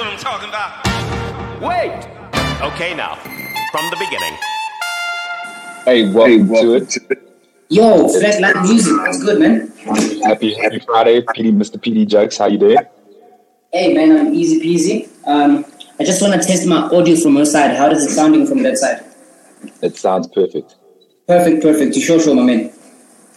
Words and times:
what 0.00 0.08
I'm 0.08 0.18
talking 0.18 0.48
about. 0.48 0.80
Wait! 1.60 1.92
Okay, 2.72 2.94
now, 2.94 3.16
from 3.70 3.84
the 3.90 3.96
beginning. 3.98 4.34
Hey, 5.84 6.10
welcome, 6.10 6.48
to 6.48 6.74
it. 6.76 7.36
Yo, 7.68 8.06
Flatline 8.06 8.62
Music, 8.62 8.96
what's 8.96 9.22
good, 9.22 9.38
man? 9.38 9.70
Happy 10.24 10.54
Happy 10.54 10.78
Friday, 10.78 11.20
PD, 11.20 11.52
Mr. 11.52 11.76
PD 11.76 12.08
Jokes. 12.08 12.38
How 12.38 12.46
you 12.46 12.56
doing? 12.56 12.78
Hey, 13.74 13.92
man, 13.92 14.16
I'm 14.18 14.34
easy 14.34 14.58
peasy. 14.58 15.26
Um, 15.26 15.66
I 15.98 16.04
just 16.04 16.22
want 16.22 16.40
to 16.40 16.48
test 16.48 16.66
my 16.66 16.78
audio 16.78 17.14
from 17.16 17.36
your 17.36 17.44
side. 17.44 17.76
How 17.76 17.90
does 17.90 18.06
it 18.06 18.14
sounding 18.14 18.46
from 18.46 18.62
that 18.62 18.78
side? 18.78 19.04
It 19.82 19.96
sounds 19.98 20.28
perfect. 20.28 20.76
Perfect, 21.28 21.62
perfect. 21.62 21.94
You 21.94 22.00
sure, 22.00 22.18
sure, 22.18 22.34
my 22.34 22.42
man. 22.42 22.72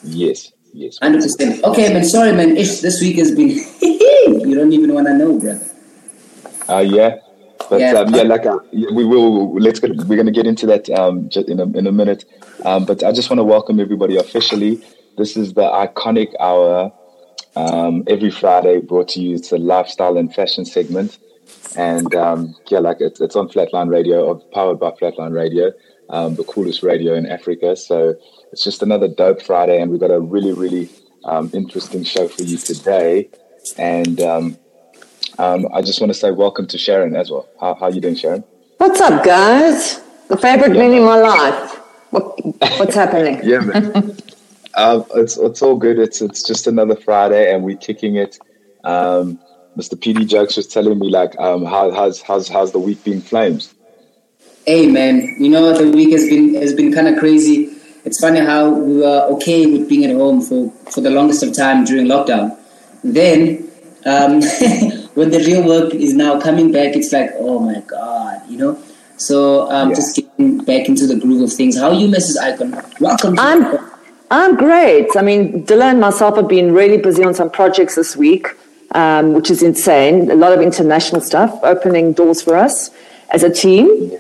Yes, 0.02 0.54
yes. 0.72 0.98
Hundred 1.02 1.24
percent. 1.24 1.62
Okay, 1.66 1.94
man. 1.94 2.06
Sorry, 2.06 2.32
man. 2.32 2.56
Ish, 2.56 2.80
this 2.80 3.02
week 3.02 3.18
has 3.18 3.36
been. 3.36 3.50
you 3.82 4.56
don't 4.56 4.72
even 4.72 4.94
want 4.94 5.08
to 5.08 5.18
know, 5.18 5.38
brother. 5.38 5.73
Uh, 6.70 6.80
yeah. 6.80 7.18
But 7.70 7.80
Yeah. 7.82 7.94
um, 7.94 8.14
yeah, 8.14 8.24
like 8.24 8.46
uh, 8.46 8.60
we 8.72 9.06
will. 9.06 9.54
Let's 9.60 9.80
get. 9.80 9.96
We're 10.08 10.18
gonna 10.18 10.32
get 10.32 10.46
into 10.46 10.66
that 10.68 10.90
um, 10.90 11.30
just 11.30 11.48
in 11.50 11.60
a 11.60 11.64
in 11.78 11.88
a 11.88 11.92
minute. 11.92 12.26
Um, 12.66 12.86
but 12.86 13.04
I 13.04 13.12
just 13.12 13.30
want 13.30 13.40
to 13.40 13.44
welcome 13.44 13.80
everybody 13.80 14.18
officially. 14.18 14.82
This 15.18 15.38
is 15.38 15.54
the 15.54 15.64
iconic 15.64 16.34
hour. 16.40 16.92
Um, 17.56 18.04
every 18.08 18.32
Friday, 18.32 18.80
brought 18.80 19.10
to 19.10 19.22
you. 19.22 19.36
It's 19.36 19.52
a 19.52 19.60
lifestyle 19.60 20.18
and 20.18 20.34
fashion 20.34 20.66
segment, 20.66 21.20
and 21.78 22.14
um, 22.16 22.56
yeah, 22.70 22.80
like 22.80 22.98
it's, 23.00 23.22
it's 23.22 23.36
on 23.36 23.48
Flatline 23.48 23.90
Radio, 23.92 24.26
or 24.26 24.40
powered 24.54 24.80
by 24.80 24.90
Flatline 24.90 25.36
Radio, 25.36 25.72
um, 26.10 26.34
the 26.34 26.44
coolest 26.46 26.82
radio 26.82 27.14
in 27.14 27.28
Africa. 27.28 27.76
So 27.76 28.16
it's 28.52 28.64
just 28.64 28.82
another 28.82 29.08
dope 29.08 29.40
Friday, 29.42 29.80
and 29.80 29.92
we've 29.92 30.00
got 30.00 30.10
a 30.10 30.20
really, 30.20 30.52
really 30.54 30.90
um, 31.26 31.52
interesting 31.54 32.04
show 32.04 32.28
for 32.28 32.42
you 32.42 32.58
today. 32.58 33.30
And 33.78 34.20
um, 34.20 34.58
um, 35.38 35.68
I 35.74 35.82
just 35.82 36.00
want 36.00 36.12
to 36.12 36.18
say 36.18 36.32
welcome 36.32 36.68
to 36.68 36.78
Sharon 36.78 37.16
as 37.16 37.32
well. 37.32 37.48
How 37.60 37.74
how 37.76 37.88
you 37.90 38.02
doing, 38.02 38.16
Sharon? 38.16 38.44
What's 38.78 39.02
up, 39.02 39.24
guys? 39.24 40.02
The 40.28 40.38
favorite 40.38 40.74
man 40.74 40.94
in 40.94 41.04
my 41.04 41.18
life. 41.18 41.76
What, 42.12 42.46
what's 42.80 42.96
happening? 42.96 43.40
Yeah, 43.44 43.60
man. 43.60 44.16
um, 44.76 45.06
it's 45.16 45.38
it's 45.38 45.62
all 45.62 45.76
good. 45.76 46.00
It's 46.00 46.22
it's 46.22 46.44
just 46.44 46.68
another 46.68 46.96
Friday, 46.96 47.54
and 47.54 47.64
we're 47.64 47.78
kicking 47.78 48.16
it. 48.16 48.38
Um, 48.84 49.40
Mr. 49.78 49.96
PD 49.96 50.28
Jokes 50.28 50.56
was 50.56 50.68
telling 50.68 51.00
me 51.00 51.10
like, 51.10 51.38
um, 51.40 51.66
how 51.66 51.92
how's 51.92 52.22
how's 52.22 52.48
how's 52.48 52.72
the 52.72 52.80
week 52.80 53.04
been, 53.04 53.22
Flames? 53.22 53.74
Hey, 54.68 54.88
man. 54.88 55.36
You 55.40 55.50
know 55.50 55.74
the 55.74 55.90
week 55.90 56.12
has 56.12 56.28
been 56.28 56.54
has 56.56 56.74
been 56.74 56.94
kind 56.94 57.08
of 57.08 57.18
crazy. 57.18 57.76
It's 58.06 58.20
funny 58.20 58.40
how 58.40 58.70
we 58.70 58.98
were 58.98 59.22
okay 59.36 59.66
with 59.66 59.90
being 59.90 60.06
at 60.06 60.16
home 60.16 60.42
for 60.42 60.70
for 60.92 61.02
the 61.02 61.10
longest 61.10 61.42
of 61.42 61.56
time 61.56 61.86
during 61.86 62.06
lockdown. 62.06 62.56
Then, 63.04 63.70
um, 64.06 64.42
when 65.16 65.30
the 65.32 65.40
real 65.40 65.66
work 65.68 65.94
is 65.94 66.14
now 66.14 66.40
coming 66.40 66.72
back, 66.72 66.96
it's 66.96 67.12
like, 67.12 67.32
oh 67.38 67.60
my 67.60 67.82
god, 67.82 68.42
you 68.50 68.58
know. 68.58 68.78
So 69.18 69.70
um, 69.72 69.90
Yeah. 69.90 69.96
just 69.96 70.16
getting 70.16 70.64
back 70.66 70.90
into 70.90 71.06
the 71.08 71.16
groove 71.16 71.42
of 71.44 71.54
things. 71.54 71.78
How 71.78 71.90
are 71.90 71.94
you, 71.94 72.08
Mrs. 72.08 72.38
Icon? 72.42 72.82
Welcome. 73.00 73.36
To 73.36 73.42
I'm 73.42 73.78
I'm 74.32 74.56
great. 74.56 75.10
I 75.16 75.22
mean, 75.22 75.64
Dylan 75.66 75.92
and 75.92 76.00
myself 76.02 76.36
have 76.38 76.48
been 76.48 76.74
really 76.74 76.98
busy 76.98 77.24
on 77.24 77.34
some 77.36 77.50
projects 77.52 77.96
this 77.96 78.18
week, 78.18 78.48
um, 78.96 79.34
which 79.34 79.52
is 79.52 79.62
insane. 79.62 80.32
A 80.32 80.36
lot 80.36 80.52
of 80.54 80.62
international 80.62 81.22
stuff, 81.22 81.60
opening 81.64 82.14
doors 82.14 82.42
for 82.42 82.56
us 82.58 82.90
as 83.30 83.44
a 83.44 83.50
team. 83.54 84.12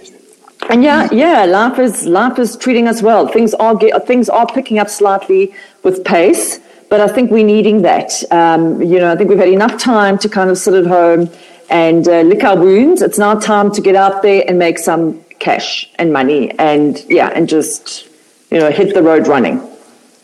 And 0.70 0.84
yeah, 0.84 1.10
yeah, 1.12 1.44
life 1.46 1.78
is 1.80 2.06
life 2.06 2.38
is 2.40 2.56
treating 2.56 2.88
us 2.88 3.02
well. 3.02 3.28
Things 3.28 3.54
are 3.56 3.76
get, 3.76 4.06
things 4.08 4.30
are 4.30 4.46
picking 4.46 4.78
up 4.80 4.90
slightly 4.90 5.54
with 5.84 6.06
pace, 6.06 6.60
but 6.94 7.02
I 7.02 7.08
think 7.08 7.32
we're 7.32 7.44
needing 7.44 7.82
that. 7.82 8.12
Um, 8.30 8.80
you 8.80 9.00
know, 9.00 9.12
I 9.12 9.16
think 9.16 9.28
we've 9.28 9.40
had 9.40 9.50
enough 9.50 9.80
time 9.80 10.16
to 10.20 10.30
kind 10.30 10.52
of 10.52 10.60
sit 10.60 10.76
at 10.76 10.86
home 10.86 11.28
and 11.72 12.08
uh, 12.08 12.22
lick 12.22 12.44
our 12.44 12.56
wounds. 12.56 13.02
It's 13.02 13.18
now 13.18 13.34
time 13.34 13.72
to 13.72 13.82
get 13.82 13.96
out 13.96 14.22
there 14.22 14.44
and 14.48 14.60
make 14.60 14.78
some 14.78 15.20
cash 15.40 15.90
and 15.96 16.14
money, 16.14 16.52
and 16.60 17.04
yeah, 17.10 17.30
and 17.34 17.50
just 17.50 18.08
you 18.52 18.59
know 18.59 18.70
hit 18.70 18.94
the 18.94 19.02
road 19.02 19.28
running. 19.28 19.58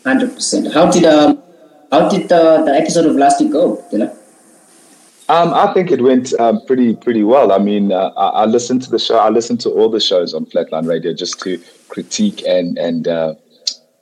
Hundred 0.04 0.32
percent. 0.32 0.72
How 0.72 0.88
did 0.88 1.04
um, 1.06 1.42
how 1.90 2.08
did 2.08 2.28
the, 2.28 2.62
the 2.64 2.72
episode 2.72 3.06
of 3.06 3.16
last 3.16 3.40
week 3.40 3.50
go, 3.50 3.84
Dylan? 3.90 4.16
Um, 5.28 5.52
I 5.52 5.74
think 5.74 5.90
it 5.90 6.00
went 6.00 6.32
um, 6.38 6.64
pretty 6.66 6.94
pretty 6.94 7.24
well. 7.24 7.50
I 7.50 7.58
mean, 7.58 7.90
uh, 7.90 8.12
I, 8.16 8.42
I 8.42 8.44
listened 8.44 8.82
to 8.82 8.90
the 8.90 9.00
show. 9.00 9.18
I 9.18 9.30
listened 9.30 9.58
to 9.62 9.70
all 9.70 9.88
the 9.88 9.98
shows 9.98 10.34
on 10.34 10.46
Flatline 10.46 10.86
Radio 10.86 11.12
just 11.14 11.40
to 11.40 11.60
critique 11.88 12.44
and 12.46 12.78
and 12.78 13.08
uh, 13.08 13.34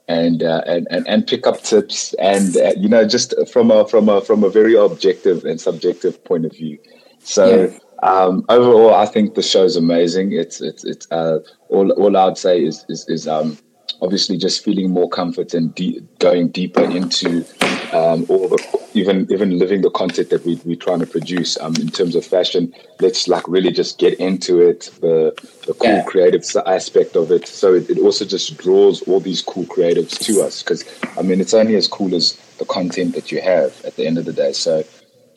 and, 0.09 0.41
uh, 0.41 0.63
and 0.65 0.87
and 0.89 1.07
and 1.07 1.27
pick 1.27 1.45
up 1.45 1.61
tips 1.61 2.13
and 2.15 2.57
uh, 2.57 2.73
you 2.75 2.89
know 2.89 3.07
just 3.07 3.33
from 3.47 3.69
a 3.71 3.87
from 3.87 4.09
a 4.09 4.21
from 4.21 4.43
a 4.43 4.49
very 4.49 4.75
objective 4.75 5.45
and 5.45 5.61
subjective 5.61 6.21
point 6.25 6.45
of 6.45 6.51
view. 6.51 6.77
So 7.19 7.71
um, 8.01 8.43
overall, 8.49 8.95
I 8.95 9.05
think 9.05 9.35
the 9.35 9.43
show's 9.43 9.75
amazing. 9.75 10.33
It's 10.33 10.61
it's 10.61 10.83
it's 10.83 11.09
uh, 11.11 11.39
all 11.69 11.91
all 11.91 12.17
I'd 12.17 12.37
say 12.39 12.63
is 12.63 12.85
is, 12.89 13.07
is 13.07 13.27
um, 13.27 13.57
obviously 14.01 14.37
just 14.37 14.63
feeling 14.63 14.89
more 14.89 15.09
comfort 15.09 15.53
and 15.53 15.73
de- 15.75 16.01
going 16.17 16.49
deeper 16.49 16.83
into 16.83 17.45
um, 17.93 18.25
all 18.29 18.49
the 18.49 18.59
even 18.93 19.27
even 19.31 19.57
living 19.59 19.81
the 19.81 19.91
content 19.91 20.29
that 20.29 20.45
we 20.45 20.59
we're 20.65 20.75
trying 20.75 20.99
to 20.99 21.07
produce 21.07 21.59
um, 21.61 21.73
in 21.79 21.91
terms 21.91 22.15
of 22.15 22.25
fashion. 22.25 22.73
Let's 22.99 23.27
like 23.27 23.47
really 23.47 23.71
just 23.71 23.99
get 23.99 24.15
into 24.19 24.61
it. 24.61 24.89
The 25.01 25.35
the 25.65 25.73
cool 25.75 25.97
Yeah. 25.97 26.03
creative 26.03 26.43
aspect 26.65 27.15
of 27.15 27.31
it. 27.31 27.47
So 27.47 27.75
it, 27.75 27.89
it 27.89 27.99
also 27.99 28.25
just 28.25 28.57
draws 28.57 29.01
all 29.03 29.19
these 29.21 29.41
cool 29.41 29.65
creatives 29.67 30.17
to 30.25 30.41
us 30.41 30.63
because 30.63 30.83
I 31.17 31.21
mean 31.21 31.41
it's 31.41 31.53
only 31.53 31.75
as 31.75 31.87
cool 31.87 32.15
as 32.15 32.39
the 32.57 32.65
content 32.65 33.15
that 33.15 33.31
you 33.31 33.41
have 33.41 33.81
at 33.85 33.95
the 33.95 34.05
end 34.07 34.17
of 34.17 34.25
the 34.25 34.33
day. 34.33 34.53
So 34.53 34.83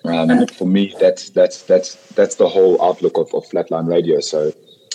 um, 0.04 0.46
for 0.48 0.66
me, 0.66 0.94
that's 0.98 1.30
that's 1.30 1.62
that's 1.64 1.98
that's 2.14 2.36
the 2.36 2.48
whole 2.48 2.82
outlook 2.82 3.18
of, 3.18 3.32
of 3.34 3.48
Flatline 3.48 3.88
Radio. 3.88 4.20
So 4.20 4.52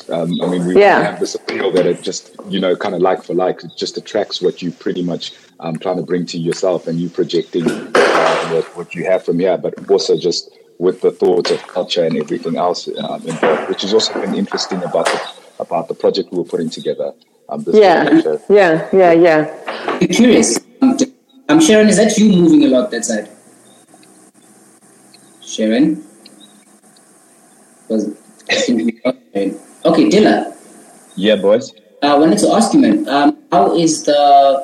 um, 0.10 0.42
I 0.42 0.48
mean, 0.48 0.66
we 0.66 0.76
Yeah. 0.76 1.04
have 1.04 1.20
this 1.20 1.36
appeal 1.36 1.72
that 1.74 1.86
it 1.86 2.02
just 2.02 2.36
you 2.50 2.60
know 2.60 2.76
kind 2.76 2.96
of 2.96 3.02
like 3.02 3.24
for 3.24 3.34
like 3.34 3.64
it 3.64 3.76
just 3.76 3.98
attracts 3.98 4.42
what 4.42 4.62
you 4.62 4.72
pretty 4.72 5.04
much 5.04 5.32
um, 5.60 5.78
trying 5.78 5.98
to 5.98 6.04
bring 6.04 6.26
to 6.28 6.38
yourself 6.38 6.88
and 6.88 7.00
you 7.00 7.10
projecting 7.10 7.66
uh, 7.68 8.50
what, 8.50 8.66
what 8.78 8.96
you 8.96 9.06
have 9.06 9.24
from 9.24 9.40
here, 9.40 9.58
but 9.58 9.90
also 9.90 10.18
just 10.18 10.52
with 10.80 11.02
the 11.02 11.12
thoughts 11.12 11.52
of 11.52 11.66
culture 11.68 12.04
and 12.04 12.18
everything 12.18 12.58
else 12.58 12.88
um, 12.88 13.26
involved, 13.28 13.70
which 13.70 13.82
has 13.82 13.94
also 13.94 14.14
been 14.14 14.36
interesting 14.36 14.82
about 14.84 15.06
the 15.06 15.32
about 15.60 15.88
the 15.88 15.96
project 15.96 16.32
we 16.32 16.38
were 16.38 16.44
putting 16.44 16.70
together. 16.70 17.14
Um, 17.50 17.64
this 17.64 17.76
Yeah, 17.76 18.04
particular 18.04 18.42
yeah, 18.50 18.90
yeah, 18.94 19.12
yeah. 19.14 19.98
I'm 20.02 20.08
curious. 20.08 20.60
Um, 20.82 20.98
I'm 21.50 21.60
Sharon. 21.60 21.88
Is 21.88 21.98
that 21.98 22.16
you 22.18 22.30
moving 22.30 22.64
a 22.66 22.68
lot 22.68 22.92
that 22.92 23.06
side? 23.06 23.30
Sharon. 25.42 26.04
Was 27.88 28.16
I 28.50 28.56
think 28.56 28.86
we 28.86 28.92
got 28.92 29.16
Sharon. 29.34 29.60
Okay, 29.86 30.10
Dilla. 30.10 30.56
Yeah, 31.16 31.38
boys. 31.38 31.72
I 32.04 32.16
wanted 32.16 32.38
to 32.40 32.52
ask 32.54 32.74
you, 32.74 32.80
man. 32.80 33.08
Um, 33.10 33.38
how 33.52 33.76
is 33.76 34.04
the 34.04 34.14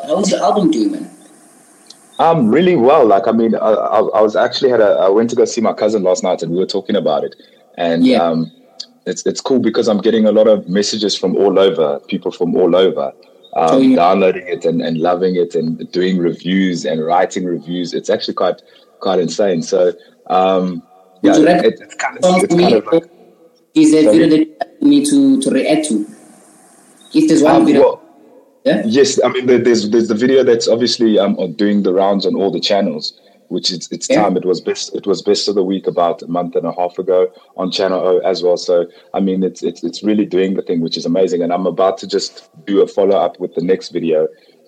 how 0.08 0.20
is 0.20 0.32
your 0.32 0.42
album 0.42 0.72
doing, 0.72 0.92
man? 0.92 1.10
Um, 2.20 2.48
really 2.50 2.76
well. 2.76 3.06
Like, 3.08 3.28
I 3.28 3.32
mean, 3.32 3.56
I, 3.56 3.60
I, 3.60 4.00
I 4.00 4.22
was 4.22 4.36
actually 4.36 4.70
had 4.70 4.82
a. 4.82 4.92
I 5.02 5.10
went 5.10 5.30
to 5.32 5.36
go 5.36 5.46
see 5.46 5.62
my 5.62 5.74
cousin 5.74 6.04
last 6.04 6.24
night, 6.24 6.44
and 6.44 6.52
we 6.52 6.60
were 6.60 6.68
talking 6.68 6.96
about 6.96 7.24
it. 7.24 7.36
And 7.78 8.06
Yeah. 8.06 8.22
um, 8.22 8.52
it's 9.08 9.26
it's 9.26 9.42
cool 9.42 9.60
because 9.60 9.88
I'm 9.88 9.98
getting 10.00 10.26
a 10.26 10.32
lot 10.32 10.48
of 10.48 10.70
messages 10.70 11.18
from 11.18 11.36
all 11.36 11.58
over, 11.58 12.00
people 12.08 12.32
from 12.32 12.56
all 12.56 12.76
over, 12.76 13.12
um, 13.56 13.70
Oh, 13.70 13.78
yeah. 13.80 13.96
downloading 13.96 14.48
it 14.48 14.64
and, 14.64 14.82
and 14.82 14.98
loving 15.00 15.36
it 15.36 15.56
and 15.56 15.92
doing 15.92 16.20
reviews 16.20 16.86
and 16.86 17.04
writing 17.04 17.46
reviews. 17.46 17.94
It's 17.94 18.10
actually 18.12 18.36
quite 18.36 18.62
quite 19.00 19.20
insane. 19.20 19.64
So, 19.64 19.94
um, 20.28 20.84
yeah, 21.24 21.32
Would 21.32 21.40
you 21.42 21.46
recommend 21.48 21.66
it, 21.74 21.80
it's 21.82 21.96
kind 21.96 22.18
of 22.18 22.44
it's 22.44 22.56
kind 22.56 22.74
of 22.76 22.86
like 22.86 23.04
Is 23.74 23.92
there 23.92 24.08
a 24.08 24.12
video 24.12 24.28
that 24.30 24.78
you 24.82 24.88
me 24.88 25.04
to 25.06 25.42
to 25.42 25.50
react 25.50 25.88
to? 25.90 26.06
If 27.14 27.28
there's 27.28 27.44
one 27.44 27.56
um, 27.58 27.66
video, 27.66 27.82
well, 27.82 28.02
yeah. 28.66 28.84
Yes, 28.86 29.20
I 29.24 29.30
mean 29.30 29.46
there's 29.46 29.90
there's 29.90 30.08
the 30.08 30.16
video 30.16 30.44
that's 30.44 30.68
obviously 30.68 31.20
um 31.20 31.36
doing 31.54 31.84
the 31.84 31.94
rounds 31.94 32.26
on 32.26 32.36
all 32.36 32.52
the 32.52 32.60
channels, 32.62 33.14
which 33.50 33.72
it's 33.72 33.92
it's 33.92 34.10
Yeah. 34.10 34.24
time. 34.24 34.38
It 34.38 34.46
was 34.46 34.62
best 34.62 34.96
it 34.96 35.06
was 35.06 35.22
best 35.22 35.48
of 35.48 35.56
the 35.56 35.64
week 35.64 35.86
about 35.88 36.22
a 36.22 36.28
month 36.28 36.56
and 36.56 36.66
a 36.66 36.72
half 36.72 36.98
ago 36.98 37.28
on 37.58 37.72
Channel 37.72 38.00
O 38.00 38.18
as 38.20 38.42
well. 38.42 38.58
So 38.58 38.86
I 39.14 39.20
mean 39.20 39.44
it's 39.44 39.64
it's 39.64 39.84
it's 39.84 40.02
really 40.04 40.26
doing 40.26 40.54
the 40.56 40.62
thing, 40.62 40.82
which 40.82 40.98
is 40.98 41.06
amazing. 41.06 41.42
And 41.42 41.52
I'm 41.52 41.68
about 41.68 41.98
to 42.00 42.08
just 42.08 42.50
do 42.66 42.82
a 42.82 42.88
follow 42.88 43.18
up 43.18 43.40
with 43.40 43.54
the 43.54 43.62
next 43.62 43.90
video, 43.90 44.28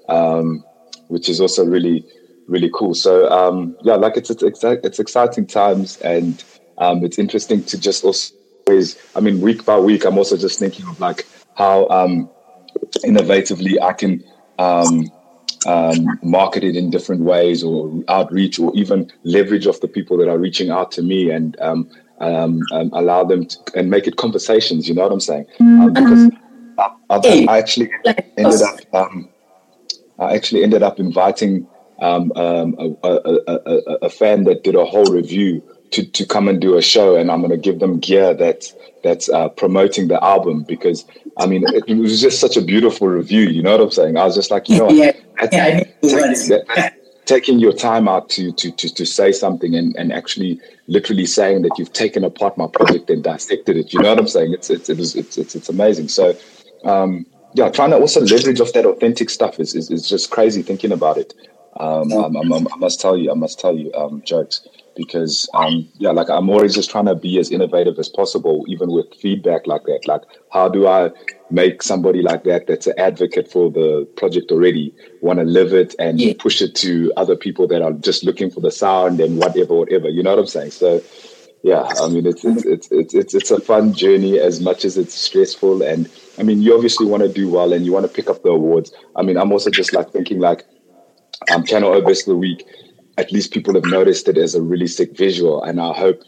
um, 0.09 0.63
which 1.07 1.30
is 1.30 1.39
also 1.39 1.65
really 1.65 2.06
really 2.48 2.69
cool. 2.74 2.94
So 2.94 3.30
um, 3.31 3.75
yeah, 3.83 3.95
like 3.95 4.18
it's 4.18 4.30
it's 4.30 4.63
it's 4.63 5.00
exciting 5.00 5.48
times, 5.48 5.98
and 6.01 6.44
um, 6.77 7.03
it's 7.03 7.18
interesting 7.18 7.63
to 7.63 7.80
just 7.80 8.03
also 8.03 8.33
always. 8.68 8.98
I 9.15 9.19
mean, 9.21 9.41
week 9.41 9.65
by 9.65 9.80
week, 9.80 10.06
I'm 10.06 10.18
also 10.18 10.38
just 10.38 10.59
thinking 10.59 10.86
of 10.88 11.00
like 11.00 11.25
how 11.56 11.88
um, 11.89 12.30
innovatively 13.04 13.81
I 13.81 13.94
can 13.94 14.24
um, 14.60 15.12
um, 15.66 16.19
market 16.24 16.63
it 16.63 16.75
in 16.75 16.89
different 16.89 17.22
ways 17.22 17.63
or 17.63 18.04
outreach 18.07 18.60
or 18.60 18.72
even 18.75 19.12
leverage 19.24 19.68
off 19.68 19.81
the 19.81 19.88
people 19.88 20.18
that 20.18 20.30
are 20.30 20.38
reaching 20.38 20.69
out 20.69 20.92
to 20.94 21.01
me 21.01 21.30
and 21.31 21.60
um, 21.60 21.89
um, 22.19 22.62
um, 22.72 22.89
allow 22.94 23.24
them 23.24 23.45
to, 23.45 23.57
and 23.75 23.89
make 23.89 24.07
it 24.07 24.18
conversations. 24.18 24.88
You 24.88 24.95
know 24.95 25.04
what 25.04 25.12
I'm 25.12 25.19
saying? 25.19 25.45
Um, 25.60 25.94
because 25.94 26.30
I, 26.77 26.89
I, 27.10 27.45
I 27.50 27.57
actually 27.57 27.89
ended 28.38 28.62
up 28.62 28.80
um, 28.94 29.30
I 30.19 30.36
actually 30.36 30.63
ended 30.63 30.83
up 30.83 31.00
inviting 31.00 31.68
um, 32.00 32.31
um, 32.36 32.75
a, 33.04 33.10
a, 33.10 33.39
a, 33.48 33.95
a 34.04 34.10
fan 34.10 34.44
that 34.45 34.63
did 34.63 34.75
a 34.75 34.86
whole 34.86 35.06
review 35.06 35.63
to 35.95 36.06
to 36.06 36.25
come 36.25 36.47
and 36.47 36.59
do 36.59 36.77
a 36.77 36.81
show, 36.81 37.15
and 37.15 37.31
I'm 37.31 37.39
going 37.39 37.51
to 37.51 37.57
give 37.57 37.80
them 37.80 38.00
gear 38.00 38.33
that's 38.33 38.75
that's 39.01 39.30
uh, 39.30 39.50
promoting 39.50 40.09
the 40.09 40.21
album 40.24 40.63
because 40.63 41.06
I 41.38 41.45
mean 41.45 41.63
it, 41.69 41.83
it, 41.88 41.95
was 41.95 42.19
just 42.19 42.39
such 42.39 42.57
a 42.57 42.62
beautiful 42.62 43.07
review. 43.07 43.44
You 43.44 43.63
know 43.63 43.71
what 43.71 43.81
I'm 43.81 43.92
saying? 43.92 44.18
I 44.18 44.25
was 44.25 44.36
just 44.36 44.51
like, 44.51 44.68
you 44.68 44.77
know, 44.80 44.89
yeah, 44.89 45.13
yeah, 45.51 45.83
that, 46.50 46.94
taking 47.25 47.59
your 47.59 47.71
time 47.71 48.09
out 48.09 48.30
to 48.31 48.51
to 48.51 48.71
to, 48.71 48.94
to 48.94 49.06
say 49.06 49.31
something 49.31 49.74
and, 49.74 49.95
and 49.95 50.12
actually 50.12 50.59
literally 50.88 51.25
saying 51.25 51.62
that 51.62 51.80
you've 51.80 51.94
taken 51.94 52.25
apart 52.25 52.57
my 52.57 52.68
project 52.68 53.09
and 53.09 53.24
dissected 53.24 53.77
it. 53.77 53.94
You 53.94 54.01
know 54.01 54.09
what 54.09 54.19
I'm 54.19 54.27
saying? 54.27 54.53
It's 54.53 54.69
it's 54.69 54.89
it's 54.89 55.15
it's 55.15 55.38
it's, 55.38 55.56
it's 55.56 55.69
amazing. 55.69 56.09
So 56.09 56.36
um, 56.83 57.25
yeah, 57.53 57.69
trying 57.69 57.91
to 57.91 57.98
also 57.98 58.19
leverage 58.19 58.59
off 58.59 58.74
that 58.74 58.86
authentic 58.86 59.30
stuff 59.30 59.62
is 59.62 59.74
is, 59.75 59.89
is 59.89 60.09
just 60.09 60.30
crazy 60.30 60.62
thinking 60.62 60.91
about 60.91 61.18
it. 61.18 61.33
Um, 61.77 62.09
I'm, 62.13 62.36
I'm, 62.38 62.68
i 62.69 62.77
must 62.77 63.01
tell 63.01 63.18
you, 63.18 63.30
I 63.31 63.33
must 63.33 63.59
tell 63.59 63.75
you, 63.77 63.94
um, 63.95 64.21
jokes 64.24 64.65
because 64.95 65.50
um, 65.53 65.88
yeah, 65.97 66.12
like 66.12 66.30
I'm 66.30 66.50
always 66.50 66.74
just 66.74 66.89
trying 66.89 67.06
to 67.06 67.15
be 67.15 67.39
as 67.39 67.51
innovative 67.51 68.00
as 68.00 68.09
possible, 68.09 68.65
even 68.68 68.92
with 68.92 69.13
feedback 69.15 69.68
like 69.68 69.83
that. 69.83 70.07
Like, 70.07 70.21
how 70.51 70.69
do 70.69 70.88
I 70.88 71.12
make 71.50 71.83
somebody 71.83 72.21
like 72.21 72.44
that 72.45 72.68
that's 72.68 72.88
an 72.88 72.94
advocate 72.97 73.51
for 73.51 73.69
the 73.69 74.07
project 74.18 74.51
already 74.51 74.94
want 75.21 75.39
to 75.39 75.45
live 75.45 75.74
it 75.74 75.94
and 76.00 76.19
yeah. 76.19 76.33
push 76.39 76.62
it 76.62 76.74
to 76.75 77.12
other 77.18 77.36
people 77.36 77.68
that 77.68 77.81
are 77.81 77.94
just 77.94 78.24
looking 78.24 78.50
for 78.50 78.62
the 78.62 78.71
sound 78.71 79.19
and 79.19 79.38
whatever, 79.38 79.75
whatever. 79.75 80.09
You 80.09 80.24
know 80.24 80.31
what 80.31 80.39
I'm 80.39 80.47
saying? 80.47 80.71
So 80.71 81.01
yeah, 81.65 81.91
I 82.00 82.09
mean 82.09 82.27
it's 82.27 82.45
it's 82.45 82.63
it's 82.63 82.88
it's 82.91 83.13
it's, 83.15 83.33
it's 83.33 83.50
a 83.50 83.59
fun 83.59 83.91
journey 83.94 84.39
as 84.39 84.62
much 84.62 84.86
as 84.86 84.98
it's 84.98 85.15
stressful 85.15 85.81
and 85.81 86.07
I 86.38 86.44
mean 86.44 86.62
you 86.62 86.75
obviously 86.75 87.07
want 87.07 87.24
to 87.24 87.30
do 87.30 87.50
well 87.50 87.74
and 87.74 87.83
you 87.83 87.91
want 87.91 88.06
to 88.06 88.12
pick 88.12 88.30
up 88.30 88.44
the 88.44 88.50
awards. 88.50 88.94
I 89.15 89.24
mean 89.24 89.36
I'm 89.36 89.51
also 89.51 89.71
just 89.71 89.91
like 89.91 90.12
thinking 90.12 90.39
like 90.39 90.63
um 91.51 91.63
channel 91.63 91.91
O 91.91 92.01
Best 92.01 92.24
of 92.24 92.33
the 92.33 92.36
Week, 92.38 92.68
at 93.17 93.31
least 93.31 93.51
people 93.51 93.73
have 93.73 93.85
noticed 93.85 94.27
it 94.27 94.38
as 94.38 94.56
a 94.56 94.62
really 94.62 94.88
sick 94.88 95.15
visual 95.17 95.63
and 95.63 95.79
I 95.79 95.94
hope 95.94 96.23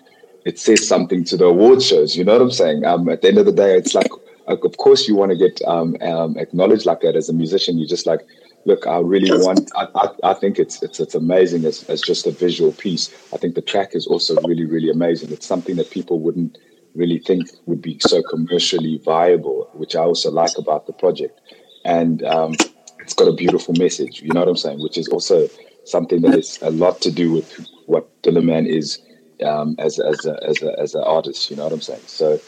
it 0.45 0.57
says 0.57 0.87
something 0.87 1.25
to 1.25 1.35
the 1.35 1.45
award 1.45 1.83
shows. 1.83 2.15
You 2.15 2.23
know 2.23 2.33
what 2.33 2.41
I'm 2.41 2.51
saying? 2.51 2.85
Um, 2.85 3.09
at 3.09 3.21
the 3.21 3.27
end 3.27 3.37
of 3.37 3.45
the 3.45 3.51
day, 3.51 3.75
it's 3.75 3.93
like 3.93 4.09
of 4.47 4.77
course 4.77 5.07
you 5.07 5.15
want 5.15 5.31
to 5.31 5.37
get 5.37 5.61
um, 5.67 5.97
um, 6.01 6.37
acknowledged 6.37 6.85
like 6.85 7.01
that 7.01 7.15
as 7.15 7.27
a 7.29 7.33
musician. 7.33 7.77
You're 7.77 7.87
just 7.87 8.05
like, 8.05 8.21
look, 8.65 8.87
I 8.87 8.99
really 8.99 9.29
want. 9.31 9.69
I, 9.75 9.87
I, 9.95 10.31
I, 10.31 10.33
think 10.33 10.57
it's 10.57 10.81
it's 10.81 10.99
it's 10.99 11.15
amazing 11.15 11.65
as 11.65 11.83
as 11.89 12.01
just 12.01 12.25
a 12.25 12.31
visual 12.31 12.71
piece. 12.71 13.13
I 13.33 13.37
think 13.37 13.55
the 13.55 13.61
track 13.61 13.93
is 13.93 14.07
also 14.07 14.35
really 14.47 14.65
really 14.65 14.89
amazing. 14.89 15.31
It's 15.31 15.45
something 15.45 15.75
that 15.75 15.91
people 15.91 16.19
wouldn't 16.21 16.57
really 16.95 17.19
think 17.19 17.49
would 17.65 17.81
be 17.81 17.97
so 17.99 18.23
commercially 18.23 19.01
viable, 19.03 19.69
which 19.73 19.95
I 19.95 20.01
also 20.01 20.31
like 20.31 20.57
about 20.57 20.87
the 20.87 20.93
project. 20.93 21.39
And 21.83 22.23
um, 22.23 22.55
it's 22.99 23.13
got 23.13 23.27
a 23.27 23.33
beautiful 23.33 23.73
message. 23.77 24.21
You 24.21 24.29
know 24.33 24.39
what 24.39 24.49
I'm 24.49 24.57
saying? 24.57 24.81
Which 24.81 24.97
is 24.97 25.07
also 25.09 25.47
something 25.87 26.21
that 26.21 26.35
is 26.35 26.59
a 26.61 26.69
lot 26.69 27.01
to 27.01 27.11
do 27.11 27.31
with 27.31 27.67
what 27.85 28.09
Man 28.25 28.65
is 28.65 28.99
um, 29.43 29.75
as 29.79 29.99
as 29.99 30.25
a, 30.25 30.37
as 30.43 30.61
a, 30.61 30.79
as 30.79 30.95
an 30.95 31.03
artist. 31.03 31.49
You 31.49 31.55
know 31.57 31.63
what 31.63 31.73
I'm 31.73 31.81
saying? 31.81 32.01
So 32.05 32.39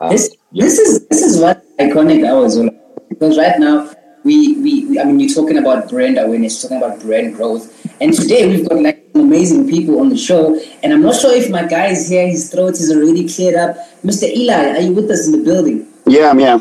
um, 0.00 0.10
this, 0.10 0.34
this 0.52 0.78
is 0.78 1.06
this 1.08 1.22
is 1.22 1.40
what 1.40 1.62
iconic 1.78 2.26
hours 2.26 2.56
all 2.56 2.70
because 3.08 3.38
right 3.38 3.58
now 3.58 3.90
we, 4.24 4.54
we, 4.58 4.86
we 4.86 4.98
I 4.98 5.04
mean 5.04 5.20
you're 5.20 5.34
talking 5.34 5.58
about 5.58 5.88
brand 5.88 6.18
awareness, 6.18 6.62
talking 6.62 6.78
about 6.78 7.00
brand 7.00 7.34
growth, 7.36 7.64
and 8.00 8.12
today 8.12 8.48
we've 8.48 8.68
got 8.68 8.80
like 8.82 9.06
amazing 9.14 9.68
people 9.68 10.00
on 10.00 10.08
the 10.08 10.16
show, 10.16 10.58
and 10.82 10.92
I'm 10.92 11.02
not 11.02 11.14
sure 11.14 11.34
if 11.34 11.50
my 11.50 11.64
guy 11.66 11.88
is 11.88 12.08
here. 12.08 12.26
His 12.26 12.50
throat 12.50 12.74
is 12.74 12.90
already 12.90 13.28
cleared 13.28 13.54
up. 13.54 13.76
Mr. 14.02 14.24
Eli, 14.24 14.76
are 14.76 14.80
you 14.80 14.92
with 14.92 15.10
us 15.10 15.26
in 15.26 15.32
the 15.32 15.44
building? 15.44 15.86
Yeah, 16.06 16.30
I'm 16.30 16.38
here. 16.38 16.60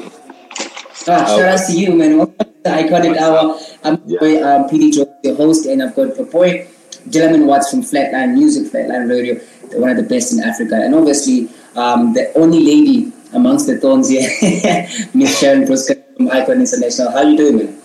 Ah, 1.08 1.26
shout 1.26 1.42
out 1.42 1.68
to 1.68 1.74
you, 1.74 1.94
man. 1.94 2.18
the 2.66 2.72
iconic 2.72 3.18
hour. 3.18 3.60
I'm 3.86 4.02
yeah. 4.06 4.20
boy, 4.20 4.44
um, 4.44 4.68
PD 4.68 4.92
Joe, 4.94 5.16
your 5.24 5.36
host, 5.36 5.66
and 5.68 5.82
I've 5.84 5.96
got 5.96 6.18
a 6.20 6.24
boy, 6.24 6.68
Dylan 7.08 7.46
Watts 7.46 7.70
from 7.70 7.82
Flatline 7.82 8.34
Music, 8.34 8.72
Flatline 8.72 9.08
Radio, 9.10 9.36
one 9.80 9.92
of 9.92 9.98
the 9.98 10.04
best 10.04 10.34
in 10.34 10.44
Africa, 10.44 10.76
and 10.76 10.96
obviously 10.96 11.50
um, 11.76 12.14
the 12.14 12.34
only 12.36 12.60
lady 12.60 13.14
amongst 13.34 13.68
the 13.68 13.78
thorns 13.78 14.10
here, 14.10 14.28
Miss 15.14 15.40
Sharon 15.40 15.66
Brusca 15.66 16.02
from 16.18 16.32
Icon 16.32 16.62
International. 16.62 17.12
How 17.12 17.18
are 17.18 17.26
you 17.26 17.38
doing, 17.38 17.58
man? 17.58 17.82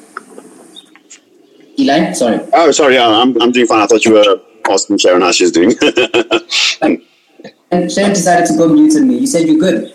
Eli, 1.79 2.12
sorry. 2.12 2.41
Oh, 2.52 2.70
sorry. 2.70 2.94
Yeah, 2.94 3.08
I'm, 3.08 3.41
I'm 3.41 3.52
doing 3.52 3.67
fine. 3.67 3.81
I 3.81 3.87
thought 3.87 4.05
you 4.05 4.14
were 4.14 4.41
asking 4.70 4.99
Sharon 4.99 5.23
how 5.23 5.32
she's 5.32 5.50
doing. 5.50 5.73
and 7.70 7.93
Sharon 7.93 8.12
decided 8.12 8.47
to 8.47 8.56
go 8.56 8.69
mute 8.69 8.97
on 8.97 9.08
me. 9.08 9.19
You 9.19 9.26
said 9.26 9.47
you're 9.47 9.58
good. 9.58 9.94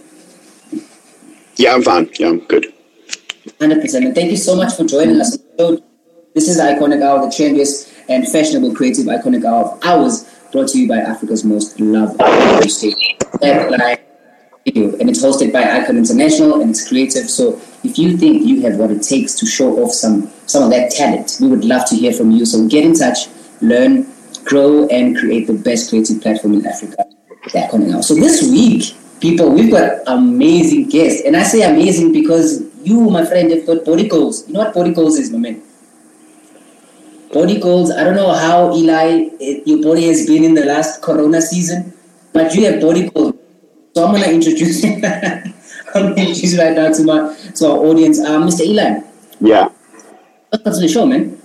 Yeah, 1.57 1.73
I'm 1.73 1.83
fine. 1.83 2.09
Yeah, 2.19 2.27
I'm 2.29 2.39
good. 2.39 2.73
100%. 3.59 4.05
And 4.05 4.15
thank 4.15 4.31
you 4.31 4.37
so 4.37 4.55
much 4.55 4.73
for 4.73 4.83
joining 4.83 5.21
us. 5.21 5.37
This 6.35 6.49
is 6.49 6.57
the 6.57 6.63
Iconic 6.63 7.01
Hour, 7.01 7.21
the 7.21 7.27
trendiest 7.27 7.93
and 8.09 8.27
fashionable 8.27 8.75
creative 8.75 9.05
iconic 9.05 9.45
hour 9.45 9.71
of 9.71 9.79
ours, 9.85 10.29
brought 10.51 10.67
to 10.67 10.77
you 10.77 10.85
by 10.85 10.97
Africa's 10.97 11.45
most 11.45 11.79
loved 11.79 12.21
station 12.69 13.15
and 13.41 15.09
it's 15.09 15.23
hosted 15.23 15.53
by 15.53 15.63
Icon 15.63 15.97
International 15.97 16.59
and 16.59 16.71
it's 16.71 16.85
creative. 16.85 17.29
So 17.29 17.61
if 17.85 17.97
you 17.97 18.17
think 18.17 18.45
you 18.45 18.63
have 18.63 18.75
what 18.75 18.91
it 18.91 19.01
takes 19.01 19.35
to 19.35 19.45
show 19.45 19.81
off 19.81 19.91
some 19.91 20.29
some 20.45 20.63
of 20.63 20.71
that 20.71 20.91
talent, 20.91 21.37
we 21.39 21.47
would 21.47 21.63
love 21.63 21.87
to 21.87 21.95
hear 21.95 22.11
from 22.11 22.31
you. 22.31 22.45
So 22.45 22.67
get 22.67 22.83
in 22.83 22.95
touch, 22.95 23.29
learn, 23.61 24.05
grow, 24.43 24.87
and 24.87 25.17
create 25.17 25.47
the 25.47 25.53
best 25.53 25.89
creative 25.89 26.21
platform 26.21 26.55
in 26.55 26.65
Africa. 26.65 27.05
They're 27.53 27.69
coming. 27.69 28.01
So 28.01 28.13
this 28.13 28.41
week, 28.51 28.93
people, 29.21 29.51
we've 29.51 29.71
got 29.71 30.01
amazing 30.07 30.89
guests, 30.89 31.21
and 31.25 31.37
I 31.37 31.43
say 31.43 31.61
amazing 31.61 32.11
because 32.11 32.61
you, 32.83 33.09
my 33.09 33.25
friend, 33.25 33.51
have 33.51 33.65
got 33.65 33.85
body 33.85 34.09
goals. 34.09 34.45
You 34.47 34.55
know 34.55 34.65
what 34.65 34.73
body 34.73 34.93
goals 34.93 35.17
is, 35.17 35.31
my 35.31 35.37
man? 35.37 35.61
Body 37.35 37.59
goals. 37.59 37.91
I 37.91 38.03
don't 38.05 38.15
know 38.15 38.33
how 38.33 38.73
Eli, 38.73 39.29
your 39.69 39.83
body 39.83 40.07
has 40.07 40.25
been 40.25 40.43
in 40.43 40.53
the 40.55 40.65
last 40.65 41.01
Corona 41.01 41.41
season, 41.41 41.93
but 42.31 42.55
you 42.55 42.65
have 42.65 42.79
body 42.81 43.09
goals 43.09 43.35
so 43.95 44.05
I'm 44.05 44.13
gonna 44.13 44.27
introduce 44.27 44.83
I'm 44.83 44.93
gonna 45.93 46.15
introduce 46.15 46.57
right 46.57 46.75
now 46.75 46.91
to 46.91 47.03
my 47.05 47.35
to 47.55 47.67
our 47.67 47.77
audience, 47.77 48.19
uh, 48.19 48.41
Mr. 48.41 48.65
Eli. 48.65 48.99
Yeah. 49.39 49.69
Welcome 50.51 50.73
to 50.73 50.79
the 50.81 50.89
show, 50.89 51.05
man. 51.05 51.41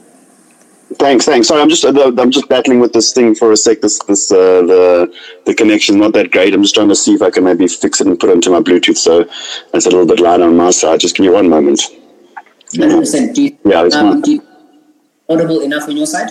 Thanks, 0.94 1.26
thanks. 1.26 1.46
Sorry, 1.46 1.62
I'm 1.62 1.68
just 1.68 1.84
I'm 1.84 2.30
just 2.32 2.48
battling 2.48 2.80
with 2.80 2.92
this 2.92 3.12
thing 3.12 3.36
for 3.36 3.52
a 3.52 3.56
sec. 3.56 3.82
This 3.82 4.00
this 4.08 4.32
uh, 4.32 4.62
the 4.62 5.14
the 5.46 5.54
connection 5.54 6.00
not 6.00 6.12
that 6.14 6.32
great. 6.32 6.52
I'm 6.52 6.62
just 6.62 6.74
trying 6.74 6.88
to 6.88 6.96
see 6.96 7.14
if 7.14 7.22
I 7.22 7.30
can 7.30 7.44
maybe 7.44 7.68
fix 7.68 8.00
it 8.00 8.08
and 8.08 8.18
put 8.18 8.30
it 8.30 8.32
into 8.32 8.50
my 8.50 8.58
Bluetooth 8.58 8.96
so 8.96 9.20
it's 9.72 9.86
a 9.86 9.90
little 9.90 10.06
bit 10.06 10.18
louder 10.18 10.44
on 10.44 10.56
my 10.56 10.72
side. 10.72 10.98
Just 10.98 11.14
give 11.14 11.26
me 11.26 11.30
one 11.30 11.48
moment. 11.48 11.82
Hundred 12.76 12.98
percent. 12.98 13.38
Yeah, 13.38 13.84
it's 13.84 13.94
um, 13.94 14.24
audible 15.30 15.60
enough 15.60 15.88
on 15.88 15.96
your 15.96 16.06
side? 16.06 16.30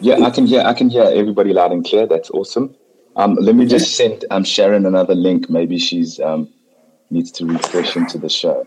Yeah, 0.00 0.24
I 0.24 0.30
can 0.30 0.46
hear 0.46 0.62
I 0.62 0.74
can 0.74 0.88
hear 0.88 1.04
everybody 1.04 1.52
loud 1.52 1.72
and 1.72 1.84
clear. 1.84 2.06
That's 2.06 2.30
awesome. 2.30 2.74
Um, 3.16 3.34
let 3.34 3.56
me 3.56 3.66
just 3.66 3.96
send 3.96 4.24
um, 4.30 4.44
Sharon 4.44 4.86
another 4.86 5.14
link. 5.14 5.50
Maybe 5.50 5.78
she's 5.78 6.20
um, 6.20 6.48
needs 7.10 7.32
to 7.32 7.46
refresh 7.46 7.96
into 7.96 8.16
the 8.18 8.28
show. 8.28 8.66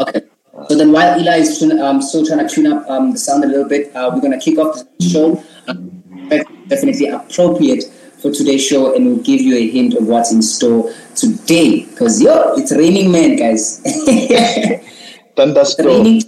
Okay. 0.00 0.22
So 0.68 0.76
then, 0.76 0.92
while 0.92 1.18
Eli 1.20 1.38
is 1.38 1.62
um, 1.62 2.02
still 2.02 2.26
trying 2.26 2.46
to 2.46 2.52
tune 2.52 2.66
up 2.66 2.88
um, 2.90 3.12
the 3.12 3.18
sound 3.18 3.44
a 3.44 3.46
little 3.46 3.68
bit, 3.68 3.94
uh, 3.94 4.10
we're 4.12 4.20
going 4.20 4.38
to 4.38 4.44
kick 4.44 4.58
off 4.58 4.82
the 4.98 5.08
show. 5.08 5.42
Um, 5.68 6.02
definitely 6.68 7.08
appropriate 7.08 7.84
for 8.20 8.30
today's 8.32 8.64
show, 8.64 8.94
and 8.94 9.06
we'll 9.06 9.22
give 9.22 9.40
you 9.40 9.56
a 9.56 9.70
hint 9.70 9.94
of 9.94 10.06
what's 10.06 10.32
in 10.32 10.42
store 10.42 10.92
today. 11.14 11.84
Because 11.86 12.20
yo, 12.20 12.54
it's 12.56 12.72
raining, 12.72 13.10
man, 13.12 13.36
guys. 13.36 13.80
Thunderstorm. 15.36 15.86
Raining. 15.86 16.22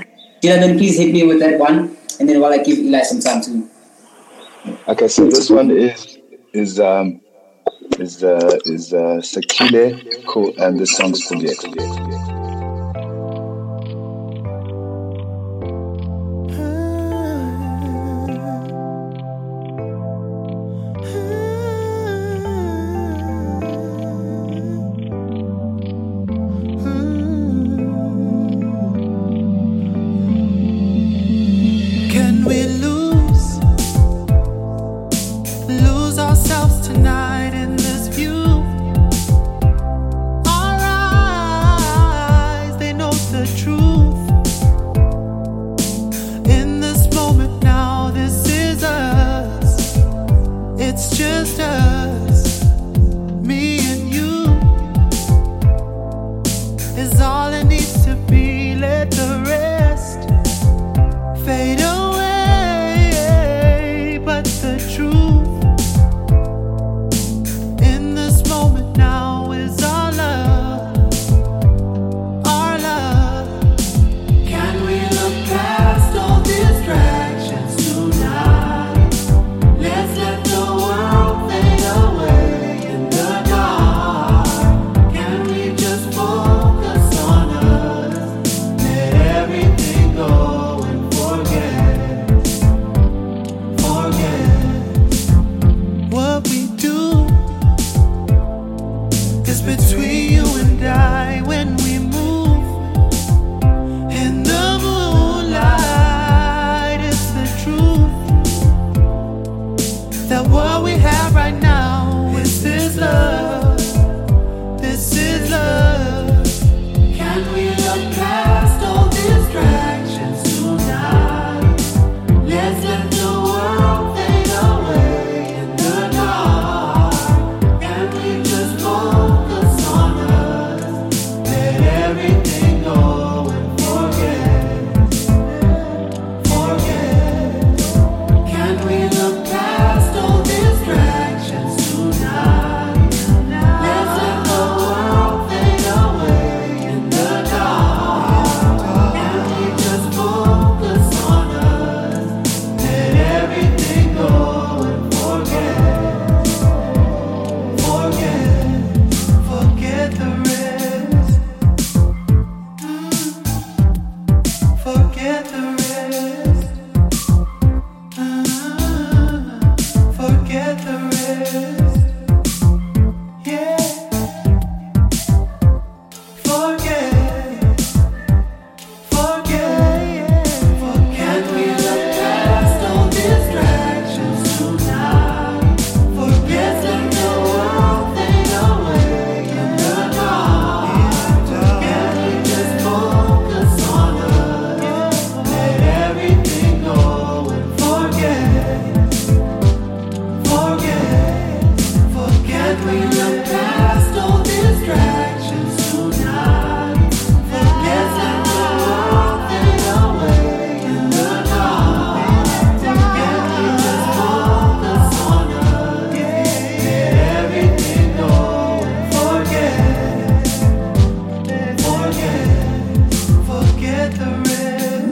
Dylan, 0.44 0.76
please 0.76 0.98
hit 0.98 1.10
me 1.10 1.24
with 1.24 1.40
that 1.40 1.58
one, 1.58 1.96
and 2.20 2.28
then 2.28 2.38
while 2.38 2.52
I 2.52 2.58
give 2.58 2.76
Eli 2.76 3.00
some 3.02 3.20
time 3.20 3.40
to 3.44 3.66
Okay, 4.88 5.08
so 5.08 5.26
this 5.26 5.48
one 5.48 5.70
is 5.70 6.18
is 6.52 6.78
um 6.80 7.22
is 7.98 8.22
uh 8.22 8.58
is 8.66 8.92
uh 8.92 9.20
Sakile 9.24 10.26
cool 10.26 10.52
and 10.58 10.78
the 10.78 10.86
song's 10.86 11.26
Kuliek. 11.26 12.43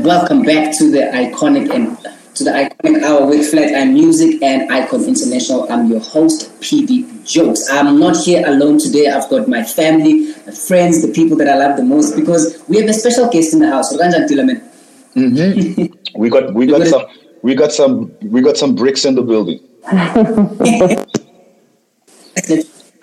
Welcome 0.02 0.42
back 0.42 0.76
to 0.78 0.90
the 0.90 0.98
iconic 1.14 1.72
and 1.72 1.96
to 2.34 2.42
the 2.42 2.50
iconic 2.50 3.04
hour 3.04 3.24
with 3.24 3.52
Flatline 3.52 3.92
Music 3.92 4.42
and 4.42 4.68
Icon 4.72 5.04
International. 5.04 5.70
I'm 5.70 5.86
your 5.88 6.00
host, 6.00 6.50
PD 6.60 7.24
Jokes. 7.24 7.70
I'm 7.70 8.00
not 8.00 8.16
here 8.16 8.44
alone 8.44 8.80
today. 8.80 9.06
I've 9.06 9.30
got 9.30 9.46
my 9.46 9.62
family, 9.62 10.34
my 10.44 10.50
friends, 10.50 11.02
the 11.06 11.12
people 11.12 11.36
that 11.36 11.48
I 11.48 11.56
love 11.56 11.76
the 11.76 11.84
most 11.84 12.16
because 12.16 12.60
we 12.66 12.78
have 12.78 12.88
a 12.88 12.92
special 12.92 13.30
guest 13.30 13.52
in 13.52 13.60
the 13.60 13.68
house. 13.68 13.92
Mm-hmm. 13.96 15.94
we 16.20 16.30
got 16.30 16.52
we 16.52 16.66
got 16.66 16.84
some 16.84 17.06
we 17.42 17.54
got 17.54 17.70
some 17.70 18.12
we 18.22 18.42
got 18.42 18.56
some 18.56 18.74
bricks 18.74 19.04
in 19.04 19.14
the 19.14 19.22
building. 19.22 19.60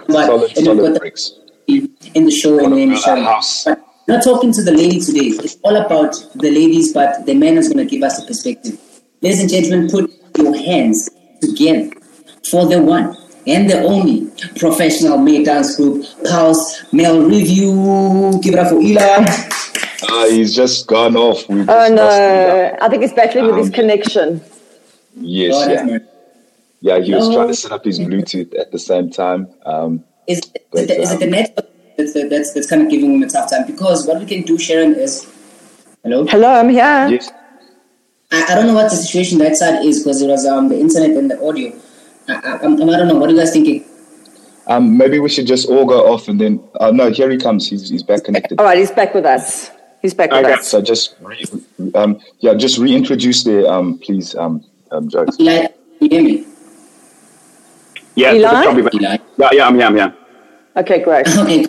solid, 0.10 0.51
solid 0.51 1.00
bricks. 1.00 1.32
In 1.65 2.25
the 2.25 2.32
show 2.32 2.60
and 2.60 2.77
in 2.77 2.89
the 2.89 2.98
show. 2.98 3.86
House. 4.10 4.25
But 4.25 4.32
not 4.32 4.36
talking 4.36 4.54
to 4.54 4.63
the 4.63 4.72
lady 4.72 5.00
today. 5.00 5.28
It's 5.44 5.58
all 5.63 5.75
about 5.75 6.13
the 6.36 6.51
ladies, 6.51 6.94
but 6.94 7.25
the 7.25 7.36
man 7.36 7.58
is 7.58 7.68
going 7.68 7.86
to 7.86 7.89
give 7.89 8.04
us 8.04 8.22
a 8.22 8.25
perspective. 8.25 8.80
Ladies 9.22 9.42
and 9.42 9.50
gentlemen, 9.50 9.89
put 9.89 10.12
your 10.38 10.56
hands 10.56 11.10
together 11.42 11.92
for 12.50 12.66
the 12.68 12.82
one 12.82 13.16
and 13.48 13.70
the 13.70 13.82
only 13.82 14.30
professional 14.58 15.18
male 15.18 15.44
dance 15.44 15.75
group, 15.75 16.06
Pulse 16.25 16.84
Male 16.94 17.24
Revue. 17.24 18.39
Give 18.42 18.54
it 18.54 18.60
up 18.60 18.70
for 18.70 18.80
Eli. 18.80 19.25
Uh, 20.01 20.30
he's 20.30 20.56
just 20.56 20.88
gone 20.88 21.16
off. 21.18 21.44
oh 21.50 21.54
no! 21.54 22.78
I 22.82 22.88
think 22.89 23.04
it's 23.04 23.13
battling 23.13 23.46
um, 23.46 23.51
with 23.51 23.58
his 23.58 23.68
um, 23.68 23.74
connection. 23.74 24.42
Yes, 25.16 25.54
God, 25.54 25.89
yeah. 25.89 26.00
yeah, 26.80 27.04
he 27.04 27.13
was 27.13 27.34
trying 27.34 27.50
to 27.50 27.54
set 27.54 27.72
up 27.72 27.84
his 27.84 28.00
Bluetooth 28.00 28.58
at 28.58 28.72
the 28.72 28.80
same 28.80 29.10
time. 29.12 29.50
Um, 29.66 30.06
is, 30.28 30.42
but, 30.72 30.89
is, 30.89 31.12
it 31.12 31.20
the 31.20 31.25
um, 31.25 31.32
network 31.32 31.69
that's, 32.00 32.13
that's, 32.29 32.53
that's 32.53 32.70
kind 32.70 32.82
of 32.82 32.89
giving 32.89 33.15
him 33.15 33.24
a 33.24 33.29
tough 33.29 33.50
time? 33.50 33.65
Because 33.68 34.08
what 34.08 34.20
we 34.20 34.25
can 34.25 34.41
do, 34.44 34.58
Sharon, 34.58 34.96
is 34.96 35.32
hello. 36.03 36.25
Hello, 36.25 36.50
I'm 36.50 36.70
here. 36.70 37.08
Yes. 37.10 37.32
I, 38.32 38.46
I 38.50 38.56
don't 38.56 38.68
know 38.68 38.74
what 38.74 38.89
the 38.89 38.96
situation 38.96 39.38
that 39.39 39.56
side 39.56 39.86
is 39.86 40.03
because 40.03 40.22
it 40.22 40.27
was 40.27 40.46
um, 40.46 40.70
the 40.70 40.79
internet 40.79 41.12
and 41.12 41.29
the 41.29 41.44
audio. 41.46 41.74
I, 42.27 42.34
I, 42.34 42.38
I, 42.38 42.56
I 42.56 42.58
don't 42.58 43.08
know. 43.08 43.15
What 43.15 43.29
are 43.29 43.34
you 43.34 43.39
guys 43.39 43.51
thinking? 43.51 43.86
Um, 44.68 44.98
maybe 44.98 45.20
we 45.20 45.29
should 45.29 45.48
just 45.48 45.68
all 45.68 45.86
go 45.86 46.12
off 46.13 46.27
and 46.27 46.39
then. 46.39 46.63
Uh, 46.79 46.91
no, 46.91 47.10
here 47.10 47.29
he 47.29 47.38
comes. 47.38 47.68
He's, 47.68 47.89
he's 47.89 48.03
back 48.03 48.24
connected. 48.24 48.60
All 48.60 48.65
right, 48.65 48.77
he's 48.77 48.91
back 48.91 49.13
with 49.13 49.25
us. 49.25 49.72
He's 50.01 50.13
back 50.13 50.32
with 50.32 50.46
okay. 50.46 50.53
us. 50.53 50.68
So 50.68 50.82
just, 50.82 51.15
re, 51.20 51.44
um, 51.96 52.22
yeah, 52.39 52.53
just 52.53 52.77
reintroduce 52.77 53.44
the, 53.44 53.68
um, 53.70 53.98
please, 54.00 54.36
um, 54.36 54.63
um, 54.91 55.10
jokes. 55.10 55.38
Eli, 55.39 55.68
you 56.00 56.10
hear 56.10 56.24
me? 56.24 56.46
Yeah, 58.15 58.34
Eli? 58.34 58.89
Eli? 58.94 59.18
Yeah, 59.38 59.50
yeah, 59.51 59.68
I'm 59.68 59.75
here, 59.75 59.88
I'm 59.88 59.96
here. 59.96 60.15
Okay, 60.78 61.04
great. 61.04 61.28
okay, 61.38 61.66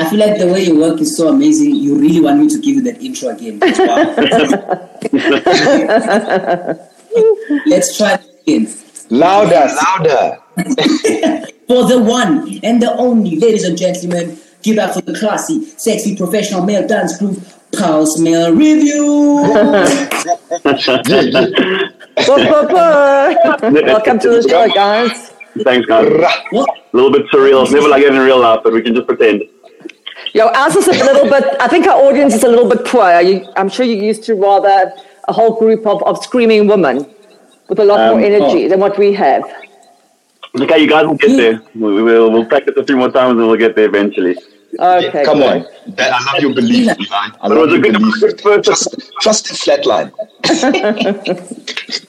I 0.00 0.10
feel 0.10 0.18
like 0.18 0.38
the 0.38 0.46
way 0.46 0.64
you 0.64 0.78
work 0.78 1.00
is 1.00 1.16
so 1.16 1.28
amazing. 1.28 1.74
You 1.74 1.98
really 1.98 2.20
want 2.20 2.40
me 2.40 2.48
to 2.48 2.58
give 2.58 2.76
you 2.76 2.82
that 2.82 3.02
intro 3.02 3.30
again. 3.30 3.58
Let's 7.66 7.96
try 7.96 8.18
again. 8.46 8.68
Louder, 9.10 9.66
louder. 9.74 10.38
for 11.66 11.88
the 11.88 11.98
one 12.00 12.60
and 12.62 12.82
the 12.82 12.94
only, 12.96 13.36
ladies 13.36 13.64
and 13.64 13.76
gentlemen, 13.76 14.38
give 14.62 14.78
up 14.78 14.94
for 14.94 15.00
the 15.00 15.18
classy, 15.18 15.64
sexy, 15.64 16.16
professional 16.16 16.64
male 16.64 16.86
dance 16.86 17.18
group, 17.18 17.38
Pulse 17.72 18.18
Male 18.18 18.54
Revue. 18.54 19.42
Welcome 23.86 24.18
to 24.20 24.28
the 24.28 24.46
show, 24.48 24.68
guys. 24.68 25.27
Thanks, 25.64 25.86
guys. 25.86 26.06
A 26.06 26.66
little 26.92 27.10
bit 27.10 27.26
surreal. 27.28 27.62
It's 27.62 27.72
never 27.72 27.88
like 27.88 28.02
it 28.02 28.14
in 28.14 28.20
real 28.20 28.40
life, 28.40 28.60
but 28.62 28.72
we 28.72 28.82
can 28.82 28.94
just 28.94 29.06
pretend. 29.06 29.42
Yo, 30.34 30.48
ours 30.48 30.76
is 30.76 30.88
a 30.88 30.92
little 30.92 31.28
bit, 31.28 31.44
I 31.60 31.68
think 31.68 31.86
our 31.86 31.96
audience 32.02 32.34
is 32.34 32.44
a 32.44 32.48
little 32.48 32.68
bit 32.68 32.84
poor. 32.84 33.20
You, 33.20 33.50
I'm 33.56 33.68
sure 33.68 33.86
you're 33.86 34.02
used 34.02 34.24
to 34.24 34.34
rather 34.34 34.92
a 35.28 35.32
whole 35.32 35.58
group 35.58 35.86
of, 35.86 36.02
of 36.02 36.22
screaming 36.22 36.66
women 36.66 37.06
with 37.68 37.78
a 37.78 37.84
lot 37.84 38.00
um, 38.00 38.18
more 38.18 38.26
energy 38.26 38.66
oh. 38.66 38.68
than 38.68 38.80
what 38.80 38.98
we 38.98 39.12
have. 39.14 39.44
Okay, 40.60 40.78
you 40.80 40.88
guys 40.88 41.06
will 41.06 41.14
get 41.14 41.36
there. 41.36 41.62
We 41.74 42.02
will 42.02 42.30
we'll 42.30 42.46
practice 42.46 42.74
a 42.76 42.84
few 42.84 42.96
more 42.96 43.10
times 43.10 43.38
and 43.38 43.46
we'll 43.46 43.56
get 43.56 43.76
there 43.76 43.86
eventually. 43.86 44.36
Okay. 44.78 45.10
Yeah, 45.18 45.24
come 45.24 45.42
on. 45.42 45.66
That, 45.88 46.12
I 46.12 46.32
love 46.32 46.42
your 46.42 46.54
belief, 46.54 46.88
Eli. 46.98 47.28
I 47.40 47.48
love 47.48 47.70
your 47.70 47.80
belief. 47.80 48.36
Trust, 48.62 48.96
trust 49.20 49.50
in 49.50 49.56
flatline. 49.56 50.12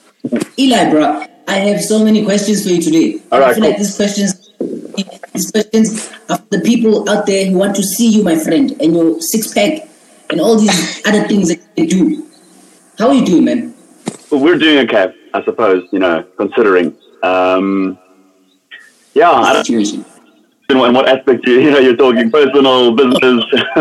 Eli, 0.58 0.90
bro, 0.90 1.24
I 1.48 1.56
have 1.56 1.80
so 1.80 2.04
many 2.04 2.24
questions 2.24 2.62
for 2.64 2.70
you 2.70 2.82
today. 2.82 3.22
All 3.32 3.40
right, 3.40 3.50
I 3.50 3.54
feel 3.54 3.62
cool. 3.62 3.70
like 3.70 3.78
these 3.78 3.96
questions 3.96 4.50
these 5.32 5.50
questions 5.50 6.10
of 6.28 6.48
the 6.50 6.60
people 6.60 7.08
out 7.08 7.26
there 7.26 7.46
who 7.46 7.56
want 7.56 7.74
to 7.76 7.82
see 7.82 8.08
you, 8.08 8.22
my 8.22 8.36
friend, 8.36 8.76
and 8.80 8.94
your 8.94 9.20
six 9.20 9.52
pack 9.52 9.88
and 10.28 10.40
all 10.40 10.58
these 10.58 11.06
other 11.06 11.26
things 11.26 11.48
that 11.48 11.60
you 11.76 11.86
do. 11.88 12.26
How 12.98 13.08
are 13.08 13.14
you 13.14 13.24
doing, 13.24 13.44
man? 13.44 13.74
Well, 14.30 14.40
we're 14.40 14.58
doing 14.58 14.78
okay, 14.86 15.12
I 15.34 15.44
suppose, 15.44 15.88
you 15.92 15.98
know, 15.98 16.22
considering. 16.36 16.96
Um, 17.22 17.98
yeah, 19.14 19.30
I 19.30 19.52
don't 19.54 19.64
situation. 19.64 20.04
In 20.68 20.78
what, 20.78 20.88
in 20.88 20.94
what 20.94 21.08
aspect 21.08 21.46
you, 21.46 21.60
you 21.60 21.70
know 21.70 21.78
you're 21.78 21.96
talking 21.96 22.30
personal 22.30 22.94
business. 22.94 23.44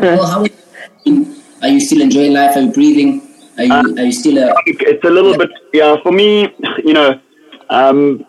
well, 0.00 0.26
how 0.26 0.40
are 0.40 0.48
you, 1.04 1.36
are 1.62 1.68
you 1.68 1.80
still 1.80 2.00
enjoying 2.00 2.32
life? 2.32 2.56
Are 2.56 2.60
you 2.60 2.72
breathing? 2.72 3.29
Are 3.60 3.64
you, 3.64 3.72
uh, 3.72 4.00
are 4.00 4.04
you 4.04 4.12
still 4.12 4.38
a, 4.38 4.54
It's 4.66 5.04
a 5.04 5.10
little 5.10 5.36
bit 5.36 5.50
yeah. 5.74 5.96
For 6.02 6.12
me, 6.12 6.54
you 6.82 6.94
know, 6.94 7.20
um, 7.68 8.24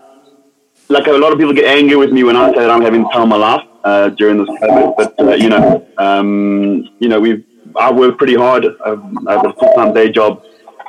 like 0.90 1.08
a 1.08 1.12
lot 1.12 1.32
of 1.32 1.40
people 1.40 1.54
get 1.54 1.66
angry 1.66 1.96
with 1.96 2.12
me 2.12 2.24
when 2.24 2.36
I 2.36 2.52
say 2.52 2.60
that 2.60 2.70
I'm 2.70 2.82
having 2.82 3.04
time 3.12 3.24
of 3.24 3.30
my 3.30 3.38
life 3.38 3.66
uh, 3.86 4.10
during 4.10 4.40
this 4.40 4.50
COVID. 4.62 4.98
But 4.98 5.20
uh, 5.20 5.36
you 5.36 5.48
know, 5.48 5.88
um, 5.98 6.90
you 7.00 7.08
know, 7.08 7.20
we've 7.20 7.46
I 7.78 7.92
work 7.92 8.18
pretty 8.18 8.36
hard. 8.36 8.66
I've, 8.66 9.04
I 9.28 9.34
have 9.38 9.46
a 9.46 9.54
full 9.54 9.72
time 9.74 9.94
day 9.94 10.12
job, 10.12 10.44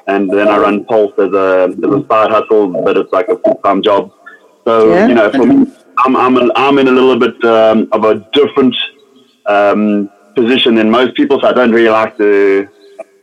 and 0.08 0.28
then 0.28 0.48
I 0.48 0.58
run 0.58 0.84
Pulse 0.86 1.12
as 1.18 1.32
a 1.32 1.72
as 1.72 1.92
a 1.92 2.06
side 2.08 2.30
hustle, 2.32 2.68
but 2.82 2.96
it's 2.96 3.12
like 3.12 3.28
a 3.28 3.38
full 3.38 3.60
time 3.64 3.80
job. 3.80 4.12
So 4.64 4.92
yeah. 4.92 5.06
you 5.06 5.14
know, 5.14 5.30
for 5.30 5.46
me, 5.46 5.72
I'm 5.98 6.16
I'm 6.16 6.36
a, 6.36 6.50
I'm 6.56 6.78
in 6.78 6.88
a 6.88 6.90
little 6.90 7.18
bit 7.18 7.44
um, 7.44 7.88
of 7.92 8.04
a 8.04 8.26
different 8.32 8.74
um, 9.46 10.10
position 10.34 10.74
than 10.74 10.90
most 10.90 11.14
people, 11.14 11.40
so 11.40 11.46
I 11.46 11.52
don't 11.52 11.70
really 11.70 11.90
like 11.90 12.16
to 12.18 12.68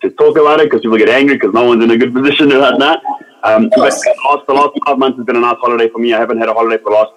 to 0.02 0.10
talk 0.12 0.38
about 0.38 0.60
it 0.60 0.66
because 0.66 0.82
people 0.82 0.98
get 0.98 1.10
angry 1.10 1.36
because 1.36 1.54
no 1.54 1.66
one's 1.66 1.84
in 1.84 1.92
a 1.92 1.98
good 1.98 2.14
position 2.14 2.50
right 2.50 2.78
now. 2.78 3.02
Um, 3.44 3.70
but 3.76 3.92
the 3.92 4.16
last, 4.26 4.48
the 4.48 4.54
last 4.54 4.80
five 4.86 4.98
months 4.98 5.18
has 5.18 5.26
been 5.26 5.38
a 5.38 5.40
nice 5.40 5.58
holiday 5.60 5.90
for 5.90 6.00
me. 6.00 6.14
I 6.14 6.20
haven't 6.20 6.40
had 6.40 6.50
a 6.50 6.54
holiday 6.54 6.82
for 6.82 6.92
the 6.92 6.96
last 6.96 7.12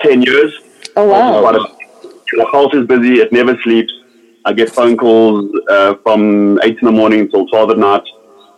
ten 0.00 0.22
years. 0.22 0.52
Oh 0.96 1.06
wow! 1.06 1.52
the 2.32 2.46
house 2.52 2.72
is 2.74 2.86
busy. 2.86 3.20
It 3.20 3.32
never 3.32 3.56
sleeps. 3.62 3.92
I 4.44 4.52
get 4.52 4.70
phone 4.70 4.96
calls 4.96 5.50
uh, 5.68 5.94
from 6.02 6.60
eight 6.62 6.78
in 6.78 6.86
the 6.86 6.92
morning 6.92 7.20
until 7.20 7.46
twelve 7.48 7.70
at 7.70 7.78
night. 7.78 8.02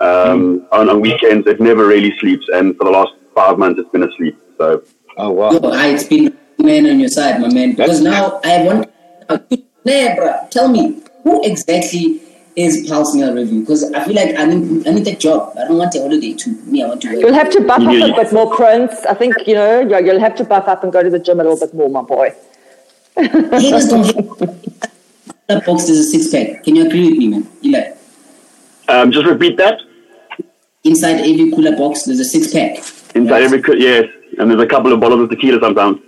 Um, 0.00 0.60
mm. 0.60 0.66
on, 0.72 0.90
on 0.90 1.00
weekends, 1.00 1.46
it 1.46 1.60
never 1.60 1.86
really 1.86 2.16
sleeps, 2.18 2.46
and 2.52 2.76
for 2.76 2.84
the 2.84 2.90
last 2.90 3.12
five 3.34 3.58
months, 3.58 3.80
it's 3.80 3.90
been 3.90 4.02
asleep. 4.02 4.36
So, 4.58 4.82
oh 5.16 5.30
wow! 5.30 5.52
Yo, 5.52 5.60
it's 5.62 6.04
been 6.04 6.36
man 6.58 6.86
on 6.86 7.00
your 7.00 7.08
side, 7.08 7.40
my 7.40 7.48
man. 7.52 7.70
Because 7.70 8.00
now 8.00 8.40
I 8.44 8.48
have 8.48 8.66
one. 8.66 9.62
Nah, 9.84 10.14
bro, 10.14 10.46
tell 10.50 10.68
me 10.68 11.02
who 11.24 11.44
exactly 11.44 12.20
is 12.56 12.88
Pulse 12.88 13.14
Male 13.14 13.34
Revue 13.34 13.60
because 13.60 13.90
I 13.92 14.04
feel 14.04 14.14
like 14.14 14.36
I 14.36 14.44
need, 14.44 14.86
I 14.86 14.92
need 14.92 15.04
that 15.06 15.20
job. 15.20 15.54
I 15.58 15.66
don't 15.66 15.78
want 15.78 15.94
a 15.94 16.00
holiday 16.00 16.34
too. 16.34 16.52
Me, 16.66 16.82
I 16.82 16.88
want 16.88 17.02
to 17.02 17.12
work. 17.12 17.20
You'll 17.20 17.34
have 17.34 17.50
to 17.50 17.60
buff 17.62 17.80
up 17.80 17.88
a 17.88 18.14
bit 18.14 18.32
more, 18.32 18.54
Prince. 18.54 19.06
I 19.06 19.14
think, 19.14 19.34
you 19.46 19.54
know, 19.54 19.80
you'll 19.80 20.20
have 20.20 20.34
to 20.36 20.44
buff 20.44 20.68
up 20.68 20.82
and 20.84 20.92
go 20.92 21.02
to 21.02 21.10
the 21.10 21.18
gym 21.18 21.40
a 21.40 21.44
little 21.44 21.58
bit 21.58 21.74
more, 21.74 21.88
my 21.88 22.02
boy. 22.02 22.34
Haters 23.16 23.88
don't 23.88 24.04
hate. 24.04 24.78
That 25.48 25.66
box 25.66 25.88
is 25.88 25.98
a 25.98 26.04
six 26.04 26.28
pack. 26.30 26.64
Can 26.64 26.76
you 26.76 26.86
agree 26.86 27.08
with 27.08 27.18
me, 27.18 27.28
man? 27.28 27.48
Eli? 27.64 27.92
Um, 28.88 29.10
just 29.10 29.26
repeat 29.26 29.56
that. 29.56 29.80
Inside 30.84 31.20
every 31.20 31.50
cooler 31.50 31.76
box, 31.76 32.04
there's 32.04 32.20
a 32.20 32.24
six 32.24 32.52
pack. 32.52 32.78
Inside 33.14 33.30
right? 33.30 33.42
every, 33.42 33.80
yes. 33.80 34.06
And 34.38 34.50
there's 34.50 34.60
a 34.60 34.66
couple 34.66 34.92
of 34.92 35.00
bottles 35.00 35.22
of 35.22 35.30
tequila 35.30 35.60
sometimes. 35.60 35.98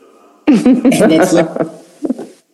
and 0.46 1.10
that's 1.10 1.32
what 1.32 1.83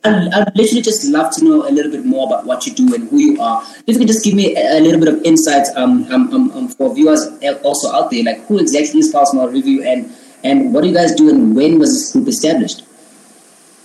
I'd, 0.02 0.32
I'd, 0.32 0.56
literally 0.56 0.82
just 0.82 1.04
love 1.06 1.34
to 1.34 1.44
know 1.44 1.68
a 1.68 1.70
little 1.70 1.90
bit 1.90 2.04
more 2.06 2.26
about 2.26 2.46
what 2.46 2.66
you 2.66 2.72
do 2.72 2.94
and 2.94 3.08
who 3.10 3.18
you 3.18 3.40
are. 3.40 3.62
If 3.86 3.94
you 3.94 3.98
could 3.98 4.08
just 4.08 4.24
give 4.24 4.34
me 4.34 4.56
a, 4.56 4.78
a 4.78 4.80
little 4.80 4.98
bit 4.98 5.12
of 5.12 5.22
insight 5.22 5.66
um, 5.76 6.10
um, 6.10 6.32
um, 6.32 6.50
um 6.52 6.68
for 6.68 6.94
viewers 6.94 7.26
also 7.62 7.92
out 7.92 8.10
there, 8.10 8.24
like 8.24 8.44
who 8.46 8.58
exactly 8.58 9.00
is 9.00 9.10
Pulse 9.10 9.34
Revue 9.34 9.82
and, 9.82 10.10
and 10.42 10.72
what 10.72 10.82
do 10.82 10.88
you 10.88 10.94
guys 10.94 11.14
do 11.14 11.28
and 11.28 11.54
when 11.54 11.78
was 11.78 11.92
this 11.92 12.12
group 12.12 12.28
established? 12.28 12.84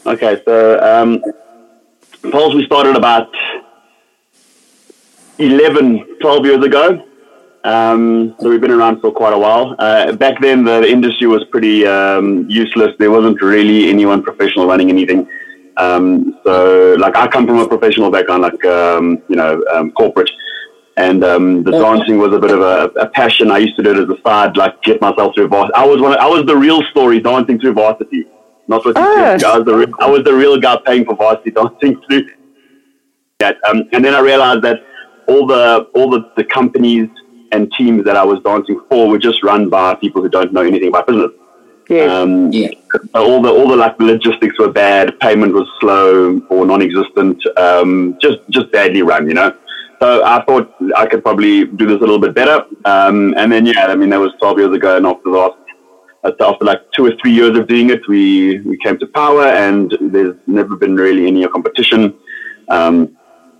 Okay, 0.06 0.42
so 0.46 0.80
um, 0.80 1.22
Pulse 2.32 2.56
we 2.56 2.66
started 2.66 2.96
about 2.96 3.30
11, 5.40 6.20
12 6.22 6.46
years 6.46 6.64
ago. 6.64 7.06
Um, 7.66 8.36
so 8.40 8.50
we've 8.50 8.62
been 8.62 8.72
around 8.72 9.02
for 9.02 9.12
quite 9.12 9.34
a 9.34 9.38
while. 9.38 9.76
Uh, 9.80 10.12
back 10.14 10.40
then, 10.40 10.64
the, 10.64 10.82
the, 10.82 10.88
industry 10.88 11.26
was 11.26 11.44
pretty 11.46 11.86
um, 11.86 12.48
useless. 12.48 12.96
There 13.00 13.10
wasn't 13.10 13.42
really 13.42 13.90
anyone 13.90 14.22
professional 14.22 14.68
running 14.68 14.90
anything. 14.92 15.28
Um, 15.78 16.40
so, 16.46 16.96
like, 17.00 17.16
I 17.16 17.28
come 17.28 17.46
from 17.46 17.60
a 17.60 17.68
professional 17.68 18.10
background, 18.10 18.44
like, 18.44 18.64
um, 18.66 19.22
you 19.28 19.36
know, 19.36 19.62
um, 19.74 19.92
corporate. 19.92 20.30
And 20.98 21.24
um, 21.26 21.64
the 21.64 21.72
dancing 21.72 22.18
was 22.18 22.34
a 22.34 22.40
bit 22.40 22.52
of 22.52 22.62
a, 22.62 22.86
a, 23.00 23.10
passion. 23.10 23.52
I 23.52 23.58
used 23.58 23.76
to 23.76 23.84
do 23.84 23.92
it 23.92 23.98
as 23.98 24.18
a 24.18 24.22
side, 24.22 24.56
like, 24.56 24.82
get 24.84 25.02
myself 25.02 25.36
through 25.36 25.50
varsity. 25.50 25.74
I 25.76 25.86
was 25.86 26.02
one. 26.02 26.14
Of, 26.14 26.20
I 26.20 26.28
was 26.28 26.46
the 26.46 26.56
real 26.56 26.82
story 26.84 27.20
dancing 27.20 27.60
through 27.60 27.74
varsity, 27.74 28.26
not 28.68 28.86
what 28.86 28.96
you 28.96 29.04
oh. 29.04 29.38
think. 29.38 29.44
I 29.44 29.58
was, 29.58 29.66
the, 29.66 29.94
I 30.00 30.10
was 30.10 30.24
the 30.24 30.34
real 30.34 30.58
guy 30.58 30.78
paying 30.86 31.04
for 31.04 31.16
varsity 31.16 31.52
dancing 31.52 32.02
through 32.10 32.30
that. 33.40 33.58
Um, 33.68 33.90
and 33.92 34.06
then 34.06 34.16
I 34.16 34.20
realized 34.20 34.62
that 34.64 34.78
all 35.28 35.46
the 35.46 35.90
all 35.96 36.10
the, 36.10 36.32
the 36.38 36.44
companies 36.46 37.10
and 37.52 37.72
teams 37.74 38.04
that 38.06 38.16
I 38.16 38.24
was 38.24 38.40
dancing 38.44 38.80
for 38.90 39.10
were 39.10 39.18
just 39.18 39.44
run 39.44 39.70
by 39.70 39.96
people 39.96 40.22
who 40.22 40.30
don't 40.30 40.54
know 40.54 40.62
anything 40.62 40.90
about 40.90 41.08
business. 41.08 41.32
Yes. 41.90 42.10
Um, 42.10 42.52
Yeah. 42.52 42.70
all 43.14 43.42
the 43.42 43.52
all 43.52 43.68
the 43.68 43.76
like 43.76 44.00
logistics 44.00 44.58
were 44.58 44.72
bad, 44.72 45.20
payment 45.20 45.54
was 45.54 45.68
slow 45.80 46.42
or 46.50 46.66
non-existent, 46.66 47.38
um, 47.58 48.18
just 48.22 48.40
just 48.50 48.72
badly 48.72 49.02
run, 49.02 49.28
you 49.28 49.34
know. 49.34 49.54
So 50.02 50.24
I 50.26 50.44
thought 50.46 50.74
I 50.96 51.06
could 51.06 51.24
probably 51.24 51.66
do 51.66 51.86
this 51.86 51.98
a 51.98 52.00
little 52.02 52.20
bit 52.20 52.34
better. 52.34 52.66
Um, 52.86 53.34
and 53.38 53.52
then 53.52 53.66
yeah, 53.66 53.88
I 53.88 53.96
mean 53.96 54.10
that 54.10 54.20
was 54.20 54.32
12 54.40 54.60
years 54.60 54.76
ago, 54.76 54.98
and 54.98 55.06
after 55.06 55.32
that, 55.32 55.54
after 56.42 56.66
like 56.66 56.82
two 56.92 57.06
or 57.06 57.14
three 57.22 57.32
years 57.32 57.58
of 57.58 57.68
doing 57.68 57.90
it, 57.92 58.02
we 58.08 58.60
we 58.60 58.78
came 58.78 58.98
to 59.00 59.08
power, 59.08 59.46
and 59.46 59.96
there's 60.02 60.36
never 60.48 60.76
been 60.76 60.96
really 60.96 61.28
any 61.28 61.48
competition. 61.48 62.14
Um, 62.70 63.16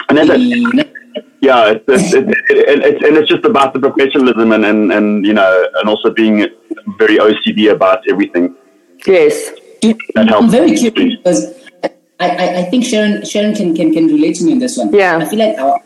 and 0.10 0.18
that's 0.18 0.30
it. 0.34 0.95
Mm, 1.16 1.24
Yeah, 1.42 1.72
it's, 1.72 1.84
it's, 1.88 2.14
it, 2.14 2.30
it, 2.30 2.84
it's, 2.84 3.06
and 3.06 3.18
it's 3.18 3.30
just 3.30 3.46
about 3.46 3.74
the 3.74 3.80
professionalism 3.80 4.52
and, 4.52 4.66
and, 4.66 4.92
and, 4.92 5.26
you 5.26 5.34
know, 5.34 5.68
and 5.76 5.90
also 5.90 6.12
being 6.12 6.48
very 6.98 7.18
OCD 7.18 7.72
about 7.72 8.04
everything. 8.10 8.56
yes. 9.06 9.52
That 10.16 10.28
helps. 10.30 10.46
I'm 10.46 10.50
very 10.50 10.76
curious 10.76 11.18
because 11.18 11.70
I, 12.20 12.30
I, 12.30 12.58
I 12.62 12.64
think 12.64 12.86
Sharon 12.86 13.24
Sharon 13.24 13.54
can, 13.54 13.76
can, 13.76 13.94
can 13.94 14.08
relate 14.08 14.36
to 14.38 14.44
me 14.44 14.54
on 14.54 14.60
this 14.60 14.78
one. 14.78 14.92
Yeah. 14.92 15.18
I 15.18 15.26
feel 15.26 15.38
like 15.38 15.60
our 15.60 15.80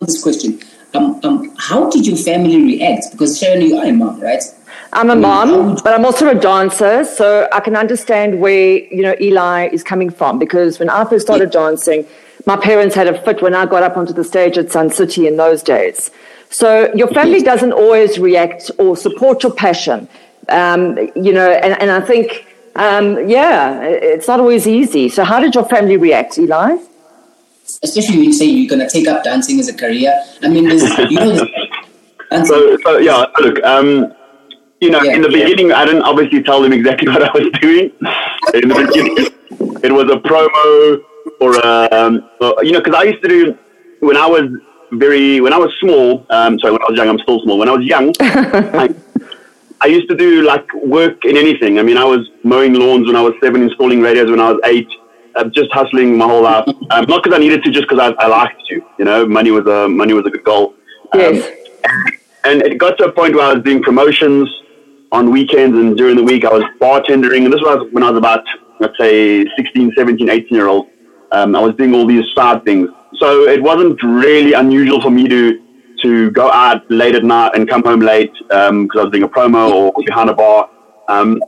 this 0.00 0.22
question. 0.22 0.60
Um, 0.94 1.20
um, 1.22 1.54
how 1.56 1.88
did 1.88 2.06
your 2.06 2.16
family 2.16 2.62
react? 2.62 3.12
Because 3.12 3.38
Sharon, 3.38 3.62
you 3.62 3.76
are 3.76 3.86
a 3.86 3.92
mom, 3.92 4.20
right? 4.20 4.42
I'm 4.92 5.08
a 5.08 5.16
mom, 5.16 5.76
but 5.84 5.94
I'm 5.94 6.04
also 6.04 6.28
a 6.28 6.34
dancer, 6.34 7.04
so 7.04 7.48
I 7.52 7.60
can 7.60 7.76
understand 7.76 8.40
where 8.40 8.78
you 8.78 9.02
know 9.02 9.14
Eli 9.20 9.68
is 9.72 9.84
coming 9.84 10.10
from. 10.10 10.38
Because 10.38 10.78
when 10.78 10.90
I 10.90 11.04
first 11.04 11.26
started 11.26 11.50
dancing, 11.50 12.04
my 12.46 12.56
parents 12.56 12.94
had 12.94 13.06
a 13.06 13.20
fit 13.22 13.42
when 13.42 13.54
I 13.54 13.66
got 13.66 13.82
up 13.82 13.96
onto 13.96 14.12
the 14.12 14.24
stage 14.24 14.56
at 14.58 14.70
Sun 14.72 14.90
City 14.90 15.26
in 15.26 15.36
those 15.36 15.62
days. 15.62 16.10
So 16.50 16.92
your 16.94 17.08
family 17.08 17.42
doesn't 17.42 17.72
always 17.72 18.18
react 18.18 18.70
or 18.78 18.96
support 18.96 19.42
your 19.42 19.52
passion, 19.52 20.08
um, 20.48 20.98
you 21.14 21.32
know. 21.32 21.50
And, 21.50 21.80
and 21.80 21.90
I 21.90 22.00
think, 22.00 22.46
um, 22.76 23.28
yeah, 23.28 23.80
it's 23.82 24.26
not 24.26 24.40
always 24.40 24.66
easy. 24.66 25.08
So 25.08 25.22
how 25.24 25.38
did 25.40 25.54
your 25.54 25.64
family 25.64 25.96
react, 25.96 26.38
Eli? 26.38 26.76
Especially 27.82 28.16
when 28.16 28.24
you 28.26 28.32
say 28.32 28.46
you're 28.46 28.68
gonna 28.68 28.90
take 28.90 29.06
up 29.06 29.22
dancing 29.22 29.60
as 29.60 29.68
a 29.68 29.74
career. 29.76 30.12
I 30.42 30.48
mean, 30.48 30.68
there's, 30.68 30.82
you 31.10 31.18
know, 31.18 31.34
there's. 31.34 31.48
So, 32.46 32.76
so 32.84 32.98
yeah, 32.98 33.26
look, 33.40 33.60
um, 33.64 34.14
you 34.80 34.88
know, 34.88 35.02
Yeah, 35.02 35.14
in 35.14 35.22
the 35.22 35.30
yeah. 35.30 35.46
beginning, 35.48 35.72
I 35.72 35.84
didn't 35.84 36.02
obviously 36.02 36.44
tell 36.44 36.62
them 36.62 36.72
exactly 36.72 37.08
what 37.12 37.22
I 37.24 37.30
was 37.32 37.50
doing. 37.60 37.90
In 38.54 38.68
the 38.68 38.86
beginning, 38.86 39.80
it 39.82 39.90
was 39.92 40.08
a 40.10 40.16
promo 40.16 41.02
or, 41.40 41.66
um, 41.66 42.28
or 42.40 42.62
you 42.64 42.72
know, 42.72 42.80
because 42.80 42.94
I 42.94 43.04
used 43.04 43.22
to 43.22 43.28
do 43.28 43.58
when 44.00 44.16
I 44.16 44.26
was 44.26 44.44
very 44.92 45.40
when 45.40 45.52
I 45.52 45.58
was 45.58 45.72
small. 45.80 46.26
Um, 46.30 46.58
sorry, 46.58 46.72
when 46.72 46.82
I 46.82 46.86
was 46.90 46.96
young, 46.96 47.08
I'm 47.08 47.18
still 47.20 47.40
small. 47.42 47.58
When 47.58 47.68
I 47.68 47.72
was 47.76 47.84
young, 47.84 48.12
I, 48.20 48.94
I 49.80 49.86
used 49.86 50.08
to 50.10 50.16
do 50.16 50.42
like 50.42 50.66
work 50.74 51.24
in 51.24 51.36
anything. 51.36 51.78
I 51.78 51.82
mean, 51.82 51.96
I 51.96 52.04
was 52.04 52.28
mowing 52.44 52.74
lawns 52.74 53.06
when 53.06 53.16
I 53.16 53.22
was 53.22 53.34
seven, 53.42 53.62
installing 53.62 54.00
radios 54.00 54.30
when 54.30 54.40
I 54.40 54.52
was 54.52 54.60
eight. 54.64 54.88
Uh, 55.36 55.44
just 55.44 55.70
hustling 55.72 56.18
my 56.18 56.26
whole 56.26 56.42
life, 56.42 56.64
um, 56.90 57.04
not 57.06 57.22
because 57.22 57.32
I 57.32 57.38
needed 57.38 57.62
to, 57.62 57.70
just 57.70 57.88
because 57.88 58.00
I, 58.00 58.24
I 58.24 58.26
liked 58.26 58.60
to. 58.68 58.82
You 58.98 59.04
know, 59.04 59.26
money 59.26 59.52
was 59.52 59.64
a 59.66 59.88
money 59.88 60.12
was 60.12 60.26
a 60.26 60.30
good 60.30 60.44
goal. 60.44 60.74
Um, 61.12 61.20
Yes. 61.20 61.50
and 62.44 62.62
it 62.62 62.78
got 62.78 62.98
to 62.98 63.04
a 63.04 63.12
point 63.12 63.34
where 63.36 63.44
I 63.46 63.54
was 63.54 63.62
doing 63.62 63.80
promotions 63.82 64.48
on 65.12 65.30
weekends 65.30 65.76
and 65.76 65.96
during 65.96 66.16
the 66.16 66.22
week 66.24 66.44
I 66.44 66.52
was 66.52 66.64
bartending. 66.80 67.44
And 67.44 67.52
this 67.52 67.60
was 67.60 67.88
when 67.92 68.02
I 68.02 68.10
was 68.10 68.18
about, 68.18 68.44
let's 68.80 68.98
say, 68.98 69.44
16, 69.56 69.92
17, 69.96 70.28
18 70.28 70.48
year 70.50 70.66
old. 70.66 70.88
Um, 71.32 71.54
I 71.54 71.60
was 71.60 71.74
doing 71.76 71.94
all 71.94 72.06
these 72.06 72.24
side 72.34 72.64
things. 72.64 72.88
So 73.18 73.48
it 73.48 73.62
wasn't 73.62 74.02
really 74.02 74.52
unusual 74.54 75.00
for 75.00 75.10
me 75.10 75.28
to, 75.28 75.62
to 76.02 76.30
go 76.30 76.50
out 76.50 76.88
late 76.90 77.14
at 77.14 77.24
night 77.24 77.52
and 77.54 77.68
come 77.68 77.82
home 77.82 78.00
late 78.00 78.32
because 78.32 78.88
I 78.96 79.02
was 79.02 79.10
doing 79.10 79.24
a 79.24 79.28
promo 79.28 79.70
or 79.70 79.92
behind 80.04 80.30
a 80.30 80.34
bar. 80.34 80.68
Um, 81.08 81.40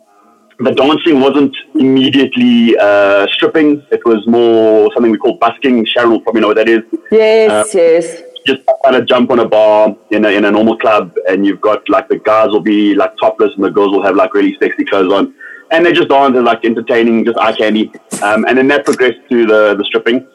the 0.58 0.70
dancing 0.72 1.20
wasn't 1.20 1.56
immediately 1.74 2.76
uh, 2.78 3.26
stripping. 3.32 3.84
It 3.90 4.04
was 4.04 4.24
more 4.26 4.90
something 4.94 5.10
we 5.10 5.18
call 5.18 5.38
busking. 5.38 5.84
Sharon 5.86 6.10
will 6.10 6.20
probably 6.20 6.42
know 6.42 6.48
what 6.48 6.56
that 6.56 6.68
is 6.68 6.82
Yes, 7.10 7.74
yes. 7.74 8.22
just 8.46 8.60
kind 8.84 8.96
of 8.96 9.06
jump 9.06 9.30
on 9.30 9.38
a 9.40 9.48
bar 9.48 9.96
in 10.10 10.24
a, 10.24 10.28
in 10.28 10.44
a 10.44 10.50
normal 10.50 10.76
club 10.76 11.16
and 11.28 11.46
you've 11.46 11.60
got 11.60 11.88
like 11.88 12.08
the 12.08 12.18
guys 12.18 12.48
will 12.50 12.60
be 12.60 12.94
like 12.94 13.16
topless 13.16 13.52
and 13.54 13.64
the 13.64 13.70
girls 13.70 13.92
will 13.92 14.02
have 14.02 14.16
like 14.16 14.34
really 14.34 14.56
sexy 14.60 14.84
clothes 14.84 15.12
on 15.12 15.34
and 15.72 15.84
they 15.84 15.92
just 15.92 16.08
dance 16.08 16.36
and 16.36 16.44
like 16.44 16.64
entertaining 16.64 17.24
just 17.24 17.38
eye 17.38 17.52
candy. 17.52 17.90
Um, 18.22 18.44
and 18.46 18.56
then 18.56 18.68
that 18.68 18.84
progressed 18.84 19.18
to 19.30 19.46
the, 19.46 19.74
the 19.74 19.84
stripping. 19.84 20.26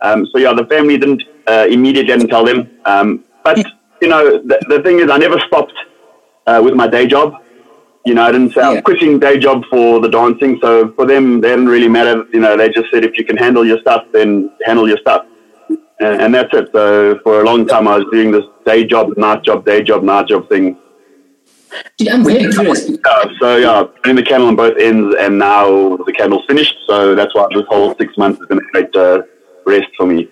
Um, 0.00 0.26
so 0.32 0.38
yeah 0.38 0.52
the 0.52 0.66
family 0.66 0.96
didn't 0.98 1.22
uh, 1.46 1.66
immediately 1.70 2.12
didn't 2.12 2.28
tell 2.28 2.44
them. 2.44 2.70
Um, 2.84 3.24
but 3.44 3.58
you 4.00 4.08
know 4.08 4.38
the, 4.38 4.58
the 4.68 4.82
thing 4.82 4.98
is 5.00 5.10
I 5.10 5.18
never 5.18 5.38
stopped 5.40 5.74
uh, 6.46 6.60
with 6.64 6.74
my 6.74 6.88
day 6.88 7.06
job. 7.06 7.34
You 8.06 8.14
know 8.14 8.24
I 8.24 8.32
didn't 8.32 8.52
say 8.54 8.60
Yeah. 8.62 8.70
I'm 8.70 8.82
quitting 8.82 9.18
day 9.18 9.38
job 9.38 9.64
for 9.70 10.00
the 10.00 10.08
dancing. 10.08 10.58
So 10.62 10.92
for 10.92 11.06
them 11.06 11.40
they 11.40 11.50
didn't 11.50 11.68
really 11.68 11.88
matter. 11.88 12.24
You 12.32 12.40
know 12.40 12.56
they 12.56 12.68
just 12.70 12.90
said 12.92 13.04
if 13.04 13.18
you 13.18 13.24
can 13.24 13.36
handle 13.36 13.64
your 13.66 13.80
stuff 13.80 14.04
then 14.12 14.50
handle 14.64 14.88
your 14.88 14.98
stuff. 14.98 15.26
And, 16.00 16.22
and 16.22 16.34
that's 16.34 16.54
it. 16.54 16.70
So 16.72 17.18
for 17.24 17.40
a 17.40 17.44
long 17.44 17.66
time, 17.66 17.88
I 17.88 17.96
was 17.98 18.06
doing 18.12 18.30
this 18.30 18.44
day 18.64 18.84
job, 18.84 19.16
night 19.16 19.42
job, 19.42 19.66
day 19.66 19.82
job, 19.82 20.04
night 20.04 20.28
job 20.28 20.48
thing. 20.48 20.78
Dude, 21.96 22.08
I'm 22.08 22.24
very 22.24 22.50
curious. 22.52 22.88
Uh, 23.04 23.28
so 23.40 23.56
yeah, 23.56 23.84
putting 24.02 24.16
the 24.16 24.22
candle 24.22 24.48
on 24.48 24.56
both 24.56 24.76
ends, 24.78 25.14
and 25.18 25.38
now 25.38 25.96
the 25.96 26.12
candle's 26.12 26.44
finished. 26.46 26.76
So 26.86 27.14
that's 27.14 27.34
why 27.34 27.46
this 27.52 27.64
whole 27.68 27.94
six 27.96 28.16
months 28.16 28.38
has 28.38 28.48
been 28.48 28.58
a 28.58 28.70
great 28.72 28.94
uh, 28.96 29.22
rest 29.66 29.88
for 29.96 30.06
me. 30.06 30.28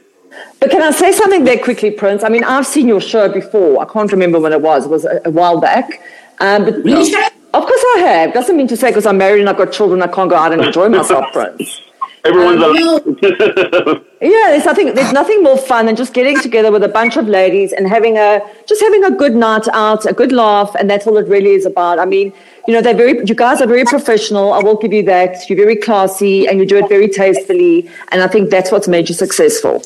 But 0.60 0.70
can 0.70 0.82
I 0.82 0.90
say 0.90 1.12
something 1.12 1.44
there 1.44 1.58
quickly, 1.58 1.90
Prince? 1.90 2.22
I 2.22 2.28
mean, 2.28 2.44
I've 2.44 2.66
seen 2.66 2.88
your 2.88 3.00
show 3.00 3.28
before. 3.28 3.80
I 3.80 3.84
can't 3.90 4.10
remember 4.12 4.38
when 4.40 4.52
it 4.52 4.60
was. 4.60 4.86
It 4.86 4.90
was 4.90 5.04
a, 5.04 5.20
a 5.24 5.30
while 5.30 5.60
back. 5.60 6.02
Um, 6.40 6.64
but 6.64 6.82
Sharon? 6.84 7.30
Of 7.54 7.62
course 7.64 7.84
I 7.96 8.00
have. 8.00 8.34
Doesn't 8.34 8.56
mean 8.56 8.68
to 8.68 8.76
say 8.76 8.90
because 8.90 9.06
I'm 9.06 9.16
married 9.16 9.40
and 9.40 9.48
I've 9.48 9.56
got 9.56 9.72
children, 9.72 10.02
I 10.02 10.08
can't 10.08 10.28
go 10.28 10.36
out 10.36 10.52
and 10.52 10.62
enjoy 10.62 10.90
myself, 10.90 11.32
Prince. 11.32 11.80
Everyone's 12.26 12.62
Um, 12.62 14.04
Yeah, 14.20 14.46
there's 14.48 14.64
nothing, 14.64 14.94
there's 14.94 15.12
nothing 15.12 15.42
more 15.42 15.58
fun 15.58 15.86
than 15.86 15.94
just 15.94 16.14
getting 16.14 16.40
together 16.40 16.72
with 16.72 16.82
a 16.82 16.88
bunch 16.88 17.16
of 17.16 17.28
ladies 17.28 17.72
and 17.72 17.86
having 17.86 18.16
a, 18.16 18.40
just 18.66 18.80
having 18.80 19.04
a 19.04 19.10
good 19.10 19.36
night 19.36 19.68
out, 19.72 20.06
a 20.06 20.12
good 20.12 20.32
laugh, 20.32 20.74
and 20.78 20.88
that's 20.88 21.06
all 21.06 21.18
it 21.18 21.28
really 21.28 21.52
is 21.52 21.66
about. 21.66 21.98
I 21.98 22.06
mean, 22.06 22.32
you 22.66 22.74
know, 22.74 22.80
they're 22.80 22.96
very, 22.96 23.24
you 23.24 23.34
guys 23.34 23.60
are 23.60 23.66
very 23.66 23.84
professional. 23.84 24.52
I 24.52 24.60
will 24.60 24.76
give 24.76 24.92
you 24.92 25.02
that. 25.04 25.48
You're 25.48 25.58
very 25.58 25.76
classy 25.76 26.48
and 26.48 26.58
you 26.58 26.66
do 26.66 26.76
it 26.76 26.88
very 26.88 27.08
tastefully. 27.08 27.90
And 28.08 28.22
I 28.22 28.26
think 28.26 28.50
that's 28.50 28.72
what's 28.72 28.88
made 28.88 29.08
you 29.08 29.14
successful. 29.14 29.82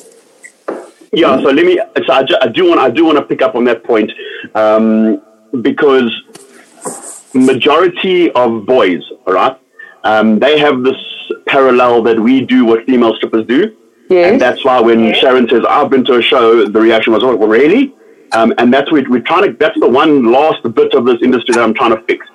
Yeah, 1.13 1.35
so 1.41 1.49
let 1.49 1.65
me. 1.65 1.77
So 2.07 2.13
I, 2.13 2.25
I 2.41 2.47
do 2.47 2.69
want. 2.69 2.79
I 2.79 2.89
do 2.89 3.03
want 3.03 3.17
to 3.17 3.23
pick 3.23 3.41
up 3.41 3.53
on 3.55 3.65
that 3.65 3.83
point 3.83 4.09
um, 4.55 5.21
because 5.61 6.09
majority 7.33 8.31
of 8.31 8.65
boys, 8.65 9.03
all 9.27 9.33
right, 9.33 9.57
um, 10.05 10.39
they 10.39 10.57
have 10.57 10.83
this 10.83 10.95
parallel 11.47 12.01
that 12.03 12.19
we 12.19 12.41
do 12.41 12.65
what 12.65 12.85
female 12.85 13.15
strippers 13.15 13.45
do, 13.47 13.75
Yes. 14.09 14.31
and 14.31 14.41
that's 14.41 14.63
why 14.65 14.79
when 14.79 15.13
Sharon 15.15 15.47
says 15.49 15.63
I've 15.67 15.89
been 15.89 16.05
to 16.05 16.15
a 16.15 16.21
show, 16.21 16.65
the 16.65 16.79
reaction 16.81 17.13
was, 17.13 17.23
"Oh, 17.23 17.35
well, 17.35 17.47
really?" 17.49 17.93
Um, 18.33 18.53
and 18.57 18.73
that's 18.73 18.91
what 18.91 19.07
we're 19.09 19.21
trying 19.21 19.43
to. 19.51 19.57
That's 19.59 19.79
the 19.79 19.89
one 19.89 20.31
last 20.31 20.63
bit 20.73 20.93
of 20.93 21.05
this 21.05 21.17
industry 21.21 21.53
that 21.55 21.63
I'm 21.63 21.73
trying 21.73 21.91
to 21.95 22.01
fix 22.03 22.25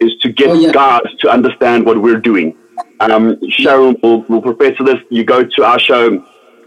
is 0.00 0.12
to 0.22 0.28
get 0.30 0.50
Oh, 0.50 0.54
yeah. 0.54 0.70
guys 0.72 1.06
to 1.20 1.30
understand 1.30 1.86
what 1.86 2.00
we're 2.02 2.20
doing. 2.20 2.54
Um, 3.00 3.36
Sharon 3.48 3.96
will, 4.02 4.20
will 4.28 4.42
profess 4.42 4.76
to 4.76 4.84
this. 4.84 4.96
You 5.10 5.24
go 5.24 5.42
to 5.44 5.64
our 5.64 5.78
show, 5.78 6.22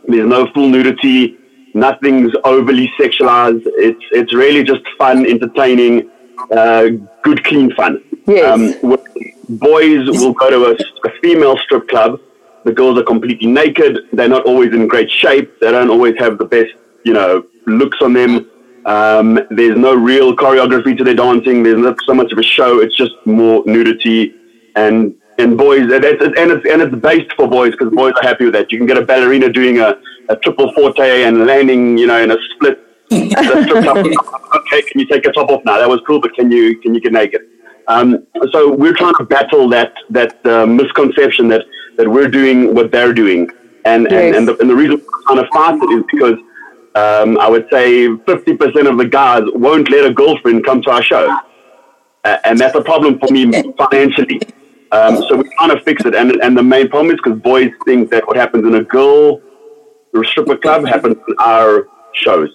there's 0.07 0.27
no 0.27 0.47
full 0.53 0.67
nudity, 0.69 1.37
nothing's 1.75 2.33
overly 2.45 2.91
sexualized. 2.99 3.61
It's 3.87 4.03
it's 4.11 4.33
really 4.33 4.63
just 4.63 4.81
fun, 4.97 5.25
entertaining, 5.27 6.09
uh, 6.51 6.85
good, 7.23 7.43
clean 7.43 7.71
fun. 7.75 8.01
Yes. 8.27 8.45
Um, 8.83 8.97
boys 9.49 10.07
will 10.07 10.33
go 10.33 10.49
to 10.49 10.65
a, 10.71 11.09
a 11.09 11.11
female 11.21 11.57
strip 11.57 11.87
club. 11.87 12.21
The 12.65 12.71
girls 12.71 12.99
are 12.99 13.03
completely 13.03 13.47
naked. 13.47 13.99
They're 14.13 14.29
not 14.29 14.45
always 14.45 14.73
in 14.73 14.87
great 14.87 15.09
shape. 15.09 15.59
They 15.59 15.71
don't 15.71 15.89
always 15.89 16.17
have 16.19 16.37
the 16.37 16.45
best, 16.45 16.73
you 17.03 17.13
know, 17.13 17.45
looks 17.65 17.97
on 18.01 18.13
them. 18.13 18.49
Um, 18.85 19.39
there's 19.49 19.77
no 19.77 19.93
real 19.93 20.35
choreography 20.35 20.97
to 20.97 21.03
their 21.03 21.15
dancing. 21.15 21.63
There's 21.63 21.77
not 21.77 21.97
so 22.05 22.13
much 22.13 22.31
of 22.31 22.37
a 22.37 22.43
show. 22.43 22.79
It's 22.79 22.95
just 22.95 23.13
more 23.25 23.63
nudity 23.65 24.35
and 24.75 25.15
and 25.37 25.57
boys. 25.57 25.91
And 25.91 26.03
it's, 26.03 26.21
and 26.21 26.51
it's 26.51 26.65
and 26.69 26.81
it's 26.81 26.95
based 26.95 27.33
for 27.33 27.47
boys 27.47 27.71
because 27.71 27.93
boys 27.93 28.13
are 28.21 28.27
happy 28.27 28.45
with 28.45 28.53
that. 28.53 28.71
You 28.71 28.77
can 28.77 28.87
get 28.87 28.97
a 28.97 29.05
ballerina 29.05 29.49
doing 29.51 29.79
a, 29.79 29.95
a 30.29 30.35
triple 30.37 30.71
fouetté 30.73 31.27
and 31.27 31.45
landing, 31.45 31.97
you 31.97 32.07
know, 32.07 32.21
in 32.21 32.31
a 32.31 32.37
split. 32.55 32.85
the 33.09 33.63
strip 33.63 33.83
club. 33.83 33.97
okay, 33.97 34.81
can 34.83 34.99
you 34.99 35.07
take 35.07 35.23
your 35.23 35.33
top 35.33 35.49
off 35.49 35.63
now? 35.65 35.79
That 35.79 35.89
was 35.89 35.99
cool, 36.05 36.21
but 36.21 36.33
can 36.35 36.51
you 36.51 36.79
can 36.79 36.93
you 36.93 37.01
get 37.01 37.11
naked? 37.11 37.41
Um, 37.89 38.27
so 38.51 38.71
we're 38.71 38.93
trying 38.93 39.15
to 39.15 39.25
battle 39.25 39.67
that 39.69 39.93
that 40.11 40.45
uh, 40.45 40.65
misconception 40.65 41.47
that, 41.49 41.63
that 41.97 42.07
we're 42.07 42.29
doing 42.29 42.75
what 42.75 42.91
they're 42.91 43.13
doing, 43.13 43.49
and 43.83 44.03
Yes. 44.03 44.13
and, 44.13 44.35
and, 44.35 44.47
the, 44.47 44.57
and 44.59 44.69
the 44.69 44.75
reason 44.75 44.97
we're 44.97 45.23
trying 45.23 45.43
to 45.43 45.49
fight 45.51 45.75
it 45.81 45.91
is 45.97 46.03
because 46.13 46.37
um, 46.95 47.37
I 47.39 47.49
would 47.49 47.67
say 47.71 48.15
fifty 48.27 48.55
percent 48.55 48.87
of 48.87 48.97
the 48.97 49.05
guys 49.05 49.43
won't 49.55 49.89
let 49.89 50.05
a 50.05 50.13
girlfriend 50.13 50.65
come 50.65 50.83
to 50.83 50.91
our 50.91 51.03
show, 51.03 51.25
uh, 52.25 52.37
and 52.45 52.59
that's 52.59 52.75
a 52.75 52.81
problem 52.81 53.19
for 53.19 53.31
me 53.33 53.51
financially. 53.73 54.39
Um, 54.91 55.17
so 55.27 55.37
we're 55.37 55.51
trying 55.57 55.75
to 55.75 55.81
fix 55.83 56.05
it, 56.05 56.13
and 56.13 56.31
and 56.43 56.55
the 56.55 56.63
main 56.63 56.89
problem 56.89 57.11
is 57.11 57.19
because 57.23 57.39
boys 57.41 57.71
think 57.85 58.11
that 58.11 58.27
what 58.27 58.37
happens 58.37 58.65
in 58.65 58.75
a 58.75 58.83
girl 58.83 59.41
stripper 60.23 60.57
club 60.57 60.85
happens 60.85 61.15
in 61.27 61.35
our 61.39 61.87
shows. 62.13 62.49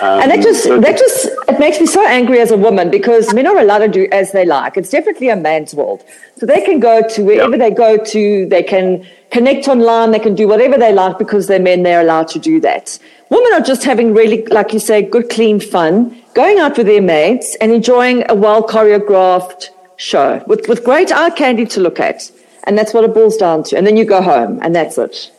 Um, 0.00 0.20
and 0.22 0.30
that 0.30 0.40
just 0.42 0.62
so- 0.64 0.78
that 0.80 0.96
just 0.96 1.26
it 1.48 1.58
makes 1.58 1.80
me 1.80 1.86
so 1.86 2.04
angry 2.06 2.40
as 2.40 2.50
a 2.50 2.56
woman 2.56 2.90
because 2.90 3.34
men 3.34 3.46
are 3.46 3.58
allowed 3.58 3.78
to 3.78 3.88
do 3.88 4.08
as 4.12 4.32
they 4.32 4.44
like. 4.44 4.76
It's 4.76 4.90
definitely 4.90 5.28
a 5.28 5.36
man's 5.36 5.74
world, 5.74 6.04
so 6.36 6.46
they 6.46 6.60
can 6.62 6.78
go 6.80 7.02
to 7.14 7.24
wherever 7.24 7.56
they 7.58 7.70
go 7.70 7.96
to. 7.96 8.46
They 8.46 8.62
can 8.62 9.04
connect 9.30 9.68
online. 9.68 10.10
They 10.12 10.18
can 10.20 10.34
do 10.34 10.46
whatever 10.48 10.76
they 10.78 10.92
like 10.92 11.18
because 11.18 11.46
they're 11.48 11.58
men. 11.60 11.82
They're 11.82 12.00
allowed 12.02 12.28
to 12.28 12.38
do 12.38 12.60
that. 12.60 12.98
Women 13.30 13.52
are 13.54 13.60
just 13.60 13.84
having 13.84 14.12
really, 14.14 14.44
like 14.46 14.72
you 14.72 14.78
say, 14.80 15.02
good, 15.02 15.28
clean 15.30 15.60
fun, 15.60 16.16
going 16.34 16.58
out 16.58 16.76
with 16.76 16.86
their 16.86 17.02
mates 17.02 17.56
and 17.60 17.70
enjoying 17.72 18.24
a 18.28 18.34
well 18.34 18.62
choreographed 18.66 19.68
show 19.96 20.42
with 20.46 20.68
with 20.68 20.84
great 20.84 21.12
eye 21.12 21.30
candy 21.30 21.66
to 21.66 21.80
look 21.80 21.98
at, 22.00 22.30
and 22.64 22.78
that's 22.78 22.94
what 22.94 23.04
it 23.04 23.12
boils 23.12 23.36
down 23.36 23.62
to. 23.64 23.76
And 23.76 23.86
then 23.86 23.96
you 23.96 24.04
go 24.04 24.22
home, 24.22 24.60
and 24.62 24.74
that's 24.74 24.96
it. 24.98 25.30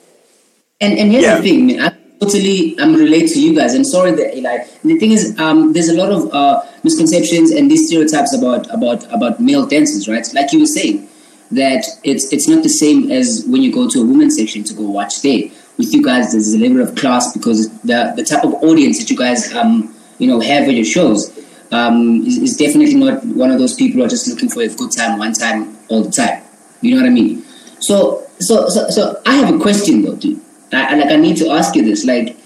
And 0.81 0.97
and 0.99 1.11
here's 1.11 1.23
Yeah. 1.23 1.35
the 1.37 1.41
thing, 1.43 1.67
man. 1.67 1.81
I 1.81 2.00
totally 2.21 2.77
um 2.79 2.95
relate 2.95 3.27
to 3.29 3.41
you 3.41 3.55
guys. 3.55 3.73
And 3.73 3.85
sorry 3.85 4.11
that 4.11 4.37
like 4.41 4.81
the 4.83 4.97
thing 4.97 5.11
is 5.11 5.37
um 5.39 5.73
there's 5.73 5.89
a 5.89 5.97
lot 5.97 6.11
of 6.11 6.33
uh 6.33 6.61
misconceptions 6.83 7.51
and 7.51 7.69
these 7.69 7.87
stereotypes 7.87 8.33
about 8.33 8.69
about 8.73 9.11
about 9.11 9.39
male 9.39 9.65
dancers, 9.65 10.07
right? 10.07 10.25
Like 10.33 10.53
you 10.53 10.59
were 10.59 10.65
saying, 10.65 11.09
that 11.51 11.85
it's 12.03 12.31
it's 12.31 12.47
not 12.47 12.63
the 12.63 12.69
same 12.69 13.11
as 13.11 13.45
when 13.47 13.61
you 13.61 13.73
go 13.73 13.89
to 13.89 14.01
a 14.01 14.05
women's 14.05 14.37
section 14.37 14.63
to 14.63 14.73
go 14.73 14.83
watch 14.83 15.21
there. 15.21 15.43
With 15.77 15.93
you 15.93 16.03
guys, 16.03 16.31
there's 16.31 16.53
a 16.53 16.57
level 16.57 16.81
of 16.81 16.95
class 16.95 17.33
because 17.33 17.69
the 17.81 18.13
the 18.15 18.23
type 18.23 18.43
of 18.43 18.53
audience 18.55 18.99
that 18.99 19.09
you 19.09 19.17
guys 19.17 19.53
um 19.53 19.93
you 20.17 20.27
know 20.27 20.39
have 20.39 20.67
at 20.67 20.73
your 20.73 20.85
shows 20.85 21.29
um 21.71 22.25
is, 22.25 22.37
is 22.37 22.57
definitely 22.57 22.95
not 22.95 23.23
one 23.25 23.51
of 23.51 23.59
those 23.59 23.75
people 23.75 23.99
who 23.99 24.05
are 24.05 24.09
just 24.09 24.27
looking 24.27 24.49
for 24.49 24.61
a 24.61 24.67
good 24.67 24.91
time 24.91 25.19
one 25.19 25.33
time 25.33 25.77
all 25.89 26.03
the 26.03 26.11
time. 26.11 26.43
You 26.81 26.95
know 26.95 27.01
what 27.01 27.07
I 27.07 27.13
mean? 27.13 27.43
So 27.79 28.27
so 28.39 28.69
so 28.69 28.89
so 28.89 29.21
I 29.25 29.35
have 29.35 29.53
a 29.53 29.59
question 29.59 30.03
though, 30.03 30.15
dude. 30.15 30.39
I, 30.73 30.93
I- 30.93 30.95
like 30.95 31.11
I 31.11 31.15
need 31.15 31.37
to 31.37 31.49
ask 31.51 31.75
you 31.75 31.83
this. 31.83 32.05
Like, 32.05 32.37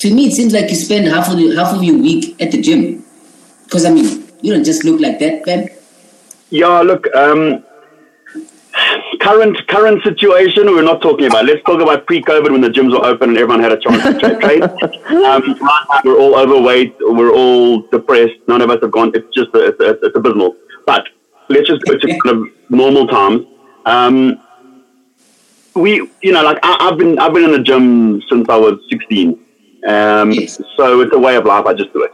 to 0.00 0.14
me, 0.14 0.26
it 0.28 0.32
seems 0.34 0.52
like 0.52 0.70
you 0.70 0.76
spend 0.76 1.06
half 1.08 1.28
of 1.30 1.36
the, 1.36 1.54
half 1.56 1.74
of 1.74 1.82
your 1.82 1.98
week 1.98 2.40
at 2.40 2.52
the 2.52 2.60
gym. 2.60 3.04
Because 3.64 3.84
I 3.84 3.90
mean, 3.90 4.24
you 4.42 4.52
don't 4.54 4.64
just 4.64 4.84
look 4.84 5.00
like 5.00 5.18
that, 5.18 5.44
man. 5.46 5.68
Yeah, 6.50 6.80
look, 6.80 7.06
um, 7.14 7.62
current 9.20 9.56
current 9.68 10.02
situation 10.02 10.66
we're 10.66 10.82
not 10.82 11.02
talking 11.02 11.26
about. 11.26 11.44
Let's 11.44 11.62
talk 11.64 11.80
about 11.80 12.06
pre-COVID 12.06 12.50
when 12.50 12.60
the 12.60 12.68
gyms 12.68 12.92
were 12.98 13.04
open 13.04 13.30
and 13.30 13.38
everyone 13.38 13.60
had 13.60 13.72
a 13.72 13.78
chance 13.78 14.02
to 14.04 14.18
tra- 14.18 14.40
train. 14.40 14.62
Um, 15.28 15.42
right 15.60 15.84
now 15.90 16.00
we're 16.04 16.18
all 16.18 16.36
overweight. 16.36 16.94
We're 17.00 17.32
all 17.32 17.82
depressed. 17.82 18.34
None 18.46 18.62
of 18.62 18.70
us 18.70 18.78
have 18.82 18.92
gone. 18.92 19.10
It's 19.14 19.26
just 19.34 19.50
it's, 19.54 19.76
it's, 19.80 20.00
it's 20.02 20.16
abysmal. 20.16 20.56
But 20.86 21.06
let's 21.48 21.66
just 21.68 21.82
go 21.84 21.98
to 21.98 22.06
kind 22.24 22.36
of 22.36 22.48
normal 22.70 23.06
times. 23.06 23.46
Um, 23.84 24.40
we, 25.74 26.08
you 26.22 26.32
know, 26.32 26.42
like 26.42 26.58
I, 26.62 26.88
I've 26.88 26.98
been 26.98 27.18
I've 27.18 27.32
been 27.32 27.44
in 27.44 27.52
the 27.52 27.62
gym 27.62 28.22
since 28.28 28.48
I 28.48 28.56
was 28.56 28.78
16. 28.90 29.38
Um, 29.86 30.32
Yes. 30.32 30.60
So 30.76 31.00
it's 31.00 31.14
a 31.14 31.18
way 31.18 31.36
of 31.36 31.44
life. 31.44 31.66
I 31.66 31.74
just 31.74 31.92
do 31.92 32.02
it. 32.02 32.12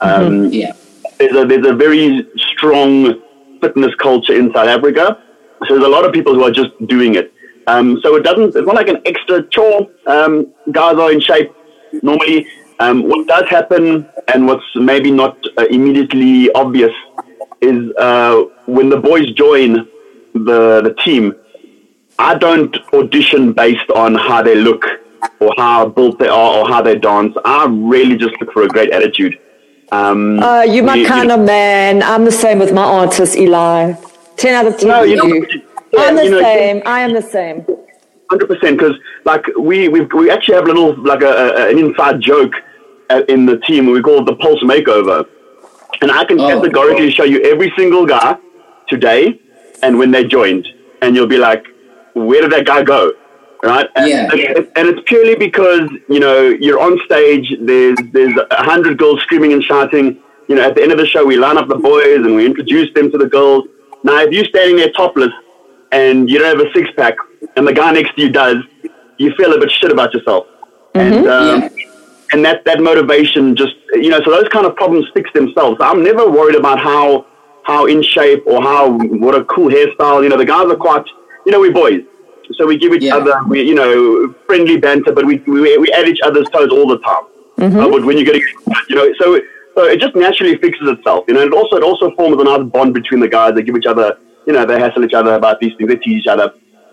Um, 0.00 0.44
Yeah. 0.52 0.72
there's 1.18 1.36
a 1.36 1.44
there's 1.46 1.66
a 1.66 1.72
very 1.74 2.26
strong 2.52 3.14
fitness 3.60 3.94
culture 3.96 4.34
in 4.34 4.52
South 4.52 4.68
Africa. 4.68 5.22
So 5.66 5.74
there's 5.74 5.86
a 5.86 5.88
lot 5.88 6.04
of 6.04 6.12
people 6.12 6.34
who 6.34 6.44
are 6.44 6.50
just 6.50 6.72
doing 6.86 7.14
it. 7.14 7.32
Um, 7.66 7.98
so 8.02 8.14
it 8.16 8.22
doesn't. 8.22 8.54
It's 8.54 8.66
not 8.66 8.74
like 8.76 8.88
an 8.88 9.00
extra 9.06 9.42
chore. 9.48 9.88
Um, 10.06 10.52
guys 10.70 10.96
are 10.96 11.10
in 11.10 11.20
shape 11.20 11.52
normally. 12.02 12.46
Um, 12.78 13.08
what 13.08 13.26
does 13.26 13.48
happen, 13.48 14.06
and 14.28 14.46
what's 14.46 14.64
maybe 14.74 15.10
not 15.10 15.38
uh, 15.56 15.64
immediately 15.70 16.50
obvious, 16.52 16.92
is 17.62 17.90
uh, 17.96 18.42
when 18.66 18.90
the 18.90 18.98
boys 18.98 19.30
join 19.32 19.88
the 20.34 20.82
the 20.84 20.94
team. 21.04 21.34
I 22.18 22.34
don't 22.36 22.74
audition 22.92 23.52
based 23.52 23.90
on 23.94 24.14
how 24.14 24.42
they 24.42 24.54
look 24.54 24.84
or 25.40 25.52
how 25.56 25.88
built 25.88 26.18
they 26.18 26.28
are 26.28 26.58
or 26.58 26.68
how 26.68 26.80
they 26.82 26.96
dance. 26.96 27.36
I 27.44 27.66
really 27.68 28.16
just 28.16 28.34
look 28.40 28.52
for 28.52 28.62
a 28.62 28.68
great 28.68 28.90
attitude. 28.90 29.38
Um, 29.92 30.42
Uh, 30.42 30.62
you're 30.62 30.84
my 30.84 30.94
you- 30.94 31.02
you- 31.02 31.08
kind 31.08 31.30
of 31.30 31.40
man. 31.40 32.02
I'm 32.02 32.24
the 32.24 32.32
same 32.32 32.58
with 32.58 32.72
my 32.72 32.82
artist, 32.84 33.36
Eli. 33.36 33.92
10 34.36 34.54
out 34.54 34.66
of 34.66 34.76
10 34.78 34.88
No, 34.88 35.02
you 35.02 35.16
know, 35.16 35.24
you. 35.26 35.46
yeah, 35.92 36.00
I'm 36.02 36.16
the 36.16 36.24
you 36.24 36.30
know, 36.30 36.40
same. 36.40 36.82
I 36.86 37.00
am 37.00 37.12
the 37.12 37.22
same. 37.22 37.64
Hundred 38.30 38.48
percent, 38.48 38.76
because 38.78 38.96
like 39.24 39.44
we 39.56 39.88
we 39.88 40.00
we 40.00 40.30
actually 40.32 40.56
have 40.56 40.64
a 40.64 40.72
little 40.72 40.94
like 41.12 41.22
a, 41.22 41.32
a 41.58 41.68
an 41.70 41.78
inside 41.78 42.20
joke 42.20 42.54
in 43.28 43.46
the 43.46 43.56
team. 43.58 43.86
We 43.86 44.02
call 44.02 44.18
it 44.22 44.26
the 44.26 44.34
pulse 44.34 44.60
makeover, 44.64 45.24
and 46.02 46.10
I 46.10 46.24
can 46.24 46.40
Oh. 46.40 46.48
categorically 46.48 47.10
show 47.12 47.22
you 47.22 47.38
every 47.52 47.72
single 47.78 48.04
guy 48.04 48.36
today 48.88 49.38
and 49.84 49.96
when 50.00 50.10
they 50.10 50.24
joined, 50.24 50.66
and 51.02 51.14
you'll 51.14 51.28
be 51.28 51.38
like, 51.38 51.64
where 52.16 52.40
did 52.40 52.50
that 52.52 52.66
guy 52.66 52.82
go? 52.82 53.12
Right? 53.62 53.88
And, 53.96 54.08
Yeah. 54.08 54.30
and, 54.32 54.68
and 54.76 54.88
it's 54.88 55.00
purely 55.06 55.34
because 55.34 55.88
you 56.08 56.20
know 56.20 56.40
you're 56.64 56.80
on 56.80 56.98
stage. 57.04 57.52
There's 57.60 57.96
there's 58.12 58.36
a 58.50 58.62
hundred 58.64 58.98
girls 58.98 59.20
screaming 59.22 59.52
and 59.52 59.62
shouting. 59.62 60.18
You 60.48 60.54
know, 60.56 60.62
at 60.62 60.74
the 60.76 60.82
end 60.82 60.92
of 60.92 60.98
the 60.98 61.06
show, 61.06 61.24
we 61.24 61.36
line 61.36 61.56
up 61.58 61.68
the 61.68 61.74
boys 61.76 62.18
and 62.24 62.36
we 62.36 62.46
introduce 62.46 62.92
them 62.94 63.10
to 63.10 63.18
the 63.18 63.26
girls. 63.26 63.64
Now, 64.04 64.20
if 64.22 64.30
you're 64.32 64.44
standing 64.44 64.76
there 64.76 64.92
topless 64.92 65.32
and 65.90 66.30
you 66.30 66.38
don't 66.38 66.56
have 66.56 66.64
a 66.66 66.72
six 66.72 66.88
pack, 66.96 67.16
and 67.56 67.66
the 67.66 67.72
guy 67.72 67.90
next 67.92 68.14
to 68.14 68.22
you 68.22 68.30
does, 68.30 68.58
you 69.18 69.32
feel 69.36 69.52
a 69.52 69.58
bit 69.58 69.70
shit 69.70 69.90
about 69.90 70.14
yourself. 70.14 70.46
And 70.94 71.26
um, 71.26 71.62
Yeah. 71.62 71.68
and 72.32 72.44
that 72.44 72.64
that 72.66 72.80
motivation 72.80 73.56
just 73.56 73.74
you 73.92 74.10
know, 74.10 74.20
so 74.24 74.30
those 74.30 74.48
kind 74.48 74.66
of 74.66 74.76
problems 74.76 75.06
fix 75.14 75.30
themselves. 75.32 75.78
I'm 75.80 76.02
never 76.04 76.30
worried 76.30 76.56
about 76.56 76.78
how 76.78 77.26
how 77.64 77.86
in 77.86 78.00
shape 78.02 78.44
or 78.46 78.62
how 78.62 78.92
what 79.24 79.34
a 79.34 79.44
cool 79.44 79.68
hairstyle. 79.70 80.22
You 80.22 80.28
know, 80.28 80.36
the 80.36 80.44
guys 80.44 80.66
are 80.70 80.76
quite 80.76 81.04
you 81.46 81.52
know 81.52 81.60
we're 81.60 81.72
boys, 81.72 82.02
so 82.56 82.66
we 82.66 82.76
give 82.76 82.92
each 82.92 83.02
Yeah. 83.02 83.16
other 83.16 83.34
we 83.46 83.62
you 83.62 83.74
know 83.74 84.34
friendly 84.46 84.76
banter, 84.76 85.12
but 85.12 85.24
we 85.24 85.36
we, 85.46 85.78
we 85.78 85.88
add 85.92 86.06
each 86.08 86.20
other's 86.28 86.48
toes 86.50 86.70
all 86.70 86.86
the 86.86 86.98
time. 86.98 87.24
Uh, 87.58 87.88
but 87.88 88.04
when 88.04 88.18
you 88.18 88.24
get 88.24 88.36
you 88.90 88.96
know, 88.96 89.06
so 89.20 89.40
so 89.74 89.84
it 89.84 89.98
just 90.00 90.14
naturally 90.14 90.56
fixes 90.58 90.88
itself. 90.88 91.24
You 91.28 91.34
know, 91.34 91.42
and 91.42 91.52
it 91.52 91.56
also 91.56 91.76
it 91.76 91.82
also 91.82 92.14
forms 92.16 92.38
another 92.40 92.64
bond 92.64 92.92
between 92.92 93.20
the 93.20 93.28
guys. 93.28 93.54
They 93.54 93.62
give 93.62 93.76
each 93.76 93.86
other 93.86 94.18
you 94.46 94.52
know 94.52 94.64
they 94.66 94.78
hassle 94.78 95.04
each 95.04 95.14
other 95.14 95.34
about 95.34 95.60
these 95.60 95.74
things. 95.76 95.88
They 95.88 95.96
tease 95.96 96.20
each 96.22 96.26
other. 96.26 96.52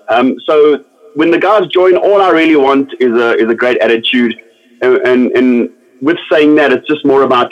Um, 0.09 0.39
so 0.45 0.83
when 1.15 1.31
the 1.31 1.37
guys 1.37 1.67
join, 1.67 1.95
all 1.95 2.21
I 2.21 2.29
really 2.29 2.55
want 2.55 2.93
is 2.99 3.11
a 3.11 3.35
is 3.35 3.49
a 3.49 3.55
great 3.55 3.77
attitude, 3.79 4.33
and, 4.81 4.97
and 5.09 5.31
and 5.37 5.69
with 6.01 6.17
saying 6.31 6.55
that, 6.55 6.71
it's 6.71 6.87
just 6.87 7.05
more 7.05 7.23
about 7.23 7.51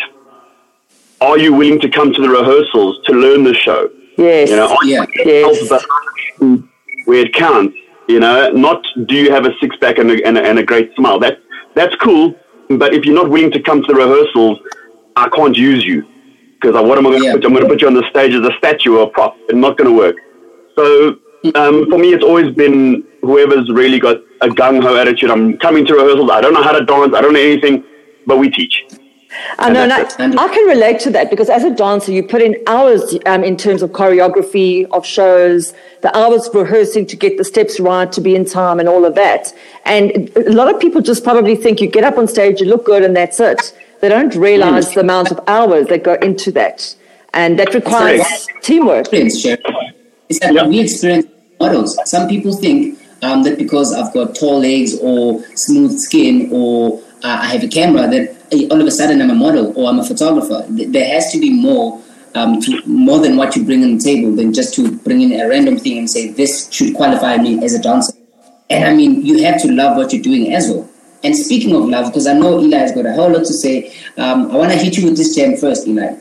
are 1.22 1.38
you 1.38 1.54
willing 1.54 1.80
to 1.80 1.90
come 1.90 2.12
to 2.14 2.22
the 2.22 2.30
rehearsals 2.30 3.00
to 3.06 3.14
learn 3.14 3.44
the 3.44 3.54
show? 3.54 3.90
Yes. 4.18 4.50
You 4.50 4.56
know, 4.56 4.68
are 4.76 4.86
you 4.86 5.06
Yeah. 5.26 5.52
Yes. 5.52 6.71
Where 7.12 7.26
it 7.26 7.34
counts. 7.34 7.76
You 8.08 8.20
know, 8.22 8.50
not 8.52 8.82
do 9.06 9.16
you 9.16 9.32
have 9.32 9.46
a 9.46 9.52
six 9.62 9.76
pack 9.82 9.98
and 9.98 10.10
a, 10.12 10.26
and, 10.26 10.38
a, 10.38 10.44
and 10.50 10.58
a 10.60 10.64
great 10.64 10.90
smile. 10.96 11.20
That 11.20 11.40
that's 11.76 11.96
cool, 11.96 12.34
but 12.70 12.94
if 12.94 13.06
you're 13.06 13.20
not 13.22 13.30
willing 13.30 13.52
to 13.52 13.62
come 13.62 13.82
to 13.82 13.88
the 13.88 13.96
rehearsals, 14.04 14.58
I 15.18 15.28
can't 15.36 15.56
use 15.56 15.84
you 15.86 16.00
because 16.56 16.74
what 16.90 16.98
am 16.98 17.06
I 17.08 17.10
going 17.10 17.22
to 17.22 17.28
Yeah. 17.28 17.34
put? 17.34 17.46
I'm 17.46 17.54
going 17.54 17.66
to 17.68 17.70
put 17.70 17.82
you 17.82 17.88
on 17.88 17.96
the 18.02 18.08
stage 18.10 18.34
as 18.34 18.46
a 18.48 18.54
statue 18.60 18.96
or 18.98 19.04
a 19.04 19.08
prop. 19.08 19.36
It's 19.50 19.62
not 19.66 19.78
going 19.78 19.90
to 19.92 19.98
work. 20.06 20.16
So 20.78 21.18
um, 21.56 21.90
for 21.90 21.98
me, 22.00 22.14
it's 22.16 22.24
always 22.24 22.50
been 22.56 23.04
whoever's 23.22 23.70
really 23.70 24.00
got 24.00 24.18
a 24.42 24.48
gung 24.48 24.82
ho 24.82 24.96
attitude. 24.96 25.30
I'm 25.30 25.58
coming 25.58 25.86
to 25.88 25.94
rehearsals. 25.94 26.32
I 26.32 26.40
don't 26.40 26.54
know 26.54 26.64
how 26.64 26.76
to 26.80 26.86
dance. 26.86 27.14
I 27.14 27.22
don't 27.22 27.34
know 27.34 27.46
anything, 27.52 27.84
but 28.26 28.38
we 28.38 28.50
teach. 28.50 28.76
I 29.60 29.70
know, 29.70 29.84
and 29.84 29.94
I. 29.94 30.02
I 30.44 30.48
can 30.50 30.68
relate 30.68 31.00
to 31.02 31.10
that 31.12 31.30
because 31.30 31.50
as 31.50 31.64
a 31.64 31.74
dancer, 31.74 32.12
you 32.12 32.24
put 32.24 32.42
in 32.42 32.56
hours 32.68 33.16
um, 33.26 33.44
in 33.44 33.56
terms 33.58 33.82
of 33.82 33.92
choreography 33.92 34.86
of 34.92 35.06
shows, 35.06 35.74
the 36.02 36.16
hours 36.18 36.50
rehearsing 36.54 37.06
to 37.08 37.16
get 37.16 37.38
the 37.38 37.44
steps 37.44 37.80
right, 37.80 38.12
to 38.12 38.22
be 38.22 38.36
in 38.36 38.46
time, 38.46 38.80
and 38.80 38.90
all 38.90 39.06
of 39.06 39.16
that. 39.16 39.54
And 39.86 40.30
a 40.36 40.52
lot 40.52 40.74
of 40.74 40.80
people 40.82 41.02
just 41.02 41.24
probably 41.24 41.56
think 41.56 41.80
you 41.82 41.90
get 41.90 42.04
up 42.04 42.18
on 42.18 42.28
stage, 42.28 42.60
you 42.60 42.68
look 42.68 42.86
good, 42.86 43.04
and 43.04 43.16
that's 43.16 43.40
it. 43.40 43.78
They 44.02 44.10
don't 44.10 44.36
realize 44.36 44.94
the 44.94 45.02
amount 45.02 45.32
of 45.32 45.40
hours 45.48 45.88
that 45.88 46.04
go 46.04 46.16
into 46.16 46.52
that, 46.54 46.94
and 47.34 47.58
that 47.60 47.74
requires 47.74 48.22
Correct. 48.22 48.64
teamwork. 48.64 49.08
It's 49.14 49.44
that 50.40 50.54
Yeah. 50.54 50.66
we 50.68 50.80
experience 50.80 51.28
models. 51.60 51.98
Some 52.06 52.28
people 52.28 52.54
think 52.54 52.98
um, 53.22 53.44
that 53.44 53.58
because 53.58 53.94
I've 53.94 54.14
got 54.14 54.36
tall 54.36 54.60
legs 54.60 54.98
or 55.00 55.44
smooth 55.56 55.98
skin 56.00 56.50
or 56.52 57.02
uh, 57.24 57.40
I 57.42 57.48
have 57.48 57.64
a 57.64 57.68
camera 57.68 58.08
that 58.08 58.36
hey, 58.52 58.68
all 58.70 58.80
of 58.82 58.88
a 58.88 58.92
sudden 58.92 59.22
I'm 59.22 59.30
a 59.30 59.36
model 59.36 59.74
or 59.78 59.90
I'm 59.90 60.00
a 60.00 60.06
photographer. 60.06 60.66
There 60.70 61.08
has 61.14 61.32
to 61.32 61.40
be 61.40 61.52
more. 61.52 62.02
Um, 62.34 62.62
to 62.62 62.82
more 62.86 63.20
than 63.20 63.36
what 63.36 63.58
you 63.58 63.66
bring 63.66 63.84
on 63.84 63.98
the 63.98 64.02
table 64.02 64.34
than 64.34 64.54
just 64.54 64.74
to 64.76 64.98
bring 65.00 65.22
in 65.22 65.38
a 65.38 65.50
random 65.50 65.78
thing 65.78 65.98
and 65.98 66.10
say 66.10 66.30
this 66.30 66.72
should 66.72 66.96
qualify 66.96 67.36
me 67.36 67.62
as 67.62 67.74
a 67.74 67.82
dancer. 67.82 68.14
And 68.70 68.86
I 68.86 68.94
mean, 68.94 69.26
you 69.26 69.44
have 69.44 69.62
to 69.64 69.68
love 69.70 69.98
what 69.98 70.14
you're 70.14 70.24
doing 70.24 70.54
as 70.54 70.70
well. 70.70 70.90
And 71.24 71.36
speaking 71.36 71.76
of 71.76 71.90
love, 71.90 72.06
because 72.06 72.28
I 72.28 72.34
know 72.34 72.62
Eli 72.62 72.78
has 72.78 72.94
got 72.94 73.06
a 73.06 73.12
whole 73.12 73.30
lot 73.30 73.46
to 73.46 73.54
say, 73.54 73.94
um, 74.18 74.50
I 74.50 74.56
want 74.56 74.72
to 74.72 74.78
hit 74.78 74.98
you 74.98 75.10
with 75.10 75.18
this 75.18 75.36
jam 75.36 75.58
first, 75.58 75.88
Eli. 75.88 76.16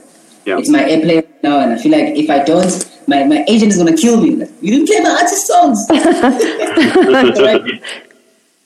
Yeah. 0.44 0.58
It's 0.58 0.68
my 0.68 0.80
airplay 0.80 1.16
right 1.16 1.42
now, 1.44 1.60
and 1.60 1.72
I 1.72 1.78
feel 1.78 1.92
like 1.92 2.16
if 2.16 2.28
I 2.28 2.42
don't, 2.42 2.90
my, 3.06 3.24
my 3.24 3.44
agent 3.46 3.70
is 3.72 3.78
gonna 3.78 3.96
kill 3.96 4.20
me. 4.20 4.34
Like, 4.34 4.50
you 4.60 4.72
didn't 4.72 4.88
play 4.88 5.00
my 5.00 5.10
artist 5.10 5.46
songs. 5.46 5.86
Right. 7.40 8.09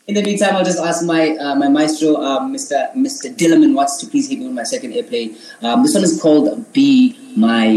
In 0.07 0.15
the 0.15 0.23
meantime, 0.23 0.55
I'll 0.55 0.65
just 0.65 0.79
ask 0.79 1.03
my 1.05 1.35
uh, 1.37 1.55
my 1.55 1.69
maestro, 1.69 2.17
um, 2.17 2.53
Mr. 2.53 2.93
Mr. 2.93 3.35
Dillerman 3.35 3.75
Watts, 3.75 3.97
to 3.99 4.07
please 4.07 4.29
hit 4.29 4.39
me 4.39 4.45
with 4.45 4.55
my 4.55 4.63
second 4.63 4.93
airplay. 4.93 5.33
Um, 5.65 5.83
this 5.83 5.95
one 5.95 6.05
is 6.05 6.21
called 6.21 6.73
"Be 6.75 7.17
My 7.35 7.73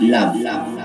Love." 0.00 0.36
love, 0.36 0.74
love. 0.74 0.81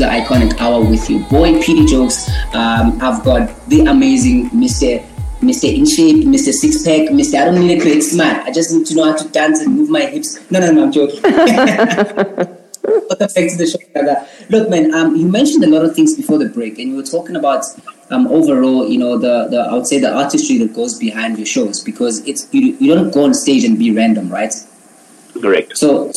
The 0.00 0.06
Iconic 0.06 0.58
Hour 0.58 0.82
with 0.82 1.10
your 1.10 1.20
boy 1.28 1.52
PD 1.60 1.86
Jokes. 1.86 2.30
Um, 2.54 2.98
I've 3.02 3.22
got 3.22 3.54
the 3.68 3.80
amazing 3.82 4.48
Mr. 4.48 5.04
Mr. 5.40 5.68
In 5.74 5.84
Shape, 5.84 6.26
Mr. 6.26 6.52
Six 6.52 6.82
Pack, 6.82 7.10
Mr. 7.10 7.40
I 7.40 7.44
don't 7.44 7.60
need 7.60 7.76
a 7.76 7.80
create 7.80 8.00
smile. 8.00 8.42
I 8.46 8.50
just 8.50 8.72
need 8.72 8.86
to 8.86 8.94
know 8.94 9.04
how 9.04 9.16
to 9.16 9.28
dance 9.28 9.60
and 9.60 9.76
move 9.76 9.90
my 9.90 10.06
hips. 10.06 10.40
No, 10.50 10.60
no, 10.60 10.72
no, 10.72 10.84
I'm 10.84 10.92
joking. 10.92 11.20
Welcome 11.22 13.18
back 13.18 13.34
to 13.34 13.56
the 13.58 13.66
show, 13.70 13.78
brother. 13.92 14.26
Look, 14.48 14.70
man, 14.70 14.94
um, 14.94 15.16
you 15.16 15.28
mentioned 15.28 15.64
a 15.64 15.68
lot 15.68 15.84
of 15.84 15.94
things 15.94 16.16
before 16.16 16.38
the 16.38 16.48
break, 16.48 16.78
and 16.78 16.88
you 16.90 16.96
were 16.96 17.02
talking 17.02 17.36
about 17.36 17.64
um, 18.08 18.26
overall, 18.28 18.88
you 18.88 18.98
know, 18.98 19.18
the, 19.18 19.48
the 19.50 19.58
I 19.60 19.74
would 19.74 19.86
say 19.86 19.98
the 19.98 20.10
artistry 20.10 20.56
that 20.58 20.74
goes 20.74 20.98
behind 20.98 21.36
your 21.36 21.46
shows 21.46 21.84
because 21.84 22.26
it's 22.26 22.48
you, 22.52 22.74
you 22.80 22.94
don't 22.94 23.12
go 23.12 23.24
on 23.24 23.34
stage 23.34 23.64
and 23.64 23.78
be 23.78 23.94
random, 23.94 24.30
right? 24.30 24.54
Correct. 25.40 25.76
So, 25.76 26.10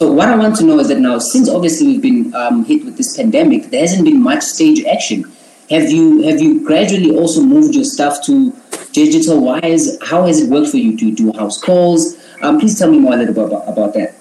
so 0.00 0.10
what 0.10 0.30
I 0.30 0.36
want 0.36 0.56
to 0.56 0.64
know 0.64 0.78
is 0.78 0.88
that 0.88 0.98
now, 0.98 1.18
since 1.18 1.46
obviously 1.46 1.88
we've 1.88 2.00
been 2.00 2.34
um, 2.34 2.64
hit 2.64 2.86
with 2.86 2.96
this 2.96 3.18
pandemic, 3.18 3.64
there 3.64 3.82
hasn't 3.82 4.06
been 4.06 4.22
much 4.22 4.42
stage 4.42 4.82
action. 4.86 5.30
Have 5.68 5.90
you 5.90 6.22
have 6.22 6.40
you 6.40 6.66
gradually 6.66 7.14
also 7.14 7.42
moved 7.42 7.74
your 7.74 7.84
stuff 7.84 8.24
to 8.24 8.50
digital 8.92 9.44
wise? 9.44 9.98
How 10.02 10.24
has 10.24 10.40
it 10.40 10.48
worked 10.48 10.70
for 10.70 10.78
you? 10.78 10.96
to 10.96 11.14
do 11.14 11.32
house 11.34 11.60
calls? 11.60 12.16
Um, 12.40 12.58
please 12.58 12.78
tell 12.78 12.90
me 12.90 12.98
more 12.98 13.12
a 13.12 13.16
little 13.18 13.34
bit 13.34 13.44
about, 13.44 13.68
about 13.68 13.92
that. 13.92 14.14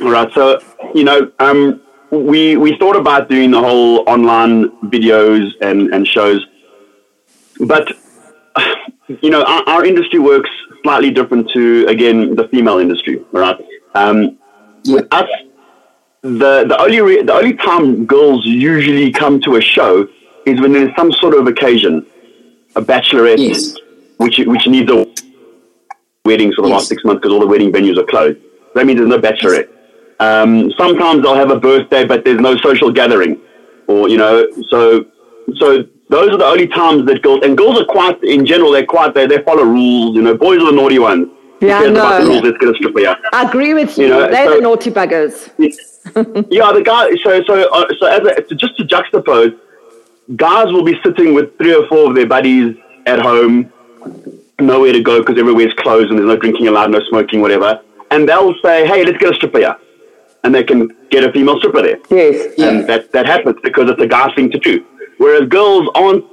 All 0.00 0.10
right. 0.10 0.32
So, 0.32 0.58
you 0.94 1.04
know, 1.04 1.30
um, 1.40 1.82
we 2.10 2.56
we 2.56 2.78
thought 2.78 2.96
about 2.96 3.28
doing 3.28 3.50
the 3.50 3.60
whole 3.60 4.08
online 4.08 4.70
videos 4.88 5.50
and, 5.60 5.92
and 5.92 6.08
shows, 6.08 6.42
but 7.60 7.92
you 9.20 9.28
know, 9.28 9.44
our, 9.44 9.62
our 9.68 9.84
industry 9.84 10.20
works 10.20 10.48
slightly 10.82 11.10
different 11.10 11.50
to 11.50 11.84
again 11.86 12.34
the 12.34 12.48
female 12.48 12.78
industry, 12.78 13.22
right? 13.30 13.58
Um. 13.94 14.38
Us, 15.10 15.28
the 16.22 16.64
the 16.68 16.76
only 16.80 17.00
re- 17.00 17.22
the 17.22 17.32
only 17.34 17.54
time 17.54 18.06
girls 18.06 18.44
usually 18.46 19.10
come 19.12 19.40
to 19.42 19.56
a 19.56 19.60
show 19.60 20.06
is 20.46 20.60
when 20.60 20.72
there's 20.72 20.94
some 20.96 21.12
sort 21.12 21.34
of 21.34 21.46
occasion, 21.46 22.04
a 22.76 22.82
bachelorette, 22.82 23.38
Yes. 23.38 23.76
which 24.18 24.38
which 24.46 24.66
needs 24.66 24.90
a 24.90 25.06
wedding 26.24 26.52
for 26.52 26.62
the 26.62 26.68
Yes. 26.68 26.74
last 26.76 26.88
six 26.88 27.04
months 27.04 27.20
because 27.20 27.32
all 27.32 27.40
the 27.40 27.46
wedding 27.46 27.72
venues 27.72 27.98
are 27.98 28.04
closed. 28.04 28.38
That 28.74 28.86
means 28.86 28.98
there's 28.98 29.08
no 29.10 29.18
bachelorette. 29.18 29.68
Um, 30.20 30.72
sometimes 30.78 31.22
they'll 31.22 31.34
have 31.34 31.50
a 31.50 31.58
birthday, 31.60 32.04
but 32.04 32.24
there's 32.24 32.40
no 32.40 32.56
social 32.58 32.90
gathering, 32.90 33.38
or 33.88 34.08
you 34.08 34.16
know, 34.16 34.46
so 34.70 35.04
so 35.56 35.84
those 36.08 36.28
are 36.30 36.36
the 36.38 36.44
only 36.46 36.66
times 36.68 37.04
that 37.06 37.22
girls 37.22 37.40
and 37.44 37.56
girls 37.56 37.78
are 37.80 37.84
quite 37.84 38.22
in 38.22 38.46
general 38.46 38.70
they're 38.70 38.86
quite 38.86 39.14
they 39.14 39.26
they 39.26 39.42
follow 39.42 39.64
rules. 39.64 40.14
You 40.16 40.22
know, 40.22 40.34
boys 40.36 40.60
are 40.62 40.66
the 40.66 40.72
naughty 40.72 40.98
ones. 40.98 41.28
Who 41.60 41.66
Yeah, 41.66 41.78
I 41.78 41.82
cares 41.82 41.90
about 41.92 42.20
the 42.22 42.28
rules? 42.28 42.42
Let's 42.42 42.58
get 42.58 42.68
a 42.68 42.74
stripper. 42.74 43.00
Yeah. 43.00 43.14
I 43.32 43.48
agree 43.48 43.74
with 43.74 43.96
you. 43.96 44.04
You 44.04 44.10
know, 44.10 44.30
They're 44.30 44.46
so- 44.46 44.54
the 44.56 44.60
naughty 44.62 44.90
buggers. 44.90 45.50
yeah, 46.50 46.72
the 46.72 46.82
guy. 46.84 47.10
So, 47.22 47.42
so, 47.44 47.68
uh, 47.72 47.86
so, 47.98 48.06
as 48.06 48.20
a, 48.26 48.48
so 48.48 48.54
just 48.54 48.76
to 48.76 48.84
juxtapose, 48.84 49.56
guys 50.36 50.72
will 50.72 50.84
be 50.84 50.98
sitting 51.04 51.34
with 51.34 51.56
three 51.58 51.74
or 51.74 51.86
four 51.86 52.08
of 52.10 52.14
their 52.14 52.26
buddies 52.26 52.76
at 53.06 53.20
home, 53.20 53.72
nowhere 54.60 54.92
to 54.92 55.00
go 55.02 55.20
because 55.20 55.38
everywhere's 55.38 55.72
closed 55.74 56.10
and 56.10 56.18
there's 56.18 56.28
no 56.28 56.36
drinking 56.36 56.68
allowed, 56.68 56.90
no 56.90 57.00
smoking, 57.08 57.40
whatever. 57.40 57.80
And 58.10 58.28
they'll 58.28 58.54
say, 58.62 58.86
"Hey, 58.86 59.04
let's 59.04 59.18
get 59.18 59.32
a 59.32 59.34
stripper 59.34 59.58
here," 59.58 59.76
and 60.44 60.54
they 60.54 60.62
can 60.62 60.94
get 61.10 61.24
a 61.24 61.32
female 61.32 61.58
stripper 61.58 61.82
there. 61.82 61.98
Yes. 62.10 62.52
Yeah. 62.58 62.68
And 62.68 62.86
that 62.86 63.12
that 63.12 63.26
happens 63.26 63.56
because 63.62 63.88
it's 63.90 64.00
a 64.00 64.06
guy 64.06 64.32
thing 64.34 64.50
to 64.50 64.58
do. 64.58 64.84
Whereas 65.18 65.48
girls 65.48 65.88
aren't 65.94 66.24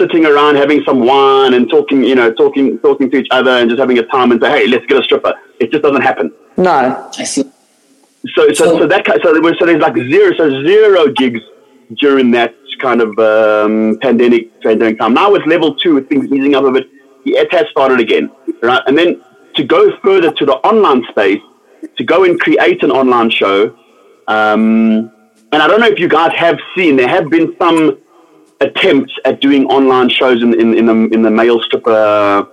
sitting 0.00 0.24
around 0.26 0.56
having 0.56 0.82
some 0.88 1.00
wine 1.04 1.54
and 1.54 1.68
talking, 1.70 2.02
you 2.10 2.14
know, 2.20 2.32
talking 2.32 2.78
talking 2.80 3.10
to 3.10 3.16
each 3.18 3.28
other 3.30 3.52
and 3.58 3.68
just 3.70 3.78
having 3.84 3.98
a 3.98 4.06
time 4.06 4.32
and 4.32 4.40
say, 4.42 4.50
"Hey, 4.56 4.66
let's 4.66 4.86
get 4.86 4.98
a 4.98 5.04
stripper." 5.04 5.34
It 5.60 5.70
just 5.70 5.82
doesn't 5.86 6.02
happen. 6.10 6.32
No. 6.56 7.10
I 7.18 7.24
see. 7.24 7.44
So, 8.34 8.48
so, 8.48 8.52
So- 8.64 8.78
so 8.80 8.86
that 8.86 9.04
ki- 9.06 9.20
so 9.22 9.32
there 9.34 9.42
was 9.42 9.54
so 9.58 9.66
there's 9.66 9.80
like 9.88 9.96
zero, 9.96 10.28
so 10.36 10.46
zero 10.70 11.00
gigs 11.20 11.40
during 12.02 12.30
that 12.32 12.54
kind 12.80 13.00
of 13.06 13.10
um, 13.18 13.98
pandemic 14.00 14.42
pandemic 14.62 14.98
time. 14.98 15.12
Now 15.14 15.30
with 15.32 15.44
level 15.46 15.74
two, 15.74 15.94
with 15.96 16.08
things 16.08 16.26
easing 16.36 16.54
up 16.54 16.64
a 16.64 16.70
bit, 16.70 16.86
it 17.26 17.52
has 17.52 17.66
started 17.70 18.00
again, 18.00 18.30
right? 18.62 18.82
And 18.86 18.96
then 18.98 19.20
to 19.56 19.62
go 19.64 19.82
further 20.04 20.30
to 20.32 20.44
the 20.50 20.54
online 20.70 21.02
space, 21.10 21.42
to 21.98 22.04
go 22.04 22.24
and 22.24 22.40
create 22.40 22.82
an 22.82 22.90
online 22.90 23.30
show. 23.30 23.74
Um, 24.28 25.10
and 25.52 25.60
I 25.62 25.66
don't 25.66 25.80
know 25.80 25.88
if 25.88 25.98
you 25.98 26.08
guys 26.08 26.32
have 26.36 26.58
seen, 26.76 26.96
there 26.96 27.08
have 27.08 27.28
been 27.28 27.54
some 27.60 27.98
attempts 28.60 29.12
at 29.24 29.40
doing 29.40 29.64
online 29.66 30.08
shows 30.08 30.42
in, 30.42 30.58
in, 30.60 30.76
in, 30.76 30.86
the, 30.86 30.92
in 31.14 31.22
the 31.22 31.30
male 31.30 31.60
stripper 31.62 32.46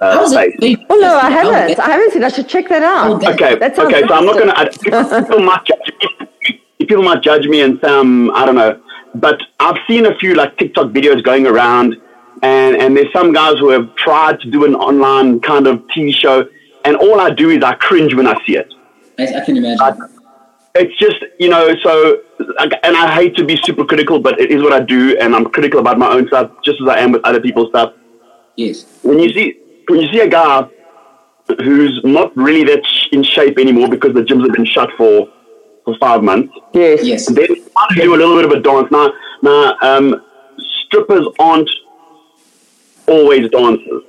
uh, 0.00 0.28
space. 0.28 0.78
Oh 0.90 0.96
no, 0.96 1.16
I 1.16 1.30
haven't. 1.30 1.78
I 1.78 1.90
haven't 1.90 2.12
seen. 2.12 2.24
I 2.24 2.28
should 2.28 2.48
check 2.48 2.68
that 2.68 2.82
out. 2.82 3.20
That- 3.20 3.34
Okay, 3.34 3.54
That 3.58 3.78
okay. 3.78 4.02
So 4.06 4.14
I'm 4.14 4.26
not 4.26 4.34
going 4.36 4.48
interesting. 4.48 4.90
to. 4.90 5.22
People 5.22 5.40
might 5.44 5.64
judge. 5.64 6.58
People 6.80 7.02
might 7.04 7.22
judge 7.22 7.46
me 7.46 7.60
and 7.62 7.78
say 7.80 7.88
um, 7.88 8.32
I 8.34 8.44
don't 8.44 8.56
know, 8.56 8.80
but 9.14 9.40
I've 9.60 9.78
seen 9.86 10.06
a 10.06 10.14
few 10.18 10.34
like 10.34 10.58
TikTok 10.58 10.88
videos 10.88 11.22
going 11.22 11.46
around, 11.46 11.94
and 12.42 12.74
and 12.76 12.96
there's 12.96 13.12
some 13.12 13.32
guys 13.32 13.58
who 13.60 13.68
have 13.70 13.94
tried 13.94 14.40
to 14.40 14.50
do 14.50 14.64
an 14.64 14.74
online 14.74 15.38
kind 15.40 15.68
of 15.68 15.78
TV 15.94 16.12
show, 16.12 16.48
and 16.84 16.96
all 16.96 17.20
I 17.20 17.30
do 17.30 17.50
is 17.50 17.62
I 17.62 17.74
cringe 17.74 18.14
when 18.14 18.26
I 18.26 18.34
see 18.44 18.56
it. 18.56 18.74
I, 19.20 19.40
I 19.40 19.44
can 19.44 19.56
imagine. 19.56 20.11
It's 20.74 20.96
just 20.98 21.16
you 21.38 21.48
know 21.50 21.74
so, 21.82 22.20
and 22.58 22.96
I 22.96 23.14
hate 23.14 23.36
to 23.36 23.44
be 23.44 23.56
super 23.62 23.84
critical, 23.84 24.18
but 24.18 24.40
it 24.40 24.50
is 24.50 24.62
what 24.62 24.72
I 24.72 24.80
do, 24.80 25.18
and 25.18 25.34
I'm 25.36 25.44
critical 25.50 25.80
about 25.80 25.98
my 25.98 26.08
own 26.10 26.26
stuff 26.28 26.50
just 26.64 26.80
as 26.80 26.88
I 26.88 26.98
am 27.00 27.12
with 27.12 27.22
other 27.24 27.40
people's 27.40 27.68
stuff. 27.68 27.92
yes. 28.56 28.86
when 29.02 29.18
you 29.18 29.30
see 29.34 29.58
when 29.88 30.00
you 30.00 30.08
see 30.12 30.20
a 30.20 30.28
guy 30.28 30.66
who's 31.62 32.00
not 32.04 32.34
really 32.36 32.64
that 32.64 32.82
in 33.12 33.22
shape 33.22 33.58
anymore 33.58 33.88
because 33.88 34.14
the 34.14 34.22
gyms 34.22 34.42
have 34.46 34.52
been 34.52 34.64
shut 34.64 34.88
for 34.96 35.28
for 35.84 35.94
five 35.98 36.22
months, 36.22 36.54
Yes. 36.72 37.04
Yes. 37.04 37.26
then 37.26 37.46
try 37.46 37.86
to 37.90 37.94
do 38.02 38.14
a 38.14 38.16
little 38.16 38.36
bit 38.36 38.44
of 38.46 38.52
a 38.52 38.60
dance. 38.60 38.88
Now, 38.90 39.12
now 39.42 39.76
um, 39.82 40.24
strippers 40.84 41.26
aren't 41.38 41.68
always 43.06 43.50
dancers, 43.50 44.02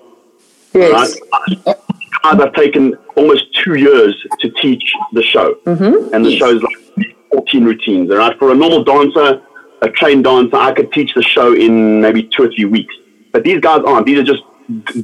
Yes. 0.74 1.20
right? 1.66 1.76
Guys 2.22 2.40
have 2.40 2.54
taken 2.54 2.96
almost 3.16 3.54
two 3.64 3.76
years 3.76 4.16
to 4.40 4.50
teach 4.62 4.94
the 5.14 5.24
show, 5.24 5.56
mm-hmm. 5.66 6.14
and 6.14 6.26
the 6.26 6.32
Yes. 6.32 6.40
show's 6.40 6.62
like 6.62 7.16
14 7.32 7.66
routines. 7.66 8.12
All 8.12 8.18
right, 8.18 8.38
for 8.38 8.52
a 8.52 8.56
normal 8.56 8.84
dancer, 8.84 9.42
a 9.82 9.90
trained 9.90 10.24
dancer, 10.24 10.56
I 10.56 10.74
could 10.74 10.92
teach 10.94 11.14
the 11.14 11.24
show 11.24 11.54
in 11.54 12.02
maybe 12.02 12.24
two 12.24 12.44
or 12.44 12.48
three 12.54 12.66
weeks. 12.66 12.94
But 13.32 13.44
these 13.44 13.60
guys 13.60 13.82
aren't. 13.86 14.06
These 14.06 14.20
are 14.20 14.24
just 14.24 14.44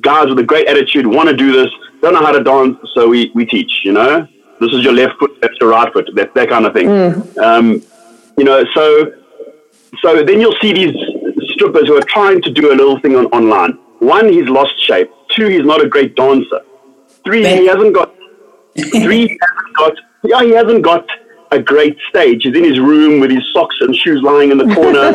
guys 0.02 0.28
with 0.30 0.39
a 0.39 0.43
great 0.43 0.67
attitude, 0.67 1.06
want 1.08 1.30
to 1.30 1.36
do 1.36 1.52
this, 1.52 1.72
don't 2.02 2.13
know 2.13 2.22
how 2.22 2.32
to 2.32 2.43
dance, 2.43 2.78
so 2.93 3.10
we, 3.10 3.32
we 3.36 3.45
teach. 3.45 3.82
You 3.84 3.93
know, 3.93 4.28
this 4.62 4.72
is 4.72 4.84
your 4.84 4.93
left 4.93 5.17
foot, 5.19 5.32
that's 5.41 5.56
your 5.60 5.72
right 5.72 5.91
foot, 5.91 6.10
that 6.15 6.34
that 6.36 6.50
kind 6.50 6.65
of 6.65 6.74
thing. 6.74 6.88
Um, 7.39 7.82
you 8.38 8.43
know, 8.45 8.63
so 8.74 9.12
so 10.02 10.24
then 10.24 10.39
you'll 10.39 10.56
see 10.62 10.72
these 10.74 10.96
strippers 11.54 11.88
who 11.88 11.98
are 11.98 12.04
trying 12.04 12.42
to 12.44 12.52
do 12.52 12.71
a 12.71 12.75
little 12.75 13.00
thing 13.00 13.15
on 13.15 13.25
online. 13.27 13.71
One, 14.00 14.31
he's 14.31 14.48
lost 14.48 14.79
shape. 14.86 15.12
Two, 15.36 15.48
he's 15.48 15.65
not 15.65 15.84
a 15.84 15.90
great 15.90 16.15
dancer. 16.15 16.62
Three, 17.30 17.46
he 17.46 17.67
hasn't 17.67 17.94
got. 17.94 18.15
Three, 18.75 19.27
he 19.27 19.40
hasn't 19.42 19.77
got. 19.77 19.94
Yeah, 20.23 20.44
he 20.44 20.52
hasn't 20.52 20.84
got 20.84 21.06
a 21.52 21.60
great 21.60 21.96
stage. 22.10 22.44
He's 22.44 22.56
in 22.56 22.63
his 22.63 22.80
room 22.80 23.19
with 23.19 23.30
his 23.30 23.44
socks 23.54 23.75
and 23.82 23.96
shoes 23.96 24.21
lying 24.23 24.50
in 24.52 24.58
the 24.58 24.73
corner. 24.73 25.06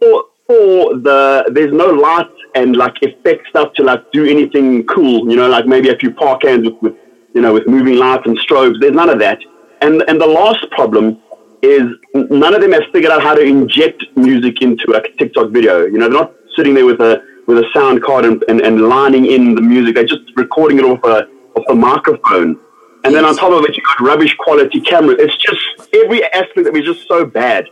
or, 0.00 0.24
or 0.48 0.98
the 0.98 1.50
there's 1.52 1.72
no 1.72 1.86
light 1.86 2.30
and 2.54 2.76
like 2.76 2.96
effect 3.02 3.46
stuff 3.48 3.74
to 3.74 3.82
like 3.82 4.10
do 4.12 4.24
anything 4.24 4.86
cool. 4.86 5.28
You 5.28 5.36
know, 5.36 5.48
like 5.48 5.66
maybe 5.66 5.90
a 5.90 5.96
few 5.96 6.12
par 6.12 6.38
cans 6.38 6.64
with, 6.64 6.82
with 6.82 6.94
you 7.34 7.42
know 7.42 7.52
with 7.52 7.66
moving 7.66 7.96
lights 7.96 8.24
and 8.24 8.38
strobes. 8.38 8.80
There's 8.80 8.94
none 8.94 9.10
of 9.10 9.18
that. 9.18 9.38
And 9.82 10.02
and 10.08 10.18
the 10.18 10.26
last 10.26 10.68
problem 10.70 11.18
is 11.62 11.82
none 12.14 12.54
of 12.54 12.62
them 12.62 12.72
have 12.72 12.84
figured 12.90 13.12
out 13.12 13.22
how 13.22 13.34
to 13.34 13.42
inject 13.42 14.04
music 14.16 14.62
into 14.62 14.94
a 14.94 15.02
TikTok 15.18 15.50
video. 15.50 15.84
You 15.84 15.98
know, 15.98 16.08
they're 16.08 16.20
not 16.20 16.32
sitting 16.56 16.74
there 16.74 16.86
with 16.86 17.00
a 17.00 17.22
with 17.50 17.58
a 17.58 17.68
sound 17.74 18.02
card 18.02 18.24
and, 18.24 18.42
and, 18.48 18.60
and 18.60 18.88
lining 18.88 19.26
in 19.26 19.56
the 19.56 19.60
music. 19.60 19.96
They're 19.96 20.04
just 20.04 20.22
recording 20.36 20.78
it 20.78 20.84
off 20.84 21.02
a 21.04 21.28
off 21.56 21.64
a 21.68 21.74
microphone. 21.74 22.58
And 23.02 23.14
then 23.14 23.24
on 23.24 23.34
top 23.36 23.50
of 23.50 23.64
it, 23.64 23.76
you 23.76 23.82
got 23.82 24.00
rubbish 24.00 24.34
quality 24.38 24.80
camera. 24.80 25.16
It's 25.18 25.36
just 25.36 25.60
every 25.94 26.22
aspect 26.32 26.68
of 26.68 26.76
it 26.76 26.86
is 26.86 26.94
just 26.94 27.08
so 27.08 27.24
bad. 27.24 27.66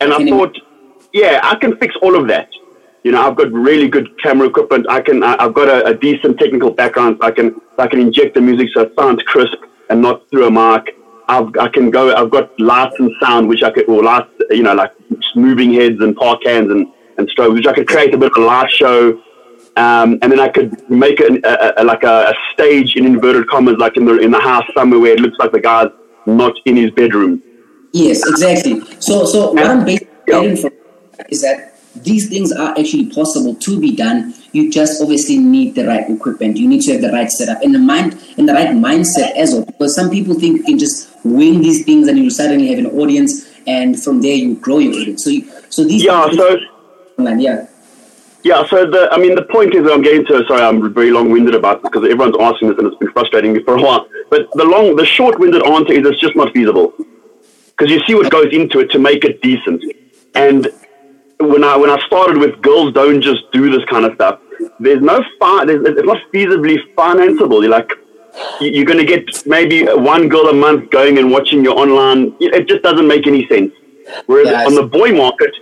And 0.00 0.14
I 0.14 0.26
thought, 0.26 0.56
yeah, 1.12 1.40
I 1.42 1.56
can 1.56 1.76
fix 1.76 1.94
all 2.00 2.14
of 2.14 2.26
that. 2.28 2.48
You 3.02 3.10
know, 3.10 3.20
I've 3.26 3.36
got 3.36 3.50
really 3.52 3.88
good 3.88 4.08
camera 4.22 4.46
equipment. 4.48 4.86
I 4.88 5.00
can, 5.00 5.22
I, 5.22 5.36
I've 5.40 5.52
got 5.52 5.68
a, 5.68 5.86
a 5.86 5.94
decent 5.94 6.38
technical 6.38 6.70
background. 6.70 7.18
So 7.20 7.26
I 7.26 7.32
can, 7.32 7.60
I 7.76 7.88
can 7.88 8.00
inject 8.00 8.34
the 8.34 8.40
music 8.40 8.68
so 8.72 8.82
it 8.82 8.92
sounds 8.96 9.22
crisp 9.24 9.58
and 9.90 10.00
not 10.00 10.30
through 10.30 10.46
a 10.46 10.50
mic. 10.50 10.96
I've, 11.28 11.50
I 11.60 11.68
can 11.68 11.90
go. 11.90 12.14
I've 12.14 12.30
got 12.30 12.58
lights 12.60 12.94
and 12.98 13.10
sound, 13.20 13.48
which 13.48 13.62
I 13.62 13.70
could, 13.70 13.88
or 13.88 14.02
lights, 14.02 14.30
you 14.50 14.62
know, 14.62 14.74
like 14.74 14.92
moving 15.34 15.72
heads 15.74 16.00
and 16.00 16.16
par 16.16 16.38
cans 16.44 16.70
and 16.70 16.86
and 17.22 17.30
strobes, 17.30 17.54
which 17.54 17.66
I 17.66 17.72
could 17.72 17.88
create 17.88 18.12
a 18.14 18.18
bit 18.18 18.32
of 18.32 18.42
a 18.42 18.46
light 18.46 18.70
show. 18.70 19.20
Um, 19.76 20.18
and 20.20 20.30
then 20.30 20.40
I 20.40 20.48
could 20.48 20.70
make 20.90 21.18
it 21.18 21.42
a, 21.44 21.80
a, 21.80 21.84
like 21.84 22.02
a, 22.02 22.16
a 22.32 22.34
stage 22.52 22.94
in 22.96 23.06
inverted 23.06 23.48
commas, 23.48 23.78
like 23.78 23.96
in 23.96 24.04
the 24.04 24.18
in 24.18 24.30
the 24.30 24.40
house 24.50 24.66
somewhere 24.76 25.00
where 25.00 25.12
it 25.12 25.20
looks 25.20 25.38
like 25.38 25.52
the 25.52 25.60
guy's 25.60 25.88
not 26.26 26.54
in 26.66 26.76
his 26.76 26.90
bedroom. 26.90 27.42
Yes, 27.92 28.26
exactly. 28.28 28.80
So, 29.00 29.24
so 29.24 29.52
what 29.52 29.66
I'm 29.66 29.84
basically 29.84 30.08
getting 30.26 30.56
from 30.56 30.72
is 31.30 31.42
that 31.42 31.78
these 31.94 32.28
things 32.28 32.52
are 32.52 32.70
actually 32.78 33.10
possible 33.10 33.54
to 33.54 33.80
be 33.80 33.94
done. 33.94 34.34
You 34.52 34.70
just 34.70 35.02
obviously 35.02 35.38
need 35.38 35.74
the 35.74 35.86
right 35.86 36.08
equipment. 36.08 36.56
You 36.56 36.68
need 36.68 36.82
to 36.82 36.92
have 36.92 37.02
the 37.02 37.12
right 37.12 37.30
setup 37.30 37.62
and 37.62 37.74
the 37.74 37.78
mind 37.78 38.14
and 38.36 38.48
the 38.48 38.54
right 38.54 38.70
mindset 38.70 39.36
as 39.36 39.52
well. 39.52 39.64
Because 39.64 39.94
some 39.94 40.10
people 40.10 40.34
think 40.34 40.58
you 40.58 40.64
can 40.64 40.78
just 40.78 41.10
wing 41.24 41.60
these 41.60 41.84
things 41.84 42.08
and 42.08 42.18
you 42.18 42.30
suddenly 42.30 42.68
have 42.68 42.78
an 42.78 42.86
audience, 42.98 43.50
and 43.66 44.02
from 44.02 44.20
there 44.20 44.34
you 44.34 44.56
grow 44.56 44.78
your 44.78 44.94
audience. 44.94 45.24
So, 45.24 45.30
you, 45.30 45.50
so 45.68 45.84
these 45.84 46.04
Yeah. 46.04 46.30
So 46.32 46.58
yeah, 47.18 47.66
Yeah, 48.44 48.66
so 48.66 48.86
the 48.90 49.08
I 49.12 49.18
mean 49.18 49.34
the 49.34 49.42
point 49.44 49.74
is 49.74 49.84
that 49.84 49.92
I'm 49.92 50.02
getting 50.02 50.24
to. 50.26 50.44
Sorry, 50.46 50.62
I'm 50.62 50.92
very 50.92 51.10
long-winded 51.10 51.54
about 51.54 51.82
this 51.82 51.90
because 51.90 52.04
everyone's 52.10 52.36
asking 52.40 52.68
this 52.68 52.78
and 52.78 52.86
it's 52.88 52.96
been 52.96 53.12
frustrating 53.12 53.52
me 53.52 53.62
for 53.62 53.76
a 53.76 53.82
while. 53.82 54.06
But 54.30 54.48
the 54.54 54.64
long, 54.64 54.96
the 54.96 55.06
short-winded 55.06 55.64
answer 55.66 55.92
is 55.92 56.06
it's 56.06 56.20
just 56.20 56.36
not 56.36 56.52
feasible 56.52 56.92
because 57.68 57.90
you 57.90 58.00
see 58.06 58.14
what 58.14 58.30
goes 58.30 58.52
into 58.52 58.80
it 58.80 58.90
to 58.92 58.98
make 58.98 59.24
it 59.24 59.42
decent. 59.42 59.82
And 60.34 60.68
when 61.38 61.64
I 61.64 61.76
when 61.76 61.90
I 61.90 61.98
started 62.06 62.38
with 62.38 62.60
girls 62.62 62.92
don't 62.94 63.20
just 63.20 63.42
do 63.52 63.70
this 63.70 63.84
kind 63.86 64.04
of 64.04 64.14
stuff. 64.14 64.40
There's 64.78 65.02
no 65.02 65.22
fi- 65.38 65.64
there's, 65.64 65.84
It's 65.86 66.06
not 66.06 66.18
feasibly 66.32 66.78
financeable. 66.96 67.62
You're 67.62 67.70
like 67.70 67.90
you- 68.60 68.70
you're 68.70 68.84
going 68.86 68.98
to 68.98 69.04
get 69.04 69.24
maybe 69.46 69.84
one 69.84 70.28
girl 70.28 70.48
a 70.48 70.54
month 70.54 70.90
going 70.90 71.18
and 71.18 71.30
watching 71.30 71.62
your 71.64 71.78
online. 71.78 72.34
It 72.40 72.66
just 72.68 72.82
doesn't 72.82 73.06
make 73.06 73.26
any 73.26 73.46
sense. 73.48 73.72
Whereas 74.26 74.48
Yeah, 74.48 74.66
on 74.66 74.74
the 74.74 74.84
boy 74.84 75.12
market, 75.12 75.54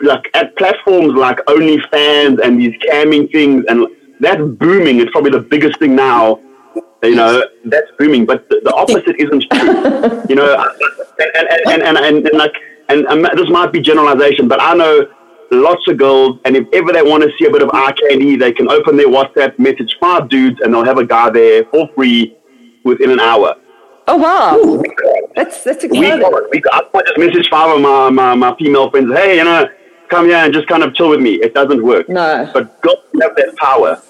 like 0.00 0.28
at 0.34 0.56
platforms 0.56 1.14
like 1.14 1.38
OnlyFans 1.46 2.44
and 2.44 2.60
these 2.60 2.74
camming 2.88 3.30
things, 3.32 3.64
and 3.68 3.86
that's 4.20 4.42
booming. 4.42 5.00
It's 5.00 5.10
probably 5.10 5.30
the 5.30 5.40
biggest 5.40 5.78
thing 5.78 5.94
now. 5.94 6.40
You 7.02 7.16
know, 7.16 7.42
that's 7.64 7.90
booming. 7.98 8.26
But 8.26 8.48
the, 8.48 8.60
the 8.62 8.72
opposite 8.74 9.16
isn't 9.18 9.44
true. 9.50 10.22
you 10.28 10.36
know, 10.36 10.54
and 11.18 11.48
and 11.66 11.82
and, 11.82 11.96
and, 11.98 12.26
and, 12.28 12.38
like, 12.38 12.54
and, 12.88 13.04
and 13.06 13.24
this 13.38 13.48
might 13.48 13.72
be 13.72 13.80
generalization, 13.80 14.48
but 14.48 14.60
I 14.62 14.74
know 14.74 15.06
lots 15.50 15.86
of 15.88 15.98
girls, 15.98 16.38
and 16.44 16.56
if 16.56 16.66
ever 16.72 16.92
they 16.92 17.02
want 17.02 17.22
to 17.22 17.30
see 17.38 17.46
a 17.46 17.50
bit 17.50 17.62
of 17.62 17.70
eye 17.72 17.92
candy, 17.92 18.36
they 18.36 18.52
can 18.52 18.70
open 18.70 18.96
their 18.96 19.08
WhatsApp, 19.08 19.58
message 19.58 19.96
five 20.00 20.28
dudes, 20.28 20.60
and 20.60 20.72
they'll 20.72 20.84
have 20.84 20.98
a 20.98 21.04
guy 21.04 21.30
there 21.30 21.64
for 21.66 21.88
free 21.94 22.36
within 22.84 23.10
an 23.10 23.20
hour. 23.20 23.54
Oh 24.08 24.16
wow, 24.16 24.82
that's 25.36 25.62
that's 25.64 25.84
We, 25.84 25.98
exciting. 26.12 26.48
we, 26.50 26.62
I 26.72 26.82
might 26.92 27.06
just 27.06 27.18
message 27.18 27.48
five 27.48 27.74
of 27.76 27.80
my, 27.80 28.10
my, 28.10 28.34
my 28.34 28.56
female 28.56 28.90
friends, 28.90 29.12
hey, 29.12 29.36
you 29.38 29.44
know, 29.44 29.66
come 30.08 30.26
here 30.26 30.36
and 30.36 30.52
just 30.52 30.66
kind 30.66 30.82
of 30.82 30.92
chill 30.94 31.08
with 31.10 31.20
me. 31.20 31.34
It 31.34 31.54
doesn't 31.54 31.82
work. 31.82 32.08
No. 32.08 32.50
But 32.52 32.80
God 32.82 32.96
have 33.22 33.36
that 33.36 33.54
power, 33.56 34.02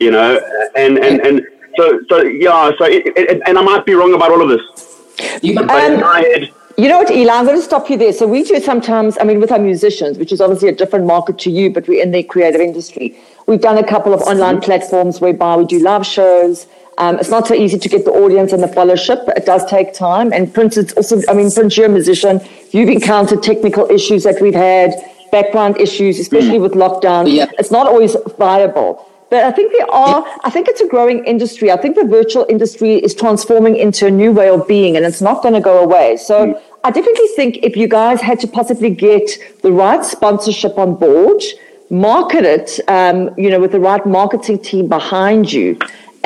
you 0.00 0.10
know, 0.10 0.40
and, 0.74 0.98
and, 0.98 1.20
and 1.20 1.46
so, 1.76 2.00
so 2.08 2.22
yeah, 2.22 2.70
so, 2.76 2.84
it, 2.86 3.06
it, 3.16 3.40
and 3.46 3.56
I 3.56 3.62
might 3.62 3.86
be 3.86 3.94
wrong 3.94 4.14
about 4.14 4.32
all 4.32 4.42
of 4.42 4.48
this. 4.48 5.38
you 5.42 5.54
might, 5.54 5.66
But 5.68 5.84
in 5.84 5.94
Um, 5.94 6.00
my 6.00 6.20
head, 6.20 6.50
You 6.76 6.88
know 6.88 6.98
what, 6.98 7.10
Eli? 7.10 7.32
I'm 7.32 7.44
going 7.46 7.56
to 7.56 7.62
stop 7.62 7.88
you 7.88 7.96
there. 7.96 8.12
So 8.12 8.26
we 8.26 8.42
do 8.42 8.60
sometimes. 8.60 9.16
I 9.20 9.24
mean, 9.24 9.40
with 9.40 9.52
our 9.52 9.58
musicians, 9.60 10.18
which 10.18 10.32
is 10.32 10.40
obviously 10.40 10.68
a 10.68 10.74
different 10.74 11.06
market 11.06 11.38
to 11.38 11.50
you, 11.50 11.70
but 11.72 11.86
we're 11.88 12.02
in 12.02 12.10
the 12.10 12.22
creative 12.24 12.60
industry. 12.60 13.16
We've 13.46 13.60
done 13.60 13.78
a 13.78 13.86
couple 13.86 14.12
of 14.12 14.20
online 14.22 14.60
platforms 14.60 15.20
whereby 15.20 15.56
we 15.56 15.64
do 15.66 15.78
live 15.78 16.04
shows. 16.04 16.66
Um, 16.98 17.18
it's 17.18 17.30
not 17.30 17.46
so 17.46 17.54
easy 17.54 17.78
to 17.78 17.88
get 17.88 18.04
the 18.04 18.12
audience 18.12 18.52
and 18.52 18.62
the 18.62 18.68
followership. 18.68 19.28
It 19.36 19.44
does 19.44 19.64
take 19.66 19.92
time. 19.92 20.32
And 20.32 20.52
Prince, 20.52 20.76
it's 20.76 20.92
also. 20.94 21.20
I 21.28 21.34
mean, 21.34 21.50
Prince, 21.50 21.76
you're 21.76 21.86
a 21.86 21.90
musician. 21.90 22.40
You've 22.70 22.88
encountered 22.88 23.42
technical 23.42 23.90
issues 23.90 24.24
that 24.24 24.40
we've 24.40 24.54
had, 24.54 24.94
background 25.30 25.78
issues, 25.78 26.18
especially 26.18 26.58
with 26.58 26.72
lockdown. 26.72 27.32
Yeah. 27.32 27.50
It's 27.58 27.70
not 27.70 27.86
always 27.86 28.16
viable. 28.38 29.06
But 29.28 29.42
I 29.44 29.50
think 29.50 29.72
there 29.72 29.90
are, 29.90 30.24
I 30.44 30.50
think 30.50 30.68
it's 30.68 30.80
a 30.80 30.86
growing 30.86 31.24
industry. 31.24 31.72
I 31.72 31.76
think 31.76 31.96
the 31.96 32.04
virtual 32.04 32.46
industry 32.48 32.94
is 32.94 33.12
transforming 33.14 33.76
into 33.76 34.06
a 34.06 34.10
new 34.10 34.32
way 34.32 34.48
of 34.48 34.68
being 34.68 34.96
and 34.96 35.04
it's 35.04 35.20
not 35.20 35.42
going 35.42 35.54
to 35.54 35.60
go 35.60 35.82
away. 35.82 36.16
So 36.16 36.60
I 36.84 36.92
definitely 36.92 37.26
think 37.34 37.58
if 37.64 37.76
you 37.76 37.88
guys 37.88 38.20
had 38.20 38.38
to 38.40 38.46
possibly 38.46 38.90
get 38.90 39.28
the 39.62 39.72
right 39.72 40.04
sponsorship 40.04 40.78
on 40.78 40.94
board, 40.94 41.42
market 41.90 42.44
it, 42.44 42.78
um, 42.88 43.34
you 43.36 43.50
know, 43.50 43.58
with 43.58 43.72
the 43.72 43.80
right 43.80 44.06
marketing 44.06 44.60
team 44.60 44.86
behind 44.86 45.52
you 45.52 45.76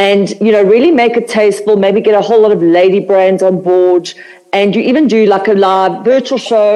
and, 0.06 0.30
you 0.40 0.50
know, 0.54 0.62
really 0.62 0.90
make 0.90 1.14
it 1.20 1.26
tasteful, 1.28 1.76
maybe 1.76 2.00
get 2.00 2.14
a 2.14 2.22
whole 2.28 2.40
lot 2.40 2.52
of 2.52 2.62
lady 2.62 3.00
brands 3.10 3.42
on 3.42 3.54
board 3.62 4.04
and 4.52 4.74
you 4.74 4.82
even 4.82 5.06
do 5.06 5.26
like 5.26 5.46
a 5.46 5.52
live 5.52 6.04
virtual 6.04 6.38
show 6.38 6.70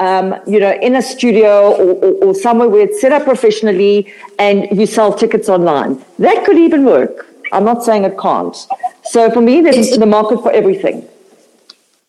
um, 0.00 0.34
you 0.46 0.58
know, 0.58 0.72
in 0.80 0.96
a 0.96 1.02
studio 1.02 1.72
or, 1.72 1.90
or, 2.04 2.12
or 2.24 2.34
somewhere 2.34 2.68
where 2.70 2.84
it's 2.88 3.00
set 3.02 3.12
up 3.12 3.24
professionally 3.24 4.10
and 4.38 4.66
you 4.78 4.86
sell 4.86 5.12
tickets 5.12 5.48
online. 5.48 6.02
That 6.18 6.44
could 6.46 6.56
even 6.56 6.86
work. 6.86 7.26
I'm 7.52 7.64
not 7.64 7.84
saying 7.84 8.04
it 8.04 8.16
can't. 8.18 8.56
So 9.04 9.30
for 9.30 9.42
me, 9.42 9.60
there's 9.60 9.76
It's- 9.76 9.98
the 9.98 10.06
market 10.06 10.38
for 10.42 10.50
everything. 10.52 11.06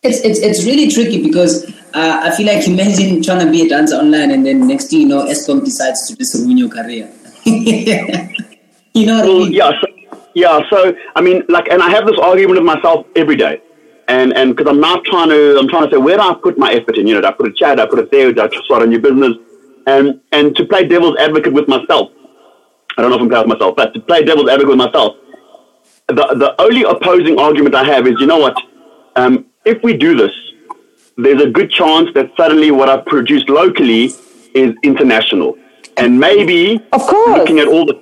It's, 0.03 0.19
it's, 0.27 0.39
it's 0.39 0.65
really 0.65 0.87
tricky 0.89 1.21
because 1.21 1.53
uh, 1.93 2.21
I 2.23 2.31
feel 2.35 2.47
like 2.47 2.65
imagine 2.67 3.21
trying 3.21 3.45
to 3.45 3.51
be 3.51 3.61
a 3.65 3.69
dancer 3.69 3.97
online 3.97 4.31
and 4.31 4.43
then 4.43 4.67
next 4.67 4.85
thing 4.89 5.01
you 5.01 5.07
know, 5.07 5.25
Eskom 5.25 5.63
decides 5.63 6.07
to 6.07 6.15
just 6.15 6.33
ruin 6.33 6.57
your 6.57 6.69
career. 6.69 7.05
you 7.45 9.05
know 9.05 9.17
what 9.17 9.25
I 9.25 9.27
mean? 9.27 9.51
yeah, 9.51 9.71
so, 9.79 9.87
yeah. 10.33 10.61
So 10.69 10.93
I 11.15 11.21
mean, 11.21 11.43
like, 11.49 11.67
and 11.69 11.81
I 11.81 11.89
have 11.89 12.05
this 12.05 12.17
argument 12.19 12.59
with 12.59 12.65
myself 12.65 13.05
every 13.15 13.35
day, 13.35 13.61
and 14.07 14.33
and 14.35 14.55
because 14.55 14.69
I'm 14.69 14.79
not 14.79 15.03
trying 15.05 15.29
to, 15.29 15.57
I'm 15.57 15.67
trying 15.67 15.89
to 15.89 15.95
say 15.95 15.97
where 15.97 16.17
do 16.17 16.23
I 16.23 16.33
put 16.33 16.57
my 16.57 16.71
effort 16.73 16.97
in? 16.97 17.07
You 17.07 17.15
know, 17.15 17.21
do 17.21 17.27
I 17.27 17.31
put 17.31 17.47
a 17.47 17.53
chat? 17.53 17.77
Do 17.77 17.83
I 17.83 17.87
put 17.87 17.99
it 17.99 18.11
there? 18.11 18.31
Do 18.31 18.41
I 18.41 18.49
start 18.65 18.83
a 18.83 18.87
new 18.87 18.99
business? 18.99 19.33
And 19.87 20.21
and 20.31 20.55
to 20.55 20.65
play 20.65 20.87
devil's 20.87 21.17
advocate 21.17 21.53
with 21.53 21.67
myself, 21.67 22.11
I 22.97 23.01
don't 23.01 23.09
know 23.09 23.17
if 23.17 23.21
I'm 23.21 23.29
playing 23.29 23.47
with 23.49 23.57
myself, 23.59 23.75
but 23.75 23.93
to 23.93 23.99
play 23.99 24.23
devil's 24.23 24.49
advocate 24.49 24.69
with 24.69 24.77
myself, 24.77 25.15
the 26.07 26.13
the 26.43 26.55
only 26.61 26.83
opposing 26.83 27.39
argument 27.39 27.75
I 27.75 27.83
have 27.85 28.05
is, 28.07 28.15
you 28.19 28.27
know 28.27 28.37
what? 28.37 28.55
Um, 29.15 29.45
if 29.65 29.83
we 29.83 29.95
do 29.97 30.15
this, 30.15 30.31
there's 31.17 31.41
a 31.41 31.49
good 31.49 31.71
chance 31.71 32.09
that 32.13 32.31
suddenly 32.37 32.71
what 32.71 32.89
I've 32.89 33.05
produced 33.05 33.49
locally 33.49 34.11
is 34.53 34.75
international, 34.83 35.57
and 35.97 36.19
maybe 36.19 36.79
Of 36.91 37.01
course. 37.01 37.37
looking 37.39 37.59
at 37.59 37.67
all 37.67 37.85
the 37.85 38.01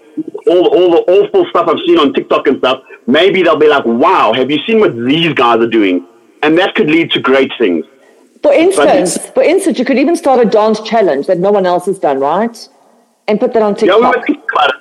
all, 0.50 0.66
all 0.78 0.90
the 0.98 1.04
awful 1.18 1.46
stuff 1.52 1.68
I've 1.68 1.80
seen 1.88 1.98
on 2.00 2.14
TikTok 2.14 2.48
and 2.48 2.58
stuff, 2.58 2.82
maybe 3.08 3.44
they'll 3.44 3.64
be 3.68 3.68
like, 3.68 3.86
"Wow, 3.86 4.34
have 4.34 4.50
you 4.52 4.60
seen 4.68 4.80
what 4.80 4.96
these 5.12 5.34
guys 5.34 5.60
are 5.66 5.74
doing?" 5.80 6.06
And 6.44 6.58
that 6.58 6.76
could 6.76 6.90
lead 6.90 7.12
to 7.12 7.20
great 7.20 7.52
things. 7.60 7.86
For 8.42 8.54
instance, 8.54 9.16
it's- 9.18 9.32
for 9.38 9.44
instance, 9.44 9.78
you 9.80 9.86
could 9.86 9.98
even 9.98 10.16
start 10.16 10.40
a 10.40 10.46
dance 10.46 10.80
challenge 10.82 11.28
that 11.28 11.40
no 11.40 11.52
one 11.52 11.66
else 11.66 11.86
has 11.88 12.00
done, 12.00 12.20
right? 12.20 12.58
And 13.28 13.40
put 13.40 13.54
that 13.54 13.64
on 13.64 13.76
TikTok. 13.76 14.00
Yeah, 14.00 14.10
we 14.10 14.18
were 14.18 14.24
thinking 14.26 14.44
about 14.56 14.70
it. 14.70 14.76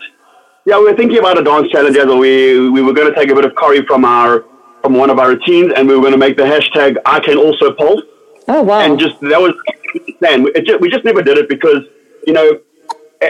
Yeah, 0.64 0.78
we 0.78 0.84
were 0.84 0.94
thinking 1.00 1.18
about 1.18 1.38
a 1.38 1.42
dance 1.42 1.68
challenge 1.72 1.96
as 1.96 2.06
well. 2.06 2.18
We 2.18 2.34
we 2.76 2.82
were 2.82 2.92
going 2.92 3.08
to 3.12 3.16
take 3.20 3.30
a 3.30 3.34
bit 3.34 3.44
of 3.44 3.54
curry 3.54 3.82
from 3.90 4.04
our 4.04 4.44
from 4.82 4.94
one 4.94 5.10
of 5.10 5.18
our 5.18 5.28
routines, 5.30 5.72
and 5.76 5.88
we 5.88 5.94
were 5.96 6.00
going 6.06 6.12
to 6.12 6.18
make 6.26 6.36
the 6.36 6.44
hashtag 6.54 6.96
I 7.04 7.18
can 7.20 7.36
also 7.36 7.72
pulse. 7.72 8.02
Oh 8.48 8.62
wow! 8.62 8.80
and 8.80 8.98
just 8.98 9.16
that 9.32 9.40
was 9.46 9.52
the 9.94 10.12
plan. 10.20 10.46
It 10.54 10.64
just, 10.66 10.80
we 10.80 10.88
just 10.88 11.04
never 11.04 11.22
did 11.22 11.36
it 11.36 11.48
because 11.48 11.80
you 12.26 12.32
know, 12.32 12.46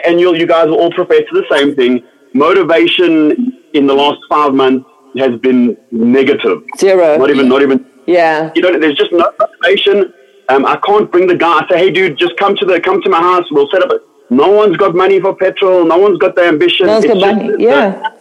and 0.07 0.20
you 0.20 0.34
you 0.34 0.47
guys 0.47 0.66
will 0.68 0.78
all 0.82 0.93
profess 0.93 1.22
to 1.30 1.34
the 1.41 1.47
same 1.57 1.74
thing. 1.74 2.03
Motivation 2.35 3.53
in 3.74 3.87
the 3.87 3.95
last 3.95 4.20
five 4.29 4.55
months 4.55 4.89
has 5.18 5.39
been 5.41 5.76
negative. 5.91 6.62
Zero. 6.79 7.16
Not 7.18 7.31
even 7.31 7.49
not 7.49 7.62
even 7.62 7.87
yeah. 8.07 8.51
you 8.55 8.62
know. 8.62 8.79
There's 8.79 8.97
just 8.97 9.12
no 9.12 9.31
motivation. 9.39 10.12
Um, 10.49 10.64
I 10.64 10.76
can't 10.87 11.11
bring 11.12 11.26
the 11.26 11.37
guy. 11.37 11.61
I 11.61 11.68
say, 11.68 11.79
hey, 11.79 11.91
dude, 11.91 12.16
just 12.18 12.37
come 12.39 12.57
to 12.57 12.64
the 12.64 12.81
come 12.81 13.03
to 13.03 13.11
my 13.11 13.20
house. 13.20 13.45
We'll 13.51 13.68
set 13.70 13.83
up. 13.83 13.91
A, 13.91 14.01
no 14.31 14.51
one's 14.51 14.76
got 14.76 14.95
money 14.95 15.20
for 15.20 15.35
petrol. 15.35 15.85
No 15.85 15.99
one's 15.99 16.18
got 16.18 16.35
the 16.37 16.43
ambition. 16.47 16.87
No 16.87 16.93
one's 16.95 17.05
It's 17.05 17.14
got 17.14 17.20
just- 17.20 17.37
money. 17.37 17.64
Yeah. 17.64 18.12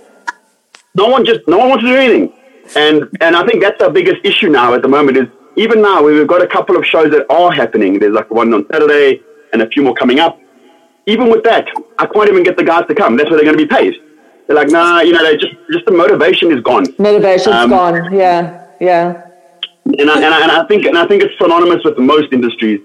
no 0.96 1.08
one 1.08 1.24
just 1.26 1.42
no 1.48 1.58
one 1.60 1.70
wants 1.70 1.84
to 1.84 1.90
do 1.90 1.96
anything 1.96 2.34
and 2.76 2.96
and 3.22 3.36
i 3.36 3.46
think 3.46 3.62
that's 3.62 3.80
our 3.86 3.92
biggest 3.98 4.18
issue 4.30 4.50
now 4.50 4.74
at 4.74 4.82
the 4.82 4.88
moment 4.88 5.16
is 5.22 5.28
even 5.56 5.82
now 5.82 6.02
we've 6.04 6.28
got 6.28 6.42
a 6.42 6.48
couple 6.48 6.76
of 6.76 6.84
shows 6.86 7.10
that 7.12 7.24
are 7.30 7.52
happening 7.52 8.00
there's 8.00 8.14
like 8.20 8.30
one 8.32 8.52
on 8.54 8.66
saturday 8.72 9.22
and 9.54 9.62
a 9.62 9.68
few 9.70 9.84
more 9.84 9.94
coming 9.94 10.20
up 10.20 10.40
even 11.14 11.30
with 11.34 11.44
that 11.44 11.66
i 12.00 12.06
can't 12.06 12.30
even 12.30 12.44
get 12.44 12.56
the 12.58 12.64
guys 12.64 12.86
to 12.88 12.96
come 13.02 13.18
that's 13.18 13.30
where 13.30 13.38
they're 13.40 13.50
going 13.52 13.58
to 13.58 13.66
be 13.68 13.74
paid 13.80 13.94
they're 14.46 14.56
like 14.56 14.70
nah 14.70 15.00
you 15.02 15.12
know 15.14 15.24
they 15.24 15.36
just 15.38 15.56
just 15.72 15.86
the 15.86 15.92
motivation 16.04 16.52
is 16.52 16.62
gone 16.62 16.86
Motivation's 17.00 17.56
Um, 17.56 17.70
gone. 17.70 18.14
Yeah. 18.14 18.42
Yeah. 18.80 19.24
and 19.86 20.10
I, 20.10 20.16
and, 20.26 20.34
I, 20.38 20.42
and 20.44 20.52
I 20.60 20.62
think 20.68 20.86
and 20.86 20.98
i 20.98 21.06
think 21.08 21.24
it's 21.24 21.36
synonymous 21.42 21.84
with 21.84 21.98
most 21.98 22.32
industries 22.32 22.82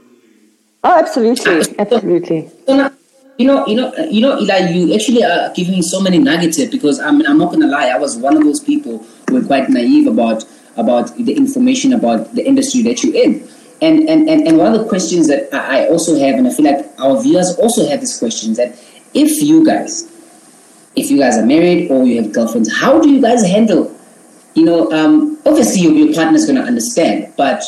Oh, 0.85 0.99
absolutely. 0.99 1.77
Absolutely. 1.79 2.51
So 2.67 2.75
now, 2.77 2.91
you 3.39 3.47
know, 3.47 3.65
you 3.69 3.77
know, 3.77 3.95
you 4.11 4.21
know, 4.21 4.37
Eli, 4.41 4.59
you 4.71 4.93
actually 4.97 5.23
are 5.23 5.53
giving 5.55 5.75
me 5.75 5.83
so 5.91 6.01
many 6.01 6.19
nuggets 6.19 6.57
here 6.57 6.69
because 6.69 6.99
I 6.99 7.13
mean, 7.13 7.25
I'm 7.25 7.39
not 7.39 7.53
gonna 7.53 7.69
lie, 7.69 7.87
I 7.97 7.99
was 7.99 8.17
one 8.17 8.37
of 8.37 8.43
those 8.43 8.59
people 8.59 8.95
who 9.29 9.35
were 9.37 9.47
quite 9.47 9.69
naive 9.69 10.09
about 10.09 10.45
about 10.77 11.15
the 11.17 11.35
information 11.43 11.93
about 11.93 12.35
the 12.35 12.45
industry 12.45 12.83
that 12.89 12.97
you're 13.05 13.15
in. 13.15 13.49
And 13.83 14.09
and, 14.09 14.29
and, 14.31 14.47
and 14.47 14.59
one 14.59 14.73
of 14.75 14.81
the 14.81 14.89
questions 14.89 15.27
that 15.29 15.53
I 15.53 15.83
I 15.85 15.89
also 15.89 16.17
have, 16.19 16.37
and 16.37 16.47
I 16.47 16.53
feel 16.53 16.65
like 16.65 16.87
our 16.99 17.21
viewers 17.21 17.57
also 17.59 17.87
have 17.89 18.01
this 18.01 18.19
question 18.19 18.55
that 18.55 18.71
if 19.13 19.43
you 19.43 19.65
guys, 19.67 20.05
if 20.97 21.11
you 21.11 21.19
guys 21.19 21.37
are 21.37 21.45
married 21.45 21.91
or 21.91 22.05
you 22.05 22.23
have 22.23 22.33
girlfriends, 22.33 22.73
how 22.81 23.01
do 23.01 23.09
you 23.11 23.21
guys 23.21 23.45
handle? 23.45 23.95
You 24.55 24.65
know, 24.67 24.93
um, 24.93 25.39
obviously 25.47 25.81
your, 25.83 25.93
your 25.93 26.15
partner's 26.15 26.47
gonna 26.47 26.61
understand, 26.63 27.33
but 27.37 27.63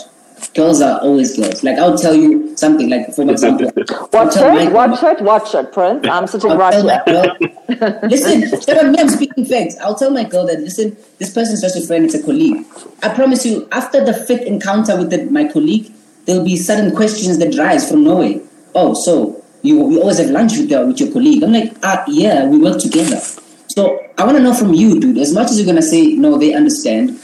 girls 0.55 0.81
are 0.83 1.01
always 1.01 1.37
girls. 1.37 1.65
Like 1.65 1.79
I'll 1.79 1.97
tell 1.99 2.15
you 2.15 2.57
something, 2.57 2.89
like 2.91 3.13
for 3.15 3.29
example, 3.31 3.73
I'll 3.91 4.09
Watch 4.13 4.35
tell 4.35 4.55
my- 4.55 4.63
it. 4.65 4.73
Watch 4.73 5.03
it. 5.03 5.21
Watch 5.23 5.55
it, 5.55 5.73
Prince. 5.73 6.07
I'm 6.17 6.27
sitting 6.29 6.51
I'll 6.53 6.59
right 6.59 6.73
tell 6.75 6.85
my 6.85 7.03
here. 7.07 7.77
girl, 7.81 7.99
listen, 8.15 8.49
shut 8.61 8.77
up, 8.77 8.87
me, 8.93 8.99
I'm 9.01 9.09
speaking 9.09 9.47
facts. 9.47 9.77
I'll 9.81 9.97
tell 9.97 10.11
my 10.11 10.25
girl 10.25 10.47
that, 10.47 10.61
listen, 10.61 10.97
this 11.19 11.33
person's 11.33 11.61
just 11.63 11.77
a 11.77 11.81
friend, 11.87 12.05
it's 12.05 12.15
a 12.15 12.23
colleague. 12.23 12.65
I 13.03 13.09
promise 13.15 13.45
you, 13.47 13.67
after 13.73 14.05
the 14.05 14.13
fifth 14.15 14.43
encounter 14.43 14.97
with 14.97 15.11
the, 15.11 15.25
my 15.27 15.49
colleague, 15.49 15.91
there'll 16.27 16.45
be 16.45 16.57
sudden 16.57 16.95
questions 16.95 17.39
that 17.39 17.57
rise 17.57 17.89
from 17.91 18.05
nowhere. 18.05 18.41
Oh, 18.75 18.95
so 18.95 19.43
you, 19.63 19.91
you 19.91 20.01
always 20.01 20.19
have 20.19 20.31
lunch 20.31 20.59
with, 20.59 20.71
your 20.71 20.87
with 20.87 21.01
your 21.01 21.13
colleague. 21.13 21.43
I'm 21.43 21.53
like, 21.53 21.75
ah, 21.83 22.05
yeah, 22.09 22.47
we 22.47 22.59
work 22.59 22.79
together. 22.79 23.21
So 23.69 23.99
I 24.19 24.25
want 24.25 24.37
to 24.37 24.43
know 24.43 24.55
from 24.55 24.75
you, 24.75 25.01
dude, 25.01 25.19
as 25.19 25.33
much 25.33 25.51
as 25.51 25.59
you're 25.59 25.67
going 25.67 25.77
to 25.77 25.83
say, 25.83 26.15
no, 26.15 26.39
they 26.39 26.55
understand, 26.55 27.19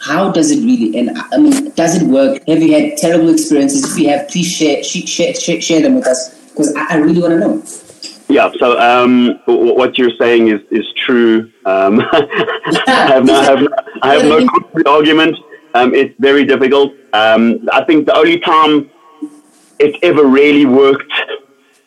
how 0.00 0.30
does 0.30 0.50
it 0.50 0.64
really, 0.64 0.96
and 0.98 1.16
I 1.32 1.38
mean, 1.38 1.70
does 1.72 2.00
it 2.00 2.06
work? 2.06 2.42
Have 2.46 2.62
you 2.62 2.72
had 2.72 2.96
terrible 2.98 3.30
experiences? 3.30 3.92
If 3.92 3.98
you 3.98 4.08
have, 4.10 4.28
please 4.28 4.46
share, 4.46 4.82
share, 4.84 5.34
share, 5.34 5.60
share 5.60 5.82
them 5.82 5.96
with 5.96 6.06
us, 6.06 6.34
because 6.50 6.74
I, 6.76 6.94
I 6.94 6.96
really 6.96 7.20
want 7.20 7.32
to 7.32 7.40
know. 7.40 7.62
Yeah. 8.28 8.50
So 8.58 8.78
um, 8.78 9.40
what 9.46 9.96
you're 9.98 10.14
saying 10.18 10.48
is 10.48 10.60
is 10.70 10.84
true. 10.94 11.50
Um, 11.64 12.00
I 12.12 13.06
have 13.08 13.24
no, 13.24 13.34
I 13.34 13.44
have 13.44 13.60
no, 13.60 13.68
I 14.02 14.14
have 14.14 14.24
no 14.24 14.48
argument. 14.86 15.36
Um, 15.74 15.94
it's 15.94 16.14
very 16.18 16.44
difficult. 16.44 16.92
Um, 17.12 17.68
I 17.72 17.84
think 17.84 18.06
the 18.06 18.16
only 18.16 18.40
time 18.40 18.90
it 19.78 19.96
ever 20.02 20.24
really 20.26 20.66
worked 20.66 21.12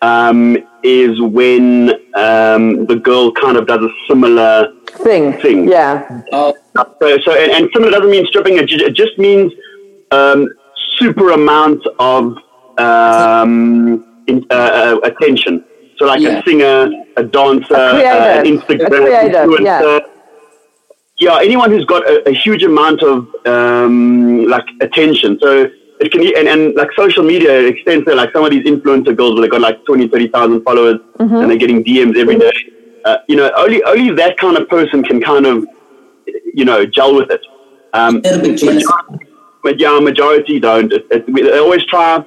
um, 0.02 0.58
is 0.84 1.20
when 1.22 1.90
um, 2.16 2.86
the 2.86 3.00
girl 3.02 3.32
kind 3.32 3.58
of 3.58 3.68
does 3.68 3.82
a 3.84 3.90
similar 4.08 4.74
Thing. 5.04 5.34
Thing. 5.42 5.68
Yeah. 5.70 6.22
Oh, 6.34 6.54
so, 6.76 7.18
so 7.24 7.32
and, 7.34 7.52
and 7.52 7.70
similar 7.74 7.92
doesn't 7.92 8.10
mean 8.12 8.26
stripping. 8.28 8.58
It, 8.58 8.68
ju- 8.68 8.84
it 8.86 8.94
just 8.94 9.18
means 9.18 9.52
um, 10.12 10.50
super 10.98 11.32
amount 11.32 11.82
of 12.00 12.38
um, 12.78 14.24
in, 14.28 14.46
uh, 14.50 14.54
uh, 14.54 15.00
attention. 15.04 15.64
So, 15.98 16.06
like 16.06 16.20
Yeah. 16.22 16.40
a 16.40 16.44
singer, 16.44 16.90
a 17.18 17.24
dancer, 17.24 17.74
A 17.74 17.92
creative. 17.92 18.06
uh, 18.06 18.40
an 18.40 18.46
A 18.46 18.50
Instagram 18.50 18.88
creative, 18.90 19.32
influencer. 19.50 20.00
Yeah. 20.00 20.00
Anyone 21.38 21.70
who's 21.72 21.86
got 21.86 22.08
a, 22.10 22.28
a 22.30 22.32
huge 22.34 22.64
amount 22.64 23.04
of 23.04 23.28
um, 23.46 24.46
like 24.48 24.66
attention. 24.82 25.38
So 25.42 25.70
it 26.00 26.12
can 26.12 26.22
and, 26.36 26.48
and 26.48 26.76
like 26.76 26.90
social 26.98 27.24
media 27.24 27.60
extends 27.68 28.06
to 28.06 28.16
like 28.16 28.32
some 28.34 28.44
of 28.44 28.52
these 28.52 28.66
influencer 28.66 29.16
girls 29.16 29.34
where 29.36 29.42
they 29.44 29.48
got 29.48 29.62
like 29.62 29.86
20, 29.86 30.08
30,000 30.08 30.64
followers 30.64 31.00
and 31.20 31.50
they're 31.50 31.58
getting 31.58 31.84
DMs 31.84 32.18
every 32.18 32.38
day. 32.40 32.52
Uh, 33.06 33.18
you 33.28 33.36
know, 33.36 33.52
only 33.58 33.84
only 33.84 34.12
that 34.16 34.38
kind 34.38 34.58
of 34.58 34.68
person 34.70 35.04
can 35.04 35.22
kind 35.22 35.46
of 35.46 35.66
you 36.54 36.66
know 36.66 36.86
gel 36.86 37.16
with 37.16 37.30
it. 37.32 37.42
Um, 37.94 38.18
a 38.18 38.20
little 38.22 38.42
bit 38.42 38.58
jealous. 38.60 38.86
but 39.64 39.80
yeah, 39.80 40.00
majority 40.00 40.60
don't. 40.60 40.92
It, 40.94 41.06
it, 41.12 41.30
we- 41.34 41.44
they 41.44 41.58
always 41.60 41.84
try, 41.86 42.24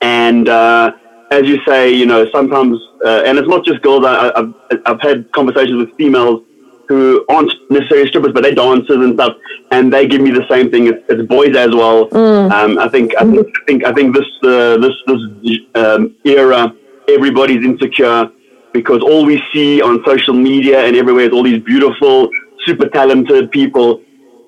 and 0.00 0.48
uh, 0.48 0.92
as 1.30 1.46
you 1.46 1.58
say, 1.66 1.90
you 1.92 2.06
know, 2.06 2.28
sometimes, 2.30 2.78
uh, 3.04 3.22
and 3.26 3.38
it's 3.38 3.48
not 3.48 3.64
just 3.64 3.80
girls. 3.82 4.04
I, 4.04 4.28
I- 4.28 4.38
I've 4.40 4.54
I've 4.86 5.00
had 5.00 5.30
conversations 5.32 5.76
with 5.76 5.90
females 5.96 6.42
who 6.88 7.24
aren't 7.28 7.52
necessarily 7.70 8.08
strippers, 8.08 8.32
but 8.32 8.42
they're 8.42 8.54
dancers 8.54 8.96
and 8.96 9.14
stuff, 9.14 9.36
and 9.70 9.92
they 9.92 10.06
give 10.06 10.20
me 10.20 10.30
the 10.30 10.46
same 10.48 10.70
thing. 10.70 10.86
It's, 10.86 11.02
it's 11.08 11.22
boys 11.28 11.56
as 11.56 11.74
well. 11.74 12.08
Um, 12.52 12.78
I 12.78 12.88
think 12.88 13.14
I 13.16 13.24
think 13.24 13.46
I 13.46 13.64
think 13.66 13.84
I 13.84 13.92
think 13.92 14.14
this 14.14 14.26
uh, 14.42 14.76
this 14.78 14.94
this 15.06 15.58
um, 15.74 16.14
era, 16.24 16.74
everybody's 17.08 17.64
insecure 17.64 18.30
because 18.72 19.02
all 19.02 19.24
we 19.24 19.42
see 19.52 19.82
on 19.82 20.02
social 20.04 20.34
media 20.34 20.84
and 20.84 20.96
everywhere 20.96 21.26
is 21.26 21.32
all 21.32 21.42
these 21.42 21.62
beautiful, 21.62 22.30
super 22.64 22.88
talented 22.88 23.50
people. 23.50 24.00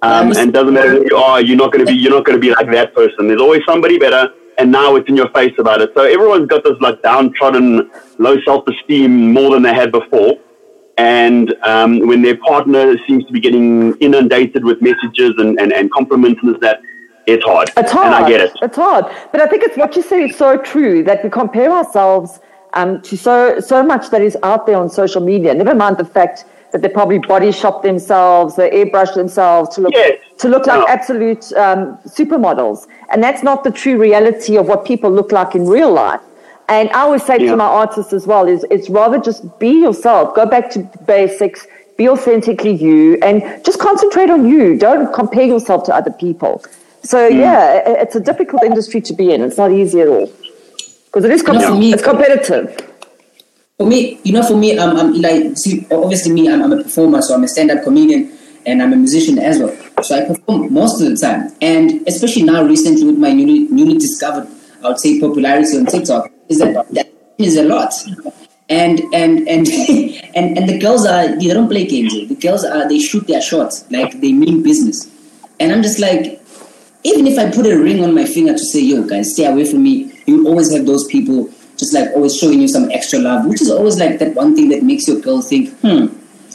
Um, 0.03 0.33
and 0.37 0.53
doesn't 0.53 0.75
matter 0.75 0.91
who 0.91 1.07
you 1.11 1.17
are, 1.17 1.41
you're 1.41 1.57
not 1.57 1.73
going 1.73 1.85
to 1.85 1.91
be 1.91 1.97
you're 1.97 2.13
not 2.13 2.27
going 2.27 2.37
to 2.37 2.41
be 2.41 2.51
like 2.51 2.71
that 2.73 2.95
person. 2.95 3.27
There's 3.27 3.41
always 3.41 3.63
somebody 3.67 3.99
better, 3.99 4.35
and 4.59 4.71
now 4.71 4.97
it's 4.97 5.09
in 5.09 5.17
your 5.17 5.31
face 5.31 5.55
about 5.59 5.81
it. 5.81 5.93
So 5.97 6.03
everyone's 6.03 6.47
got 6.47 6.63
this 6.63 6.79
like 6.81 7.01
downtrodden, 7.01 7.91
low 8.19 8.39
self-esteem 8.43 9.33
more 9.33 9.53
than 9.53 9.63
they 9.63 9.73
had 9.73 9.93
before. 9.93 10.39
And 10.97 11.55
um, 11.65 12.07
when 12.07 12.23
their 12.23 12.37
partner 12.37 12.97
seems 13.07 13.25
to 13.27 13.33
be 13.33 13.41
getting 13.41 13.97
inundated 13.99 14.65
with 14.65 14.81
messages 14.81 15.35
and, 15.39 15.59
and, 15.61 15.73
and 15.73 15.91
compliments 15.91 16.41
and 16.43 16.61
that, 16.61 16.81
it's 17.27 17.45
hard. 17.45 17.71
It's 17.77 17.91
hard. 17.91 18.07
And 18.07 18.15
I 18.15 18.29
get 18.29 18.41
it. 18.41 18.53
It's 18.63 18.77
hard. 18.77 19.07
But 19.33 19.41
I 19.41 19.47
think 19.47 19.63
it's 19.63 19.77
what 19.77 19.97
you 19.97 20.03
said 20.03 20.21
is 20.21 20.37
so 20.37 20.57
true 20.59 21.03
that 21.05 21.25
we 21.25 21.31
compare 21.31 21.71
ourselves 21.71 22.39
um, 22.75 23.01
to 23.03 23.17
so 23.17 23.61
so 23.61 23.83
much 23.83 24.11
that 24.11 24.21
is 24.21 24.37
out 24.43 24.67
there 24.67 24.77
on 24.77 24.91
social 24.91 25.23
media. 25.23 25.55
Never 25.55 25.75
mind 25.75 25.97
the 25.97 26.05
fact 26.05 26.45
that 26.73 26.83
they 26.83 26.89
probably 26.89 27.19
body 27.21 27.53
shop 27.53 27.83
themselves, 27.83 28.57
they 28.57 28.69
airbrush 28.71 29.15
themselves 29.15 29.75
to 29.77 29.81
look 29.81 29.95
Yes. 29.95 30.19
to 30.39 30.49
look 30.49 30.67
like 30.67 30.81
Yeah. 30.87 30.93
absolute 30.93 31.53
um, 31.55 31.97
supermodels. 32.07 32.87
And 33.11 33.23
that's 33.23 33.43
not 33.43 33.65
the 33.65 33.71
true 33.71 33.97
reality 33.97 34.57
of 34.59 34.67
what 34.67 34.85
people 34.85 35.11
look 35.11 35.33
like 35.33 35.55
in 35.55 35.67
real 35.67 35.93
life. 35.93 36.21
And 36.69 36.89
I 36.91 37.01
always 37.03 37.23
say 37.23 37.37
Yeah. 37.39 37.51
to 37.51 37.57
my 37.57 37.65
artists 37.67 38.13
as 38.13 38.27
well 38.27 38.47
is 38.49 38.65
it's 38.71 38.89
rather 38.89 39.19
just 39.19 39.59
be 39.59 39.69
yourself, 39.69 40.35
go 40.35 40.47
back 40.47 40.71
to 40.71 40.79
basics, 41.07 41.67
be 41.99 42.09
authentically 42.09 42.73
you, 42.75 43.19
and 43.23 43.43
just 43.65 43.79
concentrate 43.79 44.31
on 44.31 44.49
you. 44.49 44.77
Don't 44.79 45.13
compare 45.13 45.45
yourself 45.45 45.85
to 45.85 45.95
other 45.95 46.11
people. 46.11 46.63
So 47.03 47.29
Hmm. 47.31 47.39
yeah, 47.39 47.83
it's 48.03 48.17
a 48.17 48.21
difficult 48.21 48.63
industry 48.65 49.01
to 49.03 49.13
be 49.13 49.31
in. 49.33 49.43
It's 49.43 49.59
not 49.59 49.71
easy 49.73 50.01
at 50.01 50.09
all 50.09 50.31
because 51.07 51.25
it 51.25 51.31
is 51.31 51.43
com- 51.43 51.57
You 51.57 51.63
know, 51.63 51.77
me- 51.77 51.93
it's 51.93 52.03
competitive. 52.03 52.77
For 53.79 53.87
me, 53.87 54.19
you 54.23 54.33
know, 54.33 54.43
for 54.43 54.57
me, 54.57 54.79
I'm, 54.79 54.97
I'm 54.97 55.13
like, 55.21 55.57
see, 55.59 55.85
obviously 55.91 56.33
me, 56.33 56.49
I'm, 56.49 56.63
I'm 56.63 56.73
a 56.73 56.83
performer, 56.83 57.21
so 57.21 57.35
I'm 57.35 57.43
a 57.45 57.49
stand-up 57.49 57.83
comedian 57.83 58.31
and 58.67 58.81
I'm 58.83 58.93
a 58.93 58.97
musician 58.97 59.37
as 59.39 59.59
well. 59.59 59.73
So 60.03 60.17
I 60.17 60.25
perform 60.25 60.73
most 60.73 61.01
of 61.03 61.11
the 61.11 61.17
time, 61.17 61.53
and 61.61 62.03
especially 62.07 62.45
now, 62.45 62.63
recently 62.65 63.05
with 63.05 63.19
my 63.19 63.33
newly 63.33 63.61
newly 63.69 63.99
discovered, 63.99 64.47
I 64.83 64.89
would 64.89 64.99
say, 65.01 65.19
popularity 65.21 65.77
on 65.77 65.87
TikTok, 65.87 66.31
is 66.49 66.59
that 66.59 66.87
that 66.93 67.09
is 67.39 67.57
a 67.57 67.65
lot. 67.65 67.93
And 68.69 69.01
and 69.13 69.47
and 69.49 69.69
and 70.35 70.57
and 70.59 70.69
the 70.69 70.79
girls 70.81 71.07
are 71.07 71.29
they 71.39 71.49
don't 71.49 71.69
play 71.69 71.85
games. 71.87 72.15
eh. 72.15 72.27
The 72.27 72.35
girls 72.37 72.65
are 72.65 72.89
they 72.89 72.99
shoot 72.99 73.27
their 73.27 73.43
shots 73.43 73.85
like 73.91 74.21
they 74.21 74.33
mean 74.33 74.63
business. 74.63 75.11
And 75.61 75.73
I'm 75.73 75.83
just 75.83 75.99
like, 76.01 76.41
even 77.05 77.27
if 77.27 77.39
I 77.39 77.51
put 77.51 77.67
a 77.67 77.79
ring 77.79 78.03
on 78.03 78.15
my 78.15 78.25
finger 78.25 78.53
to 78.53 78.59
say, 78.59 78.81
yo, 78.81 79.03
guys, 79.07 79.35
stay 79.35 79.45
away 79.47 79.65
from 79.71 79.83
me, 79.83 80.13
you 80.27 80.47
always 80.49 80.73
have 80.75 80.87
those 80.87 81.07
people 81.07 81.49
just 81.77 81.93
like 81.93 82.09
always 82.15 82.37
showing 82.37 82.61
you 82.61 82.69
some 82.69 82.91
extra 82.91 83.19
love, 83.19 83.47
which 83.47 83.61
is 83.61 83.71
always 83.71 83.99
like 83.99 84.19
that 84.19 84.35
one 84.35 84.55
thing 84.57 84.69
that 84.71 84.83
makes 84.83 85.07
your 85.07 85.21
girl 85.21 85.43
think, 85.43 85.71
hmm, 85.81 86.07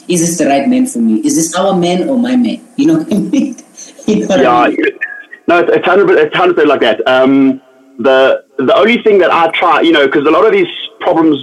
is 0.07 0.21
this 0.21 0.37
the 0.37 0.47
right 0.47 0.67
man 0.67 0.87
for 0.87 0.99
me? 0.99 1.19
Is 1.21 1.35
this 1.35 1.53
our 1.55 1.75
man 1.75 2.09
or 2.09 2.17
my 2.17 2.35
man? 2.35 2.59
You 2.77 2.87
know 2.87 2.97
what 2.99 3.13
I 3.13 3.17
mean? 3.17 3.55
You 4.07 4.27
know 4.27 4.35
Yeah, 4.35 4.57
I 4.57 4.69
mean? 4.69 4.77
no, 5.47 5.59
it's, 5.59 5.85
hundred 5.85 6.09
it's 6.17 6.35
hundred 6.35 6.67
like 6.67 6.81
that. 6.81 7.05
Um, 7.07 7.61
the 7.99 8.43
the 8.65 8.75
only 8.75 9.01
thing 9.03 9.17
that 9.19 9.31
I 9.31 9.49
try, 9.51 9.81
you 9.81 9.91
know, 9.91 10.05
because 10.05 10.25
a 10.27 10.31
lot 10.31 10.45
of 10.45 10.51
these 10.51 10.67
problems 10.99 11.37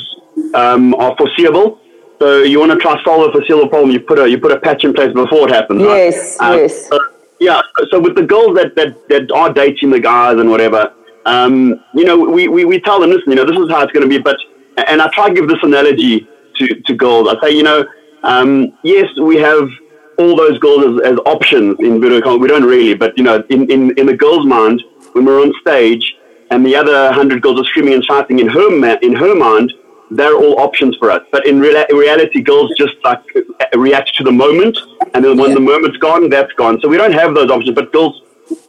um, 0.54 0.94
are 0.94 1.14
foreseeable. 1.16 1.78
So 2.18 2.42
you 2.42 2.58
want 2.60 2.72
to 2.72 2.78
try 2.78 3.02
solve 3.04 3.28
a 3.28 3.32
foreseeable 3.32 3.68
problem, 3.68 3.90
you 3.90 4.00
put 4.00 4.18
a 4.18 4.28
you 4.28 4.38
put 4.38 4.52
a 4.52 4.58
patch 4.60 4.84
in 4.84 4.92
place 4.94 5.12
before 5.12 5.48
it 5.48 5.54
happens. 5.54 5.82
right? 5.82 5.96
Yes, 5.96 6.36
Um, 6.40 6.58
yes. 6.58 6.88
so- 6.88 6.98
yeah. 7.38 7.60
So 7.90 8.00
with 8.00 8.14
the 8.14 8.22
girls 8.22 8.56
that, 8.56 8.74
that, 8.76 9.08
that 9.10 9.30
are 9.30 9.52
dating 9.52 9.90
the 9.90 10.00
guys 10.00 10.38
and 10.38 10.48
whatever, 10.50 10.90
um, 11.26 11.78
you 11.92 12.04
know, 12.04 12.18
we, 12.18 12.48
we, 12.48 12.64
we 12.64 12.80
tell 12.80 12.98
them, 12.98 13.10
listen, 13.10 13.28
you 13.30 13.34
know, 13.36 13.44
this 13.44 13.58
is 13.58 13.68
how 13.68 13.82
it's 13.82 13.92
going 13.92 14.04
to 14.04 14.08
be. 14.08 14.16
But 14.18 14.38
and 14.88 15.02
I 15.02 15.08
try 15.12 15.28
to 15.28 15.34
give 15.34 15.46
this 15.46 15.58
analogy 15.62 16.26
to, 16.56 16.66
to 16.86 16.94
girls. 16.94 17.28
I 17.28 17.38
say, 17.42 17.54
you 17.54 17.62
know, 17.62 17.84
um, 18.22 18.72
yes, 18.82 19.06
we 19.20 19.36
have 19.36 19.68
all 20.18 20.34
those 20.34 20.58
girls 20.58 21.02
as, 21.02 21.12
as 21.12 21.18
options 21.26 21.76
in 21.80 22.00
Budokan. 22.00 22.40
We 22.40 22.48
don't 22.48 22.64
really, 22.64 22.94
but 22.94 23.16
you 23.18 23.24
know, 23.24 23.44
in, 23.50 23.70
in, 23.70 23.90
in 23.98 24.06
the 24.06 24.16
girl's 24.16 24.46
mind, 24.46 24.82
when 25.12 25.26
we're 25.26 25.42
on 25.42 25.52
stage 25.60 26.15
and 26.50 26.64
the 26.64 26.74
other 26.76 27.12
hundred 27.12 27.42
girls 27.42 27.60
are 27.60 27.64
screaming 27.64 27.94
and 27.94 28.04
shouting 28.04 28.38
in 28.38 28.48
her 28.48 28.70
ma- 28.70 28.96
in 29.02 29.14
her 29.14 29.34
mind, 29.34 29.72
they're 30.10 30.34
all 30.36 30.60
options 30.60 30.96
for 30.96 31.10
us. 31.10 31.22
But 31.32 31.46
in 31.46 31.60
reality, 31.60 32.40
girls 32.40 32.72
just 32.78 32.94
like 33.04 33.20
react 33.74 34.14
to 34.16 34.22
the 34.24 34.32
moment, 34.32 34.78
and 35.14 35.24
then 35.24 35.36
when 35.36 35.50
Yeah. 35.50 35.54
the 35.54 35.60
moment's 35.60 35.96
gone, 35.98 36.28
that's 36.30 36.52
gone. 36.52 36.80
So 36.80 36.88
we 36.88 36.96
don't 36.96 37.12
have 37.12 37.34
those 37.34 37.50
options, 37.50 37.74
but 37.74 37.92
girls 37.92 38.22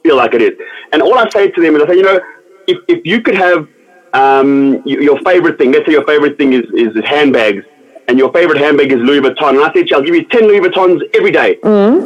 feel 0.03 0.15
like 0.15 0.33
it 0.33 0.41
is. 0.41 0.53
And 0.91 1.01
all 1.01 1.17
I 1.17 1.29
say 1.29 1.49
to 1.51 1.61
them 1.61 1.75
is, 1.75 1.83
I 1.83 1.87
say, 1.87 1.95
you 1.97 2.03
know, 2.03 2.19
if, 2.67 2.77
if 2.87 3.05
you 3.05 3.21
could 3.21 3.35
have 3.35 3.67
um, 4.13 4.81
your 4.85 5.19
favorite 5.21 5.57
thing, 5.59 5.71
let's 5.71 5.85
say 5.85 5.91
your 5.91 6.05
favorite 6.05 6.37
thing 6.37 6.53
is, 6.53 6.63
is 6.73 6.91
handbags, 7.05 7.63
and 8.07 8.17
your 8.17 8.31
favorite 8.31 8.57
handbag 8.59 8.91
is 8.91 8.99
Louis 8.99 9.19
Vuitton, 9.21 9.49
and 9.49 9.59
I 9.59 9.71
said 9.73 9.91
I'll 9.93 10.01
give 10.01 10.15
you 10.15 10.23
10 10.25 10.43
Louis 10.43 10.59
Vuittons 10.61 11.01
every 11.13 11.31
day 11.31 11.59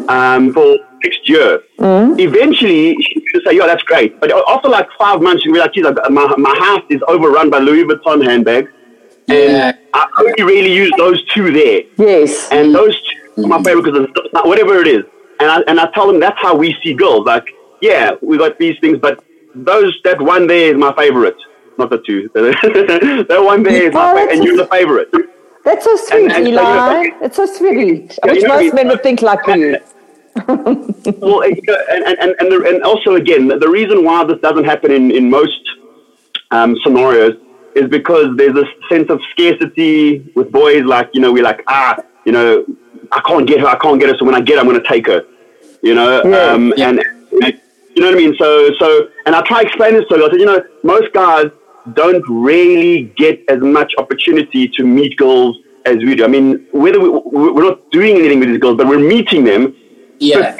um, 0.07 0.51
for 0.53 0.77
next 1.03 1.27
year. 1.29 1.61
Eventually, 1.79 2.95
she'll 3.01 3.41
say, 3.45 3.55
yeah, 3.57 3.67
that's 3.67 3.83
great. 3.83 4.19
But 4.19 4.31
after 4.47 4.67
like 4.69 4.87
five 4.97 5.21
months, 5.21 5.43
be 5.43 5.51
like, 5.53 5.73
geez, 5.73 5.83
got- 5.83 6.11
my, 6.11 6.25
my 6.37 6.55
house 6.59 6.83
is 6.89 7.01
overrun 7.07 7.49
by 7.49 7.59
Louis 7.59 7.83
Vuitton 7.83 8.23
handbags. 8.25 8.71
And 9.27 9.37
Yeah. 9.53 9.71
I 9.93 10.07
only 10.19 10.43
really 10.43 10.73
use 10.73 10.91
those 10.97 11.23
two 11.25 11.51
there. 11.51 11.81
Yes. 11.97 12.49
And 12.51 12.73
those 12.73 12.99
two 13.35 13.43
are 13.43 13.47
my 13.47 13.63
favorite 13.63 13.83
because 13.83 14.07
it's 14.09 14.33
whatever 14.45 14.79
it 14.81 14.87
is. 14.87 15.03
And 15.39 15.49
I, 15.49 15.61
and 15.67 15.79
I 15.79 15.89
tell 15.91 16.07
them 16.07 16.19
that's 16.19 16.39
how 16.39 16.55
we 16.55 16.75
see 16.83 16.93
girls. 16.93 17.25
Like, 17.25 17.47
yeah, 17.81 18.13
we 18.21 18.37
got 18.37 18.57
these 18.59 18.77
things, 18.79 18.97
but 18.99 19.23
those 19.55 19.97
that 20.03 20.21
one 20.21 20.47
there 20.47 20.71
is 20.71 20.77
my 20.77 20.93
favorite. 20.95 21.37
Not 21.77 21.89
the 21.89 21.97
two. 21.99 22.29
that 22.33 23.41
one 23.43 23.63
there 23.63 23.87
is 23.87 23.93
my 23.93 24.11
Oh, 24.11 24.15
favorite, 24.15 24.35
and 24.35 24.43
you're 24.43 24.57
the 24.57 24.67
favorite. 24.67 25.09
That's 25.63 25.83
so 25.83 25.95
sweet, 25.95 26.31
and 26.31 26.31
so, 26.31 26.39
know, 26.39 26.47
Eli. 26.49 26.87
like- 26.97 27.13
it's 27.21 27.35
so 27.35 27.45
sweet. 27.45 28.17
I 28.23 28.27
wish 28.27 28.37
you 28.37 28.43
know 28.47 28.55
what 28.55 28.59
I 28.59 28.63
most 28.65 28.73
men 28.75 28.87
would 28.87 29.03
think 29.03 29.21
like 29.21 29.45
you. 29.47 29.77
well, 30.47 31.41
and, 31.43 31.59
and, 31.67 32.35
and, 32.39 32.51
the, 32.51 32.65
and 32.67 32.83
also, 32.83 33.15
again, 33.15 33.47
the 33.47 33.67
reason 33.69 34.05
why 34.05 34.23
this 34.23 34.39
doesn't 34.41 34.63
happen 34.63 34.91
in, 34.91 35.11
in 35.11 35.29
most 35.29 35.59
um, 36.51 36.77
scenarios 36.83 37.35
is 37.75 37.89
because 37.89 38.35
there's 38.37 38.55
a 38.55 38.65
sense 38.89 39.09
of 39.09 39.19
scarcity 39.31 40.31
with 40.35 40.51
boys. 40.51 40.83
Like, 40.83 41.09
you 41.13 41.21
know, 41.21 41.31
we're 41.31 41.43
like, 41.43 41.61
ah, 41.67 41.97
you 42.25 42.31
know, 42.31 42.65
I 43.11 43.21
can't 43.21 43.47
get 43.47 43.59
her, 43.59 43.67
I 43.67 43.77
can't 43.77 43.99
get 43.99 44.09
her, 44.09 44.17
so 44.17 44.25
when 44.25 44.35
I 44.35 44.41
get 44.41 44.55
her, 44.55 44.61
I'm 44.61 44.67
going 44.67 44.81
to 44.81 44.87
take 44.87 45.07
her. 45.07 45.25
You 45.83 45.95
know, 45.95 46.23
Yeah. 46.23 46.37
um, 46.53 46.73
and, 46.77 46.99
and 47.43 47.59
you 47.95 48.01
know 48.01 48.07
what 48.07 48.15
I 48.15 48.17
mean. 48.17 48.35
So, 48.37 48.71
so, 48.79 49.07
and 49.25 49.35
I 49.35 49.41
try 49.41 49.61
to 49.63 49.67
explain 49.67 49.93
this 49.95 50.05
to 50.09 50.17
her. 50.17 50.23
I 50.23 50.29
said, 50.29 50.39
you 50.39 50.45
know, 50.45 50.63
most 50.83 51.11
guys 51.13 51.47
don't 51.93 52.23
really 52.27 53.03
get 53.17 53.39
as 53.49 53.59
much 53.59 53.93
opportunity 53.97 54.67
to 54.67 54.83
meet 54.83 55.17
girls 55.17 55.57
as 55.85 55.97
we 55.97 56.15
do. 56.15 56.23
I 56.23 56.27
mean, 56.27 56.67
whether 56.71 56.99
we, 56.99 57.09
we're 57.09 57.63
not 57.63 57.89
doing 57.91 58.17
anything 58.17 58.39
with 58.39 58.49
these 58.49 58.59
girls, 58.59 58.77
but 58.77 58.87
we're 58.87 58.99
meeting 58.99 59.43
them 59.43 59.75
Yeah. 60.19 60.55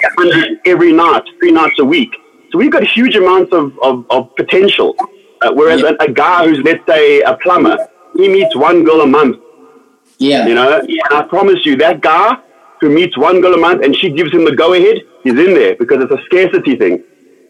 every 0.65 0.91
night, 0.93 1.23
three 1.39 1.51
nights 1.51 1.75
a 1.79 1.85
week. 1.85 2.09
So 2.51 2.57
we've 2.57 2.71
got 2.71 2.83
huge 2.83 3.15
amounts 3.15 3.53
of, 3.53 3.77
of, 3.81 4.05
of 4.09 4.35
potential. 4.35 4.95
Uh, 5.41 5.51
whereas 5.53 5.81
Yeah. 5.81 5.91
a, 5.99 6.05
a 6.05 6.11
guy 6.11 6.47
who's, 6.47 6.59
let's 6.63 6.85
say, 6.87 7.21
a 7.21 7.35
plumber, 7.37 7.77
he 8.15 8.27
meets 8.27 8.55
one 8.55 8.83
girl 8.83 9.01
a 9.01 9.07
month, 9.07 9.37
Yeah. 10.17 10.47
you 10.47 10.55
know? 10.55 10.79
And 10.79 10.99
I 11.11 11.21
promise 11.23 11.65
you, 11.65 11.75
that 11.77 12.01
guy 12.01 12.37
who 12.79 12.89
meets 12.89 13.15
one 13.17 13.41
girl 13.41 13.53
a 13.53 13.57
month 13.57 13.83
and 13.85 13.95
she 13.95 14.09
gives 14.09 14.31
him 14.31 14.43
the 14.43 14.55
go 14.55 14.73
ahead, 14.73 14.97
he's 15.23 15.33
in 15.33 15.53
there 15.53 15.75
because 15.75 16.03
it's 16.03 16.11
a 16.11 16.21
scarcity 16.25 16.75
thing. 16.75 17.03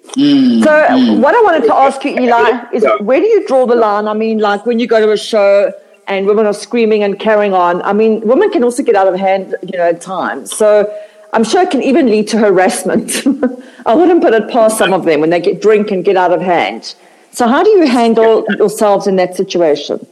Mm. 0.09 0.63
So, 0.63 1.15
what 1.21 1.35
I 1.35 1.41
wanted 1.41 1.65
to 1.67 1.73
ask 1.73 2.03
you, 2.03 2.11
Eli, 2.19 2.65
is 2.73 2.85
where 2.99 3.19
do 3.19 3.25
you 3.25 3.47
draw 3.47 3.65
the 3.65 3.75
line? 3.75 4.07
I 4.07 4.13
mean, 4.13 4.39
like 4.39 4.65
when 4.65 4.79
you 4.79 4.87
go 4.87 4.99
to 4.99 5.11
a 5.11 5.17
show 5.17 5.71
and 6.07 6.25
women 6.25 6.45
are 6.45 6.53
screaming 6.53 7.03
and 7.03 7.19
carrying 7.19 7.53
on. 7.53 7.81
I 7.83 7.93
mean, 7.93 8.19
women 8.21 8.49
can 8.49 8.63
also 8.63 8.83
get 8.83 8.95
out 8.95 9.07
of 9.07 9.17
hand, 9.17 9.55
you 9.61 9.77
know, 9.77 9.87
at 9.87 10.01
times. 10.01 10.55
So, 10.55 10.91
I'm 11.33 11.43
sure 11.43 11.61
it 11.61 11.69
can 11.69 11.81
even 11.81 12.07
lead 12.07 12.27
to 12.29 12.37
harassment. 12.37 13.23
I 13.85 13.93
wouldn't 13.93 14.21
put 14.21 14.33
it 14.33 14.49
past 14.49 14.77
some 14.77 14.91
of 14.91 15.05
them 15.05 15.21
when 15.21 15.29
they 15.29 15.39
get 15.39 15.61
drink 15.61 15.91
and 15.91 16.03
get 16.03 16.17
out 16.17 16.33
of 16.33 16.41
hand. 16.41 16.95
So, 17.31 17.47
how 17.47 17.63
do 17.63 17.69
you 17.69 17.87
handle 17.87 18.45
yourselves 18.57 19.07
in 19.07 19.15
that 19.15 19.35
situation? 19.35 20.05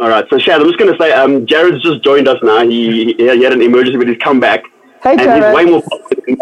All 0.00 0.08
right, 0.08 0.24
so 0.30 0.38
Shad, 0.38 0.60
I'm 0.60 0.66
just 0.68 0.78
going 0.78 0.92
to 0.92 0.98
say, 0.98 1.12
um, 1.12 1.44
Jared's 1.44 1.82
just 1.82 2.04
joined 2.04 2.28
us 2.28 2.38
now. 2.42 2.66
He, 2.66 3.14
he 3.14 3.26
had 3.26 3.52
an 3.52 3.60
emergency, 3.60 3.98
but 3.98 4.06
he's 4.06 4.18
come 4.18 4.38
back. 4.38 4.62
Hey, 5.02 5.10
and 5.10 5.20
Jared. 5.20 5.44
he's 5.44 5.54
way 5.54 5.64
more 5.64 5.82
popular. 5.82 6.36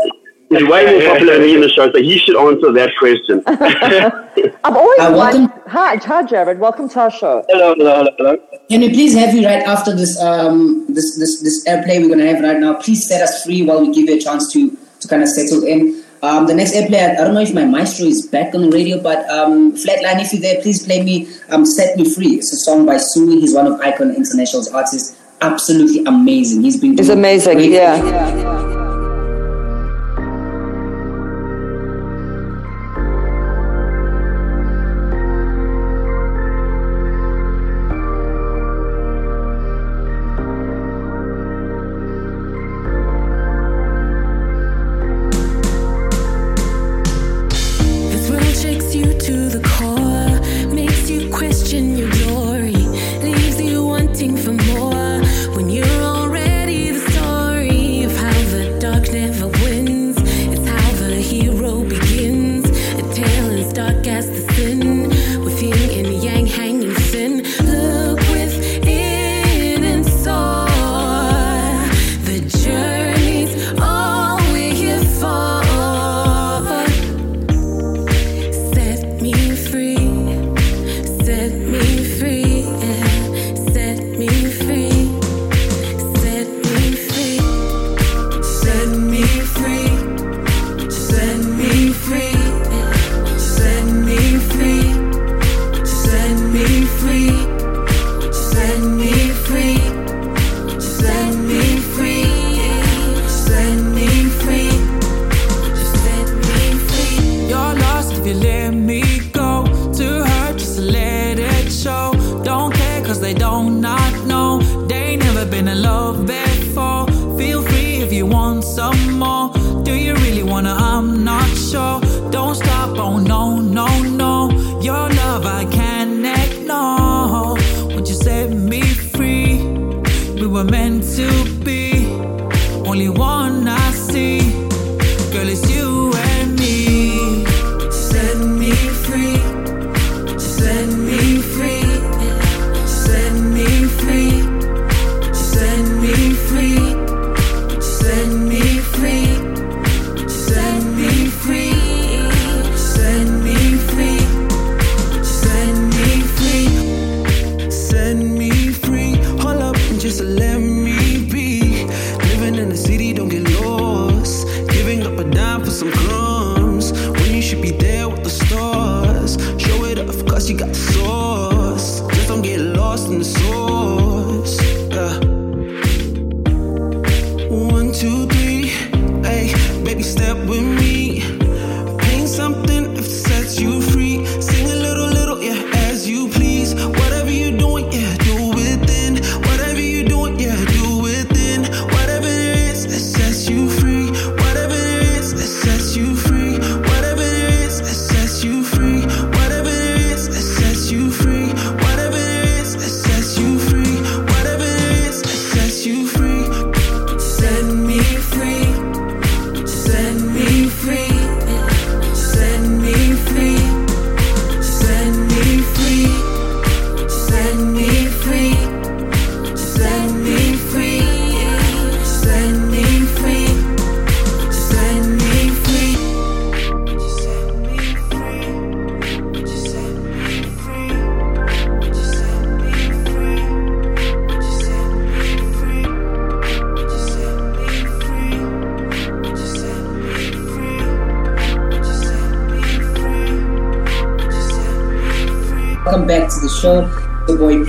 He's 0.59 0.69
way 0.69 0.85
more 0.87 1.11
popular 1.13 1.35
than 1.35 1.43
me 1.43 1.55
in 1.55 1.61
the 1.61 1.69
show, 1.69 1.91
so 1.93 1.99
he 1.99 2.19
should 2.19 2.37
answer 2.37 2.73
that 2.73 2.91
question. 2.99 3.43
I've 4.65 4.77
always 4.77 4.99
Uh, 5.01 5.13
welcome- 5.17 5.43
liked- 5.43 5.69
hi, 5.69 5.97
hi, 5.97 6.23
Jared. 6.23 6.59
Welcome 6.59 6.89
to 6.91 7.01
our 7.01 7.11
show. 7.11 7.45
hello, 7.49 7.75
hello, 7.75 7.95
hello, 7.97 8.11
hello. 8.19 8.37
Can 8.71 8.81
we 8.81 8.89
please 8.91 9.15
have 9.15 9.35
you 9.35 9.45
right 9.47 9.63
after 9.75 9.95
this 9.95 10.21
um 10.21 10.87
this 10.89 11.17
this 11.19 11.41
this 11.43 11.65
airplay 11.69 12.01
we're 12.03 12.09
gonna 12.09 12.27
have 12.33 12.43
right 12.43 12.59
now? 12.59 12.75
Please 12.75 13.07
set 13.09 13.23
us 13.23 13.45
free 13.45 13.63
while 13.63 13.81
we 13.81 13.93
give 13.93 14.09
you 14.09 14.17
a 14.17 14.21
chance 14.21 14.53
to 14.53 14.71
to 15.01 15.09
kind 15.09 15.23
of 15.23 15.29
settle 15.29 15.63
in. 15.65 16.03
Um, 16.23 16.47
the 16.47 16.55
next 16.55 16.75
airplay, 16.75 16.99
I, 16.99 17.13
I 17.13 17.25
don't 17.25 17.35
know 17.35 17.41
if 17.49 17.53
my 17.55 17.65
maestro 17.65 18.07
is 18.07 18.27
back 18.27 18.55
on 18.55 18.63
the 18.63 18.71
radio, 18.71 19.01
but 19.01 19.29
um, 19.31 19.73
Flatline, 19.77 20.21
if 20.25 20.33
you're 20.33 20.43
there, 20.43 20.61
please 20.63 20.85
play 20.85 21.03
me 21.03 21.29
um, 21.51 21.65
"Set 21.67 21.97
Me 21.97 22.05
Free." 22.15 22.35
It's 22.41 22.53
a 22.53 22.57
song 22.57 22.87
by 22.87 22.97
Sui. 22.97 23.39
He's 23.41 23.55
one 23.55 23.67
of 23.67 23.79
Icon 23.81 24.15
International's 24.15 24.69
artists. 24.73 25.15
Absolutely 25.43 26.03
amazing. 26.07 26.63
He's 26.63 26.79
been 26.81 26.99
It's 26.99 27.11
amazing, 27.11 27.59
great- 27.59 27.71
yeah. 27.71 28.86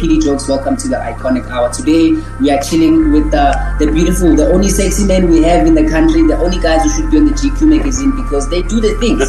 PD 0.08 0.24
Jokes, 0.24 0.48
welcome 0.48 0.78
to 0.78 0.88
the 0.88 0.96
iconic 0.96 1.50
hour. 1.50 1.70
Today 1.70 2.14
we 2.40 2.50
are 2.50 2.62
chilling 2.62 3.12
with 3.12 3.34
uh, 3.34 3.76
the 3.78 3.92
beautiful, 3.92 4.34
the 4.38 4.48
only 4.54 4.70
sexy 4.70 5.06
men 5.06 5.30
we 5.30 5.44
have 5.44 5.68
in 5.68 5.76
the 5.76 5.86
country, 5.90 6.22
the 6.26 6.38
only 6.38 6.60
guys 6.60 6.84
who 6.84 6.90
should 6.92 7.12
be 7.12 7.18
on 7.18 7.26
the 7.26 7.34
GQ 7.34 7.68
magazine 7.68 8.16
because 8.16 8.50
they 8.50 8.62
do 8.62 8.80
the 8.80 8.96
things. 9.04 9.28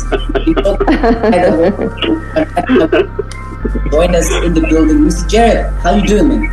Join 3.90 4.14
us 4.14 4.30
in 4.44 4.54
the 4.54 4.60
building. 4.70 4.98
Mr. 4.98 5.28
Jared, 5.28 5.72
how 5.82 5.96
you 5.96 6.06
doing, 6.06 6.28
man? 6.28 6.46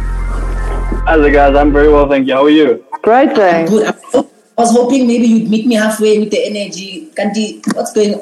How's 1.05 1.23
it, 1.23 1.31
guys? 1.31 1.55
I'm 1.55 1.71
very 1.71 1.89
well, 1.89 2.09
thank 2.09 2.25
you. 2.25 2.33
How 2.33 2.45
are 2.45 2.49
you? 2.49 2.83
Great 3.03 3.35
thing. 3.35 3.67
Good. 3.67 3.85
I 3.85 4.25
I 4.57 4.61
was 4.61 4.71
hoping 4.71 5.05
maybe 5.05 5.27
you'd 5.27 5.51
meet 5.51 5.67
me 5.67 5.75
halfway 5.75 6.17
with 6.17 6.31
the 6.31 6.43
energy. 6.47 7.11
Kanti, 7.13 7.61
what's 7.75 7.93
going 7.93 8.15
on? 8.15 8.21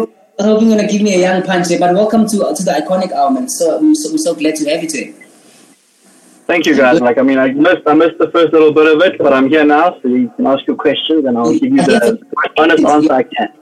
hoping 0.51 0.69
you're 0.69 0.77
gonna 0.77 0.91
give 0.91 1.01
me 1.01 1.13
a 1.15 1.19
young 1.27 1.43
punch 1.43 1.67
there, 1.69 1.79
but 1.79 1.93
welcome 1.93 2.27
to 2.27 2.37
to 2.57 2.63
the 2.69 2.73
iconic 2.81 3.11
hour, 3.11 3.31
man. 3.31 3.49
So 3.49 3.77
I'm 3.77 3.95
so, 3.95 4.11
I'm 4.11 4.17
so 4.17 4.35
glad 4.35 4.55
to 4.55 4.69
have 4.69 4.83
you 4.83 4.89
today. 4.89 5.13
Thank 6.51 6.65
you, 6.65 6.75
guys. 6.75 6.99
Like, 6.99 7.17
I 7.17 7.21
mean, 7.21 7.37
I 7.37 7.47
missed, 7.51 7.83
I 7.87 7.93
missed 7.93 8.17
the 8.17 8.29
first 8.29 8.51
little 8.51 8.73
bit 8.73 8.87
of 8.93 9.01
it, 9.01 9.17
but 9.19 9.31
I'm 9.31 9.47
here 9.47 9.63
now, 9.63 9.97
so 10.01 10.09
you 10.09 10.29
can 10.35 10.45
ask 10.47 10.67
your 10.67 10.75
questions, 10.75 11.23
and 11.25 11.37
I'll 11.37 11.53
give 11.53 11.71
you 11.71 11.77
the 11.77 12.19
honest 12.57 12.83
answer 12.83 13.13
I 13.13 13.23
can. 13.23 13.53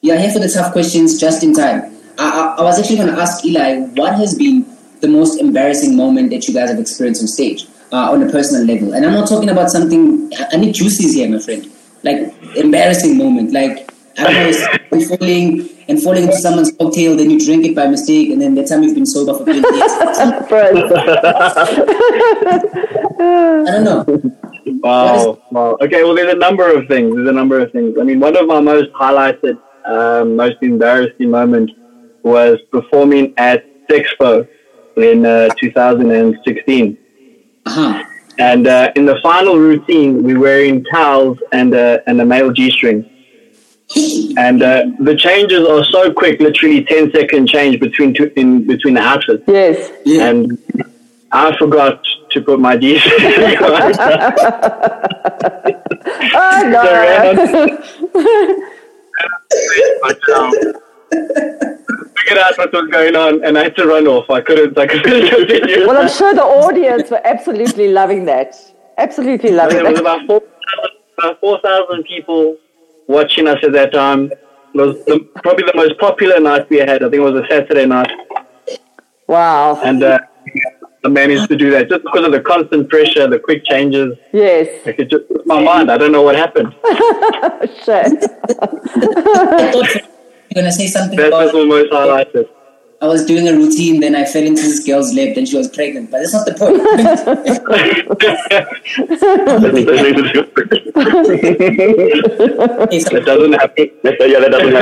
You're 0.00 0.18
here 0.18 0.30
for 0.30 0.38
the 0.38 0.48
tough 0.48 0.72
questions 0.72 1.18
just 1.18 1.42
in 1.42 1.52
time. 1.52 1.92
I, 2.18 2.26
I, 2.40 2.60
I 2.60 2.62
was 2.62 2.78
actually 2.78 2.98
going 2.98 3.12
to 3.14 3.20
ask 3.20 3.44
Eli, 3.44 3.80
what 4.00 4.14
has 4.14 4.38
been 4.38 4.64
the 5.00 5.08
most 5.08 5.40
embarrassing 5.40 5.96
moment 5.96 6.30
that 6.30 6.46
you 6.46 6.54
guys 6.54 6.70
have 6.70 6.78
experienced 6.78 7.20
on 7.22 7.26
stage 7.26 7.66
uh, 7.92 8.12
on 8.12 8.22
a 8.22 8.30
personal 8.30 8.64
level? 8.64 8.94
And 8.94 9.04
I'm 9.04 9.14
not 9.14 9.28
talking 9.28 9.48
about 9.48 9.70
something, 9.70 10.30
I 10.38 10.46
I 10.52 10.56
need 10.56 10.74
juices 10.74 11.14
here, 11.14 11.28
my 11.28 11.40
friend. 11.40 11.66
Like, 12.04 12.32
embarrassing 12.54 13.18
moment. 13.18 13.52
Like, 13.52 13.90
I 14.20 14.78
don't 14.90 14.92
know, 14.92 15.16
falling 15.16 15.68
and 15.88 16.02
falling 16.02 16.24
into 16.24 16.36
someone's 16.36 16.72
cocktail, 16.72 17.16
then 17.16 17.30
you 17.30 17.38
drink 17.38 17.64
it 17.64 17.74
by 17.74 17.86
mistake, 17.86 18.30
and 18.30 18.40
then 18.40 18.54
that 18.54 18.68
time 18.68 18.82
you've 18.82 18.94
been 18.94 19.06
sober 19.06 19.34
for 19.38 19.44
20 19.44 19.58
years. 19.58 19.92
I 23.20 23.64
don't 23.66 23.84
know. 23.84 24.04
Wow, 24.82 25.42
wow. 25.50 25.76
Okay, 25.80 26.04
well, 26.04 26.14
there's 26.14 26.32
a 26.32 26.38
number 26.38 26.70
of 26.72 26.86
things. 26.86 27.14
There's 27.14 27.28
a 27.28 27.32
number 27.32 27.60
of 27.60 27.72
things. 27.72 27.96
I 28.00 28.04
mean, 28.04 28.20
one 28.20 28.36
of 28.36 28.46
my 28.46 28.60
most 28.60 28.92
highlighted, 28.92 29.58
um, 29.84 30.36
most 30.36 30.56
embarrassing 30.62 31.30
moments 31.30 31.72
was 32.22 32.58
performing 32.70 33.34
at 33.36 33.64
Sexpo 33.88 34.46
in 34.96 35.26
uh, 35.26 35.48
2016. 35.58 36.98
Uh-huh. 37.66 38.04
And 38.38 38.66
uh, 38.66 38.92
in 38.96 39.04
the 39.04 39.18
final 39.22 39.58
routine, 39.58 40.22
we 40.22 40.34
were 40.34 40.60
in 40.60 40.84
towels 40.84 41.38
and, 41.52 41.74
uh, 41.74 41.98
and 42.06 42.20
a 42.20 42.24
male 42.24 42.52
G-string. 42.52 43.09
And 43.96 44.62
uh, 44.62 44.84
the 45.00 45.16
changes 45.16 45.66
are 45.66 45.84
so 45.84 46.12
quick, 46.12 46.40
literally 46.40 46.84
10 46.84 47.10
second 47.12 47.48
change 47.48 47.80
between 47.80 48.14
two, 48.14 48.30
in 48.36 48.66
between 48.66 48.94
the 48.94 49.00
outfits. 49.00 49.42
Yes. 49.48 49.90
And 50.06 50.56
I 51.32 51.56
forgot 51.56 52.00
to 52.30 52.40
put 52.40 52.60
my 52.60 52.76
G-string. 52.76 53.56
Oh, 56.32 56.62
no. 56.70 56.82
So 56.84 56.92
ran 56.92 57.38
on- 57.38 57.78
but, 60.02 60.18
figured 62.16 62.38
out 62.38 62.56
what 62.58 62.72
was 62.72 62.88
going 62.90 63.16
on, 63.16 63.44
and 63.44 63.58
I 63.58 63.64
had 63.64 63.76
to 63.76 63.86
run 63.86 64.06
off. 64.06 64.30
I 64.30 64.40
couldn't. 64.40 64.78
I 64.78 64.86
couldn't 64.86 65.28
continue. 65.30 65.86
well, 65.86 65.98
I'm 65.98 66.08
sure 66.08 66.34
the 66.34 66.42
audience 66.42 67.10
were 67.10 67.20
absolutely 67.24 67.88
loving 67.92 68.24
that. 68.26 68.54
Absolutely 68.98 69.50
loving 69.50 69.76
there 69.82 69.84
was 69.90 69.94
that. 69.94 70.00
about 70.00 70.26
four, 70.26 70.42
about 71.18 71.40
four 71.40 71.60
thousand 71.60 72.04
people 72.04 72.56
watching 73.10 73.46
us 73.48 73.58
at 73.62 73.72
that 73.72 73.92
time. 73.92 74.30
It 74.72 74.80
was 74.80 75.04
the, 75.06 75.20
probably 75.42 75.64
the 75.64 75.74
most 75.74 75.98
popular 75.98 76.38
night 76.40 76.70
we 76.70 76.78
had. 76.78 77.02
I 77.02 77.10
think 77.10 77.14
it 77.14 77.20
was 77.30 77.34
a 77.42 77.46
Saturday 77.48 77.86
night, 77.86 78.10
Wow. 79.26 79.80
and 79.82 80.02
uh, 80.02 80.18
I 81.04 81.08
managed 81.08 81.48
to 81.48 81.56
do 81.56 81.70
that 81.72 81.88
just 81.88 82.02
because 82.04 82.24
of 82.24 82.32
the 82.32 82.40
constant 82.40 82.88
pressure, 82.88 83.26
the 83.26 83.38
quick 83.38 83.64
changes. 83.64 84.16
Yes. 84.32 84.68
Like 84.86 84.98
it 85.00 85.10
just 85.10 85.24
my 85.46 85.60
mind. 85.62 85.90
I 85.90 85.98
don't 85.98 86.12
know 86.12 86.22
what 86.22 86.36
happened. 86.36 86.72
Shit. 87.84 88.12
I 88.60 89.70
thought 89.72 89.94
you're 89.94 90.54
going 90.54 90.66
to 90.66 90.72
say 90.72 90.86
something 90.86 91.16
That 91.18 91.32
was 91.32 91.52
almost 91.54 91.90
highlighted. 91.90 92.48
I 93.02 93.06
was 93.06 93.24
doing 93.24 93.48
a 93.48 93.54
routine, 93.54 94.00
then 94.00 94.14
I 94.14 94.26
fell 94.26 94.44
into 94.44 94.60
this 94.60 94.84
girl's 94.84 95.14
lap, 95.14 95.34
then 95.34 95.46
she 95.46 95.56
was 95.56 95.68
pregnant. 95.68 96.10
But 96.10 96.18
that's 96.18 96.34
not 96.34 96.44
the 96.44 96.52
point. 96.54 96.80
That 103.10 103.24
doesn't 103.24 103.54
happen. 103.54 103.90
yeah, 104.04 104.40
that 104.40 104.50
doesn't 104.50 104.74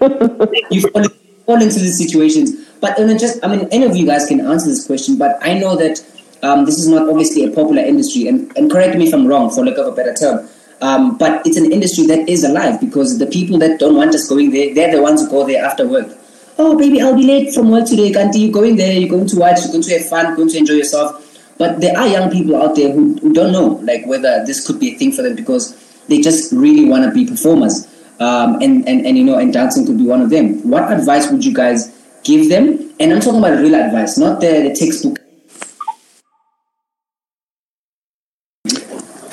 happen. 0.00 0.48
you 0.70 0.80
fall, 0.88 1.04
fall 1.44 1.60
into 1.62 1.80
these 1.80 1.98
situations. 1.98 2.52
But 2.80 2.98
and 2.98 3.20
just, 3.20 3.44
I 3.44 3.48
mean, 3.54 3.68
any 3.70 3.84
of 3.84 3.94
you 3.94 4.06
guys 4.06 4.24
can 4.26 4.40
answer 4.40 4.68
this 4.68 4.86
question, 4.86 5.18
but 5.18 5.36
I 5.42 5.52
know 5.58 5.76
that 5.76 6.02
um, 6.42 6.64
this 6.64 6.78
is 6.78 6.88
not 6.88 7.10
obviously 7.10 7.44
a 7.44 7.50
popular 7.50 7.82
industry, 7.82 8.26
and, 8.26 8.50
and 8.56 8.70
correct 8.70 8.96
me 8.96 9.06
if 9.06 9.12
I'm 9.12 9.26
wrong, 9.26 9.50
for 9.50 9.66
lack 9.66 9.76
of 9.76 9.86
a 9.86 9.92
better 9.92 10.14
term. 10.14 10.48
Um, 10.80 11.18
but 11.18 11.46
it's 11.46 11.58
an 11.58 11.70
industry 11.70 12.06
that 12.06 12.26
is 12.26 12.42
alive 12.42 12.80
because 12.80 13.18
the 13.18 13.26
people 13.26 13.58
that 13.58 13.78
don't 13.78 13.96
want 13.96 14.14
us 14.14 14.26
going 14.26 14.50
there, 14.50 14.74
they're 14.74 14.90
the 14.90 15.02
ones 15.02 15.20
who 15.20 15.28
go 15.28 15.44
there 15.46 15.62
after 15.62 15.86
work. 15.86 16.16
Oh, 16.62 16.76
baby, 16.76 17.00
I'll 17.00 17.16
be 17.16 17.22
late 17.22 17.54
from 17.54 17.70
work 17.70 17.86
today. 17.86 18.12
Can't 18.12 18.34
you 18.36 18.52
going 18.52 18.76
there? 18.76 18.92
You're 18.92 19.08
going 19.08 19.26
to 19.28 19.36
watch. 19.38 19.60
You're 19.60 19.72
going 19.72 19.82
to 19.82 19.98
have 19.98 20.06
fun. 20.06 20.36
Going 20.36 20.50
to 20.50 20.58
enjoy 20.58 20.74
yourself. 20.74 21.26
But 21.56 21.80
there 21.80 21.96
are 21.96 22.06
young 22.06 22.30
people 22.30 22.54
out 22.54 22.76
there 22.76 22.92
who, 22.92 23.14
who 23.16 23.32
don't 23.32 23.50
know 23.50 23.80
like 23.82 24.04
whether 24.04 24.44
this 24.44 24.66
could 24.66 24.78
be 24.78 24.94
a 24.94 24.98
thing 24.98 25.10
for 25.10 25.22
them 25.22 25.34
because 25.34 25.74
they 26.08 26.20
just 26.20 26.52
really 26.52 26.84
want 26.86 27.04
to 27.04 27.12
be 27.12 27.24
performers. 27.24 27.86
Um, 28.20 28.60
and, 28.60 28.86
and, 28.86 29.06
and 29.06 29.16
you 29.16 29.24
know, 29.24 29.38
and 29.38 29.54
dancing 29.54 29.86
could 29.86 29.96
be 29.96 30.04
one 30.04 30.20
of 30.20 30.28
them. 30.28 30.68
What 30.68 30.92
advice 30.92 31.30
would 31.30 31.42
you 31.46 31.54
guys 31.54 31.96
give 32.24 32.50
them? 32.50 32.92
And 33.00 33.10
I'm 33.10 33.20
talking 33.20 33.38
about 33.38 33.58
real 33.58 33.74
advice, 33.74 34.18
not 34.18 34.42
the, 34.42 34.68
the 34.68 34.74
textbook. 34.78 35.19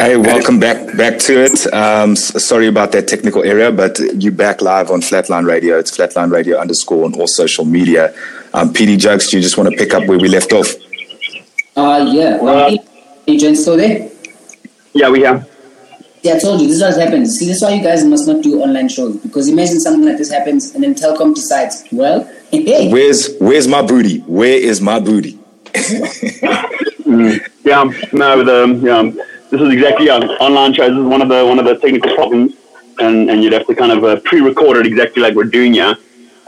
Hey, 0.07 0.15
welcome 0.15 0.57
back 0.57 0.95
back 0.95 1.19
to 1.19 1.43
it. 1.43 1.73
Um, 1.73 2.15
sorry 2.15 2.67
about 2.67 2.93
that 2.93 3.09
technical 3.09 3.43
error, 3.43 3.73
but 3.73 3.99
you 4.13 4.31
back 4.31 4.61
live 4.61 4.89
on 4.89 5.01
Flatline 5.01 5.45
Radio. 5.45 5.77
It's 5.77 5.91
Flatline 5.91 6.31
Radio 6.31 6.57
underscore 6.57 7.03
on 7.03 7.13
all 7.15 7.27
social 7.27 7.65
media. 7.65 8.15
Um, 8.53 8.71
PD 8.71 8.97
Jokes, 8.97 9.29
do 9.29 9.35
you 9.35 9.43
just 9.43 9.57
want 9.57 9.69
to 9.69 9.75
pick 9.75 9.93
up 9.93 10.07
where 10.07 10.17
we 10.17 10.29
left 10.29 10.53
off? 10.53 10.75
Uh, 11.75 12.09
yeah. 12.09 12.37
Um, 12.37 12.77
agent 13.27 13.57
still 13.57 13.75
there? 13.75 14.09
Yeah, 14.93 15.09
we 15.09 15.23
have. 15.23 15.45
Yeah, 16.21 16.35
I 16.35 16.39
told 16.39 16.61
you, 16.61 16.67
this 16.67 16.77
is 16.77 16.83
what 16.83 16.97
happens. 16.97 17.37
See, 17.37 17.45
this 17.45 17.57
is 17.57 17.63
why 17.63 17.73
you 17.73 17.83
guys 17.83 18.05
must 18.05 18.29
not 18.29 18.41
do 18.41 18.61
online 18.63 18.87
shows. 18.87 19.17
Because 19.17 19.49
imagine 19.49 19.81
something 19.81 20.05
like 20.05 20.17
this 20.17 20.31
happens 20.31 20.73
and 20.73 20.85
then 20.85 20.95
Telkom 20.95 21.35
decides, 21.35 21.83
well, 21.91 22.23
hey, 22.49 22.89
Where's 22.89 23.35
Where's 23.41 23.67
my 23.67 23.81
booty? 23.81 24.19
Where 24.19 24.57
is 24.57 24.79
my 24.79 25.01
booty? 25.01 25.37
Yeah, 27.67 27.83
no, 28.13 28.43
the 28.45 28.79
yeah, 28.81 29.25
this 29.49 29.61
is 29.61 29.69
exactly 29.73 30.07
yeah, 30.07 30.17
online 30.47 30.73
shows. 30.73 30.89
This 30.89 30.99
is 30.99 31.05
one 31.05 31.21
of 31.21 31.29
the 31.29 31.45
one 31.45 31.59
of 31.59 31.65
the 31.65 31.75
technical 31.77 32.13
problems, 32.15 32.53
and 32.99 33.29
and 33.29 33.43
you'd 33.43 33.53
have 33.53 33.67
to 33.67 33.75
kind 33.75 33.91
of 33.91 34.03
uh, 34.03 34.19
pre-record 34.21 34.77
it 34.77 34.85
exactly 34.87 35.21
like 35.21 35.35
we're 35.35 35.43
doing 35.45 35.73
here, 35.73 35.95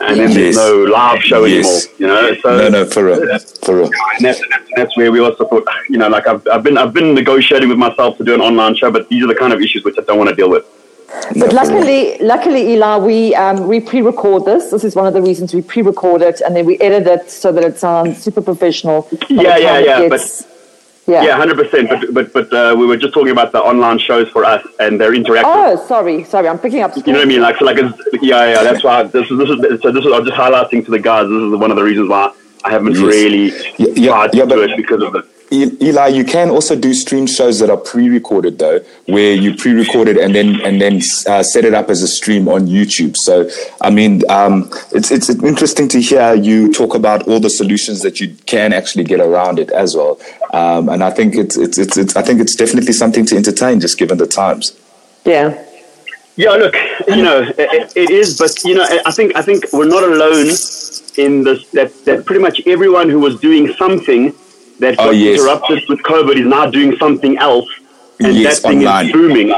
and 0.01 0.19
then 0.19 0.33
there's 0.33 0.55
no 0.55 0.83
live 0.83 1.21
show 1.21 1.45
Yes. 1.45 1.87
anymore. 1.87 1.99
You 1.99 2.07
know, 2.07 2.35
so 2.41 2.57
No, 2.57 2.69
no, 2.69 2.85
for 2.85 3.05
real, 3.05 3.39
for 3.65 3.75
real. 3.77 3.85
and 4.15 4.25
that's, 4.25 4.39
that's, 4.49 4.69
that's 4.75 4.97
where 4.97 5.11
we 5.11 5.19
also 5.19 5.45
thought, 5.47 5.67
you 5.89 5.97
know, 5.97 6.07
like 6.09 6.27
I've, 6.27 6.45
I've 6.51 6.63
been 6.63 6.77
I've 6.77 6.93
been 6.93 7.13
negotiating 7.13 7.69
with 7.69 7.77
myself 7.77 8.17
to 8.17 8.23
do 8.23 8.33
an 8.33 8.41
online 8.41 8.75
show, 8.75 8.91
but 8.91 9.07
these 9.09 9.23
are 9.23 9.27
the 9.27 9.35
kind 9.35 9.53
of 9.53 9.61
issues 9.61 9.83
which 9.83 9.95
I 9.97 10.03
don't 10.03 10.17
want 10.17 10.29
to 10.29 10.35
deal 10.35 10.49
with. 10.49 10.65
But 11.39 11.53
luckily, 11.53 12.17
luckily, 12.19 12.73
Eli, 12.73 12.97
we 12.99 13.33
um, 13.33 13.67
we 13.67 13.79
pre-record 13.79 14.45
this. 14.45 14.69
This 14.69 14.83
is 14.83 14.95
one 14.95 15.07
of 15.07 15.13
the 15.15 15.21
reasons 15.23 15.55
we 15.55 15.61
pre-record 15.63 16.21
it, 16.21 16.39
and 16.41 16.55
then 16.55 16.65
we 16.67 16.77
edit 16.79 17.07
it 17.07 17.31
so 17.31 17.51
that 17.51 17.63
it 17.63 17.79
sounds 17.79 18.21
super 18.21 18.41
professional. 18.43 19.07
Yeah, 19.27 19.57
yeah, 19.57 19.79
yeah, 19.79 20.07
gets- 20.07 20.45
yeah. 21.09 21.23
Yeah, 21.25 21.35
hundred 21.35 21.57
percent. 21.61 21.89
But 21.89 22.13
but 22.13 22.25
but 22.37 22.47
uh, 22.53 22.75
we 22.79 22.85
were 22.85 22.97
just 22.97 23.13
talking 23.13 23.31
about 23.37 23.51
the 23.51 23.61
online 23.71 23.99
shows 24.07 24.27
for 24.29 24.45
us 24.45 24.65
and 24.79 24.91
their 25.01 25.11
interactive. 25.19 25.43
Oh, 25.45 25.75
sorry, 25.87 26.23
sorry, 26.23 26.47
I'm 26.47 26.59
picking 26.59 26.81
up. 26.83 26.95
You 26.95 27.03
know 27.13 27.19
what 27.19 27.21
I 27.21 27.25
mean? 27.33 27.41
Like, 27.41 27.57
so 27.57 27.65
like, 27.65 27.77
it's, 27.77 27.97
yeah, 28.21 28.43
yeah. 28.53 28.63
That's 28.63 28.83
why 28.83 29.03
this 29.03 29.29
is 29.31 29.37
this 29.37 29.49
is 29.49 29.81
so 29.81 29.91
this 29.91 30.05
is 30.05 30.11
I'm 30.13 30.25
just 30.25 30.37
highlighting 30.37 30.85
to 30.85 30.91
the 30.91 30.99
guys. 30.99 31.27
This 31.27 31.41
is 31.41 31.55
one 31.65 31.71
of 31.71 31.77
the 31.77 31.83
reasons 31.83 32.07
why 32.09 32.31
I 32.63 32.69
haven't 32.71 32.95
Yes. 32.95 33.03
really 33.03 33.45
Yeah, 33.77 33.87
yeah, 33.95 34.11
tried 34.11 34.31
to 34.33 34.37
yeah, 34.37 34.45
do 34.45 34.55
but- 34.55 34.69
it 34.69 34.77
because 34.77 35.01
of 35.03 35.15
it. 35.15 35.25
E- 35.51 35.75
Eli, 35.81 36.07
you 36.07 36.23
can 36.23 36.49
also 36.49 36.75
do 36.75 36.93
stream 36.93 37.25
shows 37.25 37.59
that 37.59 37.69
are 37.69 37.77
pre-recorded 37.77 38.59
though, 38.59 38.79
where 39.07 39.33
you 39.33 39.55
pre-record 39.55 40.07
it 40.07 40.17
and 40.17 40.35
then 40.35 40.61
and 40.61 40.79
then 40.79 41.01
uh, 41.27 41.41
set 41.41 41.65
it 41.65 41.73
up 41.73 41.89
as 41.89 42.03
a 42.03 42.07
stream 42.07 42.47
on 42.47 42.67
YouTube. 42.67 43.17
So, 43.17 43.49
I 43.81 43.89
mean, 43.89 44.21
um, 44.29 44.69
it's 44.91 45.11
it's 45.11 45.29
interesting 45.29 45.87
to 45.89 46.01
hear 46.01 46.35
you 46.35 46.71
talk 46.71 46.93
about 46.93 47.27
all 47.27 47.39
the 47.39 47.49
solutions 47.49 48.01
that 48.01 48.19
you 48.19 48.35
can 48.45 48.73
actually 48.73 49.05
get 49.05 49.19
around 49.19 49.57
it 49.57 49.71
as 49.71 49.95
well. 49.95 50.19
Um, 50.53 50.87
and 50.89 51.03
I 51.03 51.09
think 51.09 51.35
it's, 51.35 51.57
it's 51.57 51.77
it's 51.77 51.97
it's 51.97 52.15
I 52.15 52.21
think 52.21 52.41
it's 52.41 52.55
definitely 52.55 52.93
something 52.93 53.25
to 53.27 53.35
entertain, 53.35 53.79
just 53.79 53.97
given 53.97 54.19
the 54.19 54.27
times. 54.27 54.77
Yeah. 55.25 55.65
Yeah, 56.35 56.51
look, 56.51 56.73
you 57.09 57.21
know, 57.21 57.41
it, 57.57 57.97
it 57.97 58.09
is, 58.09 58.37
but 58.37 58.63
you 58.63 58.73
know, 58.73 58.85
I 59.05 59.11
think 59.11 59.35
I 59.35 59.41
think 59.41 59.65
we're 59.73 59.89
not 59.89 60.03
alone 60.03 60.47
in 61.17 61.43
this. 61.43 61.69
That 61.71 61.91
that 62.05 62.25
pretty 62.25 62.41
much 62.41 62.61
everyone 62.65 63.09
who 63.09 63.19
was 63.19 63.37
doing 63.41 63.73
something 63.73 64.33
that 64.79 64.97
got 64.97 65.07
Oh, 65.07 65.11
yes. 65.11 65.39
interrupted 65.39 65.83
with 65.89 65.99
COVID 66.03 66.35
is 66.39 66.45
now 66.45 66.69
doing 66.69 66.95
something 66.97 67.37
else, 67.37 67.67
and 68.19 68.35
Yes, 68.35 68.59
that 68.61 68.69
thing 68.69 68.79
online. 68.79 69.05
is 69.07 69.11
booming, 69.11 69.51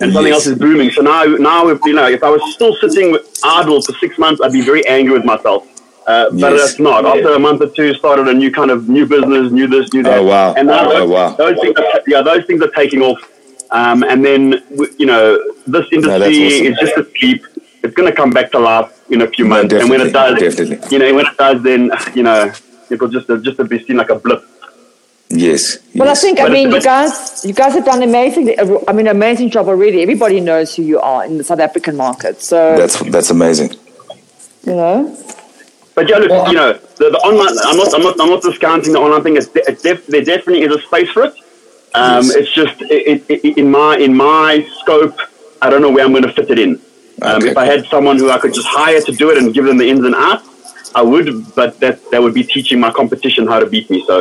and 0.00 0.12
something 0.12 0.26
Yes. 0.32 0.34
else 0.34 0.46
is 0.46 0.58
booming. 0.58 0.90
So 0.90 1.02
now, 1.02 1.24
now, 1.24 1.68
if 1.68 1.78
you 1.84 1.94
know, 1.94 2.06
if 2.08 2.22
I 2.22 2.30
was 2.30 2.42
still 2.54 2.74
sitting 2.80 3.12
with- 3.12 3.26
idle 3.44 3.80
for 3.82 3.92
six 4.00 4.18
months, 4.18 4.40
I'd 4.42 4.52
be 4.52 4.60
very 4.62 4.86
angry 4.86 5.14
with 5.18 5.24
myself. 5.24 5.64
Uh, 6.06 6.30
but 6.30 6.52
Yes. 6.52 6.60
that's 6.60 6.78
not. 6.80 7.04
After 7.04 7.30
a 7.34 7.38
month 7.38 7.60
or 7.60 7.66
two, 7.68 7.92
started 7.94 8.28
a 8.28 8.32
new 8.34 8.50
kind 8.50 8.70
of 8.70 8.88
new 8.88 9.04
business, 9.04 9.52
new 9.52 9.66
this, 9.66 9.92
new 9.92 10.02
that. 10.04 10.18
Oh, 10.20 10.22
wow. 10.24 10.54
And 10.56 10.66
now 10.68 10.86
Oh, 10.88 11.00
those, 11.00 11.08
wow. 11.10 11.34
those 11.36 11.56
things, 11.60 11.76
are, 11.78 12.00
yeah, 12.06 12.22
those 12.22 12.44
things 12.46 12.62
are 12.62 12.70
taking 12.82 13.02
off. 13.02 13.20
Um, 13.70 14.02
and 14.02 14.24
then 14.24 14.62
you 14.98 15.04
know, 15.04 15.38
this 15.66 15.84
industry 15.92 16.18
that's 16.18 16.38
awesome. 16.38 16.66
is 16.72 16.78
just 16.80 16.96
asleep. 16.96 17.44
It's 17.82 17.94
going 17.94 18.08
to 18.10 18.16
come 18.16 18.30
back 18.30 18.50
to 18.52 18.58
life 18.58 18.88
in 19.10 19.20
a 19.20 19.26
few 19.28 19.44
No, 19.44 19.56
months, 19.56 19.74
and 19.74 19.90
when 19.90 20.00
it 20.00 20.12
does, 20.12 20.38
definitely, 20.38 20.76
definitely. 20.76 20.88
you 20.96 20.98
know, 21.04 21.14
when 21.14 21.26
it 21.26 21.36
does, 21.36 21.62
then 21.62 21.90
you 22.14 22.22
know, 22.22 22.50
it 22.90 23.00
will 23.00 23.08
just 23.08 23.26
just 23.42 23.68
be 23.68 23.84
seen 23.84 23.96
like 23.98 24.08
a 24.08 24.14
blip. 24.14 24.42
Yes. 25.30 25.78
Well, 25.94 26.08
I 26.08 26.12
yes. 26.12 26.22
think 26.22 26.38
I 26.40 26.44
But- 26.44 26.52
mean 26.52 26.70
you 26.70 26.80
guys 26.80 27.44
you 27.44 27.52
guys 27.52 27.74
have 27.74 27.84
done 27.84 28.02
amazing. 28.02 28.54
I 28.88 28.92
mean, 28.92 29.06
amazing 29.08 29.50
job 29.50 29.68
already. 29.68 30.00
Everybody 30.02 30.40
knows 30.40 30.74
who 30.74 30.82
you 30.82 31.00
are 31.00 31.24
in 31.24 31.36
the 31.38 31.44
South 31.44 31.60
African 31.60 31.96
market. 31.96 32.40
So 32.42 32.76
that's 32.76 32.98
that's 33.10 33.30
amazing. 33.30 33.70
you 34.64 34.74
know, 34.74 35.16
But 35.94 36.08
yeah, 36.08 36.16
look, 36.18 36.48
you 36.48 36.54
know, 36.54 36.72
the, 36.96 37.10
the 37.10 37.18
online. 37.28 37.54
I'm 37.68 37.76
not, 37.76 37.94
I'm 37.94 38.02
not, 38.02 38.20
I'm 38.20 38.30
not 38.30 38.42
discounting 38.42 38.92
the 38.94 39.00
online 39.00 39.22
thing. 39.22 39.36
It's, 39.36 39.48
de- 39.48 39.68
it's 39.70 39.82
def- 39.82 40.06
there 40.06 40.22
definitely 40.24 40.62
is 40.62 40.74
a 40.74 40.80
space 40.80 41.10
for 41.10 41.24
it. 41.24 41.34
Um, 41.94 42.24
Yes. 42.24 42.34
It's 42.36 42.52
just 42.52 42.76
it, 42.82 43.24
it, 43.28 43.40
it, 43.44 43.58
in 43.58 43.70
my 43.70 43.96
in 43.98 44.14
my 44.16 44.66
scope. 44.80 45.18
I 45.60 45.68
don't 45.70 45.82
know 45.82 45.90
where 45.90 46.04
I'm 46.06 46.12
going 46.12 46.22
to 46.22 46.32
fit 46.32 46.50
it 46.50 46.58
in. 46.58 46.80
Um, 47.20 47.36
Okay, 47.42 47.48
if 47.50 47.56
I 47.58 47.66
had 47.66 47.84
someone 47.86 48.16
who 48.16 48.30
I 48.30 48.38
could 48.38 48.54
just 48.54 48.68
hire 48.68 49.00
to 49.02 49.12
do 49.12 49.28
it 49.30 49.36
and 49.38 49.52
give 49.52 49.64
them 49.66 49.76
the 49.76 49.88
ins 49.90 50.04
and 50.04 50.14
outs, 50.14 50.47
I 50.98 51.02
would. 51.10 51.26
But 51.60 51.70
that 51.82 51.94
that 52.10 52.20
would 52.22 52.34
be 52.40 52.44
teaching 52.54 52.78
my 52.86 52.90
competition 53.00 53.42
how 53.52 53.58
to 53.64 53.68
beat 53.74 53.86
me. 53.94 53.98
So 54.10 54.14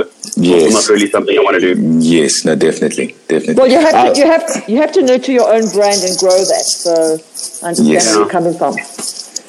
Yes. 0.49 0.63
it's 0.65 0.73
not 0.79 0.87
really 0.93 1.09
something 1.15 1.35
I 1.41 1.43
want 1.47 1.55
to 1.59 1.63
do. 1.69 1.73
Yes. 2.15 2.33
No. 2.47 2.53
Definitely. 2.67 3.07
Definitely. 3.33 3.55
well, 3.59 3.69
you 3.75 3.79
have 3.87 3.95
Uh, 3.95 4.13
to 4.13 4.19
you 4.21 4.27
have 4.33 4.43
to, 4.51 4.71
you 4.71 4.77
have 4.83 4.91
to 4.97 5.01
nurture 5.09 5.31
your 5.39 5.49
own 5.55 5.65
brand 5.77 6.01
and 6.07 6.13
grow 6.23 6.37
that. 6.53 6.65
So 6.85 6.91
I 6.93 7.69
understand 7.69 7.87
Yes. 7.95 8.05
where 8.05 8.15
you're 8.19 8.29
coming 8.37 8.55
from. 8.61 8.73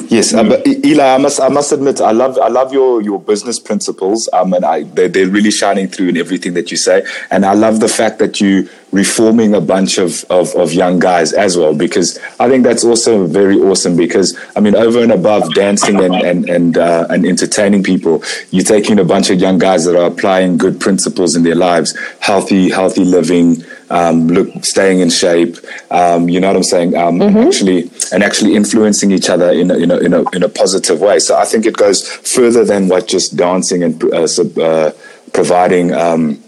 Yes, 0.06 0.32
but 0.32 0.66
E- 0.66 0.80
Eli, 0.84 1.04
I 1.14 1.18
must 1.18 1.40
I 1.40 1.48
must 1.48 1.72
admit 1.72 2.00
I 2.00 2.12
love 2.12 2.38
I 2.38 2.48
love 2.48 2.72
your 2.72 3.02
your 3.02 3.20
business 3.20 3.58
principles. 3.58 4.28
Um, 4.32 4.54
and 4.54 4.64
I 4.64 4.84
they're, 4.84 5.08
they're 5.08 5.28
really 5.28 5.50
shining 5.50 5.88
through 5.88 6.08
in 6.08 6.16
everything 6.16 6.54
that 6.54 6.70
you 6.70 6.76
say. 6.76 7.04
And 7.30 7.44
I 7.44 7.54
love 7.54 7.80
the 7.80 7.88
fact 7.88 8.18
that 8.20 8.40
you 8.40 8.68
reforming 8.90 9.54
a 9.54 9.60
bunch 9.60 9.98
of, 9.98 10.24
of 10.30 10.54
of 10.54 10.72
young 10.72 10.98
guys 10.98 11.32
as 11.32 11.58
well 11.58 11.74
because 11.74 12.18
I 12.40 12.48
think 12.48 12.64
that's 12.64 12.84
also 12.84 13.26
very 13.26 13.58
awesome. 13.60 13.96
Because 13.96 14.38
I 14.56 14.60
mean, 14.60 14.76
over 14.76 15.02
and 15.02 15.12
above 15.12 15.52
dancing 15.54 16.02
and 16.02 16.14
and 16.14 16.48
and 16.48 16.78
uh, 16.78 17.06
and 17.10 17.26
entertaining 17.26 17.82
people, 17.82 18.22
you're 18.50 18.64
taking 18.64 18.98
a 18.98 19.04
bunch 19.04 19.30
of 19.30 19.40
young 19.40 19.58
guys 19.58 19.84
that 19.84 19.96
are 19.96 20.06
applying 20.06 20.56
good 20.58 20.80
principles 20.80 21.36
in 21.36 21.42
their 21.42 21.56
lives, 21.56 21.96
healthy 22.20 22.70
healthy 22.70 23.04
living. 23.04 23.64
Um, 23.90 24.28
look, 24.28 24.64
staying 24.64 25.00
in 25.00 25.10
shape. 25.10 25.56
Um, 25.90 26.28
you 26.28 26.40
know 26.40 26.48
what 26.48 26.56
I'm 26.56 26.62
saying? 26.62 26.94
Um, 26.94 27.20
and 27.22 27.36
actually, 27.38 27.90
and 28.12 28.22
actually 28.22 28.54
influencing 28.54 29.10
each 29.12 29.28
other 29.30 29.50
in 29.50 29.70
a, 29.70 29.76
in 29.76 29.90
a 29.90 29.96
in 29.98 30.14
a 30.14 30.30
in 30.30 30.42
a 30.42 30.48
positive 30.48 31.00
way. 31.00 31.18
So 31.18 31.36
I 31.36 31.44
think 31.44 31.66
it 31.66 31.76
goes 31.76 32.06
further 32.06 32.64
than 32.64 32.88
what 32.88 33.08
just 33.08 33.36
dancing 33.36 33.82
and 33.82 34.02
uh, 34.04 34.26
sub- 34.26 34.58
uh, 34.58 34.92
providing. 35.32 35.92
Um, 35.94 36.42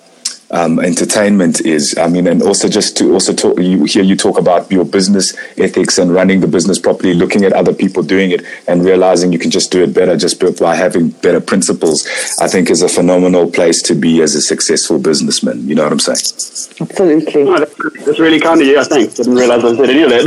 um, 0.50 0.80
entertainment 0.80 1.60
is. 1.64 1.96
I 1.98 2.08
mean, 2.08 2.26
and 2.26 2.42
also 2.42 2.68
just 2.68 2.96
to 2.98 3.12
also 3.12 3.32
talk, 3.32 3.58
you 3.58 3.84
hear 3.84 4.02
you 4.02 4.16
talk 4.16 4.38
about 4.38 4.70
your 4.70 4.84
business 4.84 5.36
ethics 5.58 5.98
and 5.98 6.12
running 6.12 6.40
the 6.40 6.48
business 6.48 6.78
properly, 6.78 7.14
looking 7.14 7.44
at 7.44 7.52
other 7.52 7.72
people 7.72 8.02
doing 8.02 8.30
it 8.30 8.42
and 8.66 8.84
realizing 8.84 9.32
you 9.32 9.38
can 9.38 9.50
just 9.50 9.70
do 9.70 9.82
it 9.82 9.94
better 9.94 10.16
just 10.16 10.40
by 10.58 10.74
having 10.74 11.10
better 11.10 11.40
principles. 11.40 12.06
I 12.40 12.48
think 12.48 12.70
is 12.70 12.82
a 12.82 12.88
phenomenal 12.88 13.50
place 13.50 13.82
to 13.82 13.94
be 13.94 14.22
as 14.22 14.34
a 14.34 14.40
successful 14.40 14.98
businessman. 14.98 15.68
You 15.68 15.74
know 15.74 15.84
what 15.84 15.92
I'm 15.92 16.00
saying? 16.00 16.16
Absolutely. 16.80 17.42
Oh, 17.42 17.58
that's, 17.58 18.04
that's 18.04 18.18
really 18.18 18.40
kind 18.40 18.60
of 18.60 18.66
you. 18.66 18.78
I 18.78 18.84
think. 18.84 19.14
Didn't 19.14 19.34
realize 19.34 19.64
I 19.64 19.76
said 19.76 19.90
any 19.90 20.02
of 20.02 20.10
that. 20.10 20.20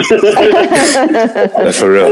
For 1.74 1.92
real, 1.92 2.10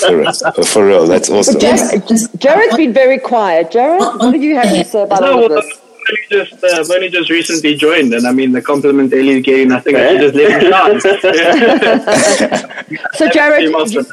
for 0.00 0.16
real, 0.16 0.32
for 0.64 0.86
real. 0.86 1.06
That's 1.06 1.30
awesome. 1.30 1.60
Jared, 1.60 2.02
Jared's 2.38 2.76
been 2.76 2.92
very 2.92 3.18
quiet. 3.18 3.70
Jared, 3.70 4.00
what 4.00 4.32
do 4.32 4.38
you 4.38 4.56
have 4.56 4.70
to 4.70 4.84
say 4.84 5.02
about 5.02 5.22
all 5.22 5.44
of 5.44 5.50
this? 5.50 5.80
I've 6.08 6.14
only 6.14 6.46
just, 6.46 6.64
uh, 6.64 6.80
I've 6.80 6.90
only 6.90 7.08
just 7.08 7.30
recently 7.30 7.74
joined, 7.76 8.12
and 8.14 8.26
I 8.26 8.32
mean, 8.32 8.52
the 8.52 8.62
compliment 8.62 9.12
Ellie's 9.12 9.44
getting, 9.44 9.72
I 9.72 9.80
think 9.80 9.96
I 9.96 10.08
should 10.08 10.20
just 10.20 10.34
let 10.34 10.50
him 10.62 10.70
shine. 11.00 12.98
So, 13.14 13.28
Jared, 13.28 13.72
Team 13.90 14.04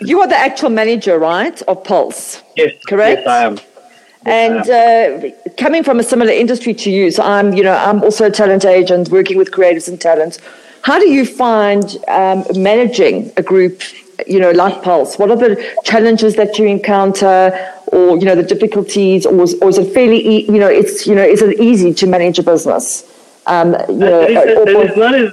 you 0.00 0.20
are 0.20 0.28
the 0.28 0.36
actual 0.36 0.70
manager, 0.70 1.18
right, 1.18 1.60
of 1.62 1.82
Pulse? 1.84 2.42
yes, 2.56 2.72
Correct? 2.86 3.22
Yes, 3.24 3.28
I 3.28 3.44
am. 3.44 3.58
And 4.26 4.68
uh, 4.68 5.30
coming 5.56 5.82
from 5.82 5.98
a 6.00 6.02
similar 6.02 6.30
industry 6.30 6.74
to 6.74 6.90
you, 6.90 7.10
so 7.10 7.22
I'm, 7.22 7.52
you 7.54 7.62
know, 7.62 7.74
I'm 7.74 8.02
also 8.02 8.26
a 8.26 8.30
talent 8.30 8.64
agent 8.64 9.08
working 9.08 9.38
with 9.38 9.50
creatives 9.50 9.88
and 9.88 10.00
talent. 10.00 10.38
How 10.82 10.98
do 10.98 11.08
you 11.08 11.24
find 11.24 11.96
um, 12.08 12.44
managing 12.54 13.32
a 13.36 13.42
group, 13.42 13.82
you 14.26 14.38
know, 14.38 14.50
like 14.50 14.82
Pulse? 14.82 15.18
What 15.18 15.30
are 15.30 15.36
the 15.36 15.56
challenges 15.84 16.36
that 16.36 16.58
you 16.58 16.66
encounter, 16.66 17.74
or 17.92 18.16
you 18.18 18.24
know, 18.24 18.34
the 18.34 18.42
difficulties, 18.42 19.26
or 19.26 19.42
is, 19.42 19.54
or 19.60 19.68
is 19.68 19.78
it 19.78 19.92
fairly, 19.92 20.20
e- 20.26 20.44
you 20.46 20.58
know, 20.58 20.68
it's, 20.68 21.06
you 21.06 21.14
know, 21.14 21.22
is 21.24 21.42
it 21.42 21.58
easy 21.60 21.92
to 21.94 22.06
manage 22.06 22.38
a 22.38 22.42
business? 22.42 23.04
Um, 23.46 23.72
you 23.88 23.96
know, 23.96 24.20
it, 24.22 24.30
is, 24.30 24.58
or- 24.58 24.68
it 24.68 24.90
is 24.90 24.96
not 24.96 25.14
as 25.14 25.32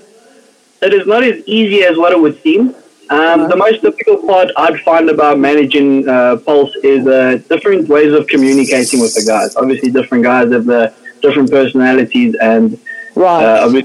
it 0.82 0.94
is 0.94 1.08
not 1.08 1.24
as 1.24 1.44
easy 1.48 1.84
as 1.84 1.98
what 1.98 2.12
it 2.12 2.20
would 2.20 2.42
seem. 2.44 2.76
Um, 3.10 3.48
the 3.50 3.56
most 3.56 3.82
difficult 3.84 4.26
part 4.26 4.50
I'd 4.58 4.80
find 4.82 5.10
about 5.10 5.38
managing 5.40 6.08
uh, 6.10 6.38
Pulse 6.38 6.76
is 6.84 7.06
uh, 7.08 7.40
different 7.50 7.88
ways 7.88 8.12
of 8.14 8.26
communicating 8.28 9.00
with 9.00 9.14
the 9.14 9.24
guys. 9.26 9.56
Obviously, 9.56 9.92
different 9.92 10.24
guys 10.24 10.52
have 10.52 10.66
the 10.66 10.94
different 11.22 11.52
personalities, 11.52 12.36
and 12.42 12.80
Right. 13.16 13.44
uh, 13.46 13.82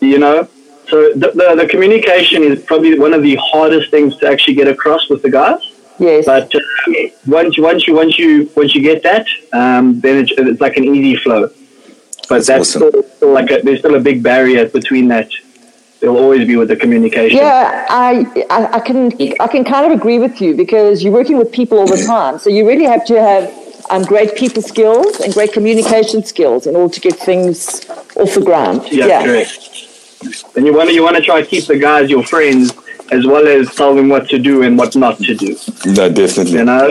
you 0.00 0.18
know. 0.18 0.48
So 0.88 1.12
the, 1.14 1.30
the 1.40 1.54
the 1.62 1.68
communication 1.68 2.42
is 2.42 2.62
probably 2.62 2.98
one 2.98 3.14
of 3.14 3.22
the 3.22 3.36
hardest 3.36 3.90
things 3.90 4.16
to 4.18 4.28
actually 4.28 4.54
get 4.54 4.68
across 4.68 5.08
with 5.08 5.22
the 5.22 5.30
guys. 5.30 5.60
Yes. 5.98 6.26
But 6.26 6.54
uh, 6.54 6.60
once 7.26 7.58
once 7.58 7.86
you 7.86 7.94
once 7.94 8.18
you 8.18 8.50
once 8.56 8.74
you 8.74 8.82
get 8.82 9.02
that, 9.02 9.26
um, 9.52 10.00
then 10.00 10.24
it's, 10.24 10.32
it's 10.36 10.60
like 10.60 10.76
an 10.76 10.84
easy 10.84 11.16
flow. 11.16 11.48
But 12.28 12.46
That's 12.46 12.46
that's, 12.46 12.76
awesome. 12.76 12.88
still, 12.88 13.02
still 13.02 13.32
like 13.32 13.50
a, 13.50 13.60
there's 13.62 13.80
still 13.80 13.94
a 13.94 14.00
big 14.00 14.22
barrier 14.22 14.68
between 14.68 15.08
that. 15.08 15.30
There'll 16.00 16.18
always 16.18 16.46
be 16.46 16.56
with 16.56 16.68
the 16.68 16.76
communication. 16.76 17.38
Yeah, 17.38 17.86
I, 17.88 18.26
I 18.50 18.76
I 18.76 18.80
can 18.80 19.12
I 19.40 19.46
can 19.46 19.64
kind 19.64 19.86
of 19.86 19.92
agree 19.98 20.18
with 20.18 20.40
you 20.40 20.54
because 20.54 21.02
you're 21.02 21.12
working 21.12 21.38
with 21.38 21.50
people 21.52 21.78
all 21.78 21.86
the 21.86 22.04
time, 22.06 22.38
so 22.38 22.50
you 22.50 22.66
really 22.66 22.84
have 22.84 23.04
to 23.06 23.20
have 23.20 23.52
um, 23.90 24.02
great 24.02 24.34
people 24.36 24.62
skills 24.62 25.20
and 25.20 25.32
great 25.32 25.52
communication 25.52 26.24
skills 26.24 26.66
in 26.66 26.76
order 26.76 26.92
to 26.92 27.00
get 27.00 27.16
things 27.16 27.88
off 28.16 28.34
the 28.34 28.42
ground. 28.44 28.82
Yeah, 28.90 29.24
correct. 29.24 29.70
And 30.56 30.66
you 30.66 30.74
want 30.74 30.88
to 30.88 30.94
you 30.94 31.02
want 31.02 31.16
to 31.16 31.22
try 31.22 31.40
to 31.40 31.46
keep 31.46 31.66
the 31.66 31.78
guys 31.78 32.10
your 32.10 32.24
friends 32.24 32.72
as 33.10 33.26
well 33.26 33.46
as 33.46 33.68
tell 33.74 33.94
them 33.94 34.08
what 34.08 34.28
to 34.30 34.38
do 34.38 34.62
and 34.62 34.78
what 34.78 34.94
not 34.96 35.18
to 35.18 35.34
do. 35.34 35.56
No, 35.86 36.08
definitely. 36.08 36.58
You 36.58 36.64
know, 36.64 36.90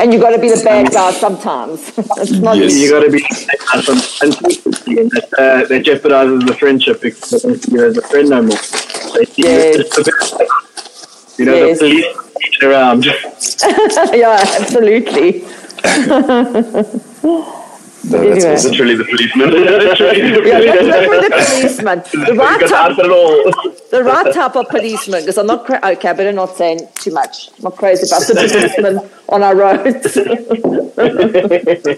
and 0.00 0.12
you 0.12 0.18
got 0.20 0.30
to 0.30 0.38
be 0.40 0.48
the 0.50 0.60
bad 0.64 0.90
guy 0.92 1.12
sometimes. 1.12 1.92
it's 1.96 2.30
not 2.32 2.56
Yes. 2.56 2.74
you 2.76 2.90
got 2.90 3.00
to 3.04 3.10
be 3.10 3.20
that, 3.20 5.24
uh, 5.38 5.64
that 5.66 5.82
jeopardizes 5.84 6.46
the 6.46 6.54
friendship 6.54 7.00
because 7.00 7.30
they 7.30 7.38
don't 7.48 7.62
see 7.62 7.72
you 7.72 7.84
as 7.84 7.96
a 7.96 8.02
friend 8.02 8.28
no 8.30 8.42
more. 8.42 8.56
They 9.14 9.24
see 9.26 9.42
you 9.42 9.48
as 9.48 9.76
Yes. 9.76 9.96
just 9.96 10.38
bit- 10.38 10.48
You 11.38 11.44
know, 11.46 11.54
Yes. 11.66 11.78
the 11.80 12.02
police 12.32 12.62
around. 12.62 13.04
yeah, 14.14 14.38
absolutely. 14.60 15.44
No, 18.10 18.18
that's 18.18 18.44
Anyway. 18.44 18.52
awesome. 18.52 18.70
Literally 18.72 18.94
the 18.96 19.04
policeman. 19.04 19.50
Literally 19.54 20.30
the 20.30 20.42
Yeah, 20.48 20.60
that's, 20.60 20.86
that's 20.86 21.50
policeman. 21.50 21.98
the 21.98 22.04
policeman, 22.08 22.08
the 22.26 22.34
right 22.34 22.60
Got 22.60 22.68
type, 22.68 22.90
answered 22.90 23.10
it 23.10 23.90
the 23.90 24.02
right 24.04 24.34
type 24.34 24.56
of 24.56 24.68
policeman. 24.68 25.20
Because 25.22 25.38
I'm 25.38 25.46
not 25.46 25.64
cra- 25.64 25.80
okay, 25.82 26.08
I 26.08 26.12
better 26.12 26.32
not 26.32 26.56
say 26.56 26.78
too 26.96 27.12
much. 27.12 27.48
I'm 27.56 27.62
not 27.64 27.76
crazy 27.76 28.06
about 28.06 28.22
the 28.26 28.34
policeman 28.34 29.00
on 29.28 29.42
our 29.42 29.54
roads. 29.56 30.16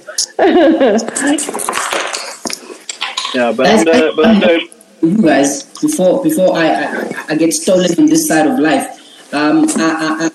Yeah, 3.35 3.53
but 3.53 3.67
under, 3.67 3.91
uh, 3.91 4.13
but 4.17 4.25
under, 4.25 4.59
you 5.03 5.21
guys 5.23 5.65
before 5.81 6.23
before 6.23 6.57
I, 6.57 6.69
I 6.73 7.25
I 7.31 7.35
get 7.35 7.53
stolen 7.53 7.91
on 7.99 8.07
this 8.07 8.27
side 8.29 8.47
of 8.47 8.59
life. 8.59 8.87
Um, 9.35 9.67
I, 9.77 9.83
I, 9.83 10.27
I, 10.27 10.31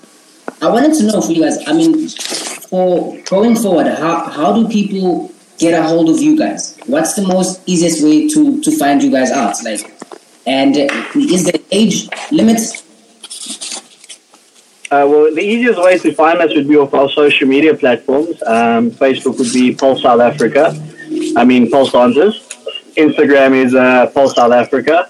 I 0.66 0.68
wanted 0.70 0.94
to 0.98 1.04
know 1.04 1.20
for 1.20 1.32
you 1.32 1.42
guys. 1.42 1.58
I 1.66 1.72
mean, 1.72 2.08
for 2.08 3.18
going 3.24 3.56
forward, 3.56 3.88
how 3.88 4.28
how 4.30 4.52
do 4.52 4.68
people 4.68 5.32
get 5.58 5.78
a 5.78 5.82
hold 5.82 6.08
of 6.08 6.20
you 6.20 6.36
guys? 6.38 6.78
What's 6.86 7.14
the 7.14 7.22
most 7.22 7.60
easiest 7.66 8.02
way 8.04 8.28
to 8.28 8.60
to 8.62 8.70
find 8.78 9.02
you 9.02 9.10
guys 9.10 9.30
out? 9.30 9.56
Like, 9.64 9.82
and 10.46 10.76
is 11.14 11.44
there 11.44 11.60
age 11.70 12.08
limits? 12.30 12.82
Uh, 14.90 15.06
well, 15.08 15.34
the 15.34 15.40
easiest 15.40 15.80
way 15.80 15.98
to 15.98 16.12
find 16.12 16.38
us 16.40 16.54
would 16.54 16.68
be 16.68 16.76
off 16.76 16.92
our 16.92 17.08
social 17.08 17.48
media 17.48 17.74
platforms. 17.74 18.42
Um, 18.42 18.90
Facebook 18.90 19.38
would 19.38 19.52
be 19.52 19.74
Pulse 19.74 20.02
South 20.02 20.20
Africa. 20.20 20.78
I 21.34 21.44
mean, 21.44 21.70
Pulse 21.70 21.92
Dancers. 21.92 22.46
Instagram 22.96 23.54
is 23.64 23.74
uh, 23.74 24.10
Pulse 24.12 24.34
South 24.34 24.52
Africa. 24.52 25.08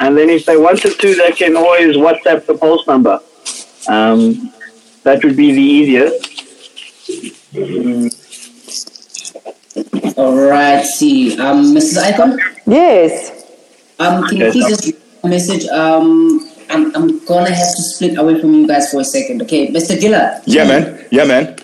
And 0.00 0.18
then 0.18 0.28
if 0.28 0.44
they 0.44 0.58
wanted 0.58 1.00
to, 1.00 1.14
they 1.14 1.32
can 1.32 1.56
always 1.56 1.96
WhatsApp 1.96 2.44
the 2.44 2.58
Pulse 2.58 2.86
number. 2.86 3.18
Um, 3.88 4.52
that 5.04 5.24
would 5.24 5.36
be 5.36 5.52
the 5.52 5.62
easiest. 5.62 6.26
All 10.16 10.36
right. 10.36 10.84
See, 10.84 11.38
um, 11.38 11.74
Mrs. 11.74 11.98
Icon. 12.02 12.38
yes. 12.66 13.32
Um, 13.98 14.24
can 14.28 14.36
you 14.38 14.50
please 14.52 14.62
so- 14.64 14.68
just 14.68 14.92
a 15.24 15.28
message? 15.28 15.66
Um, 15.68 16.48
I'm, 16.68 16.94
I'm 16.96 17.24
gonna 17.24 17.50
have 17.50 17.74
to 17.76 17.82
split 17.82 18.18
away 18.18 18.40
from 18.40 18.52
you 18.54 18.66
guys 18.66 18.90
for 18.90 19.00
a 19.00 19.04
second. 19.04 19.42
Okay, 19.42 19.68
Mr. 19.68 19.98
Gilla. 20.00 20.42
Yeah, 20.46 20.64
man. 20.64 21.06
Yeah, 21.10 21.24
man. 21.24 21.56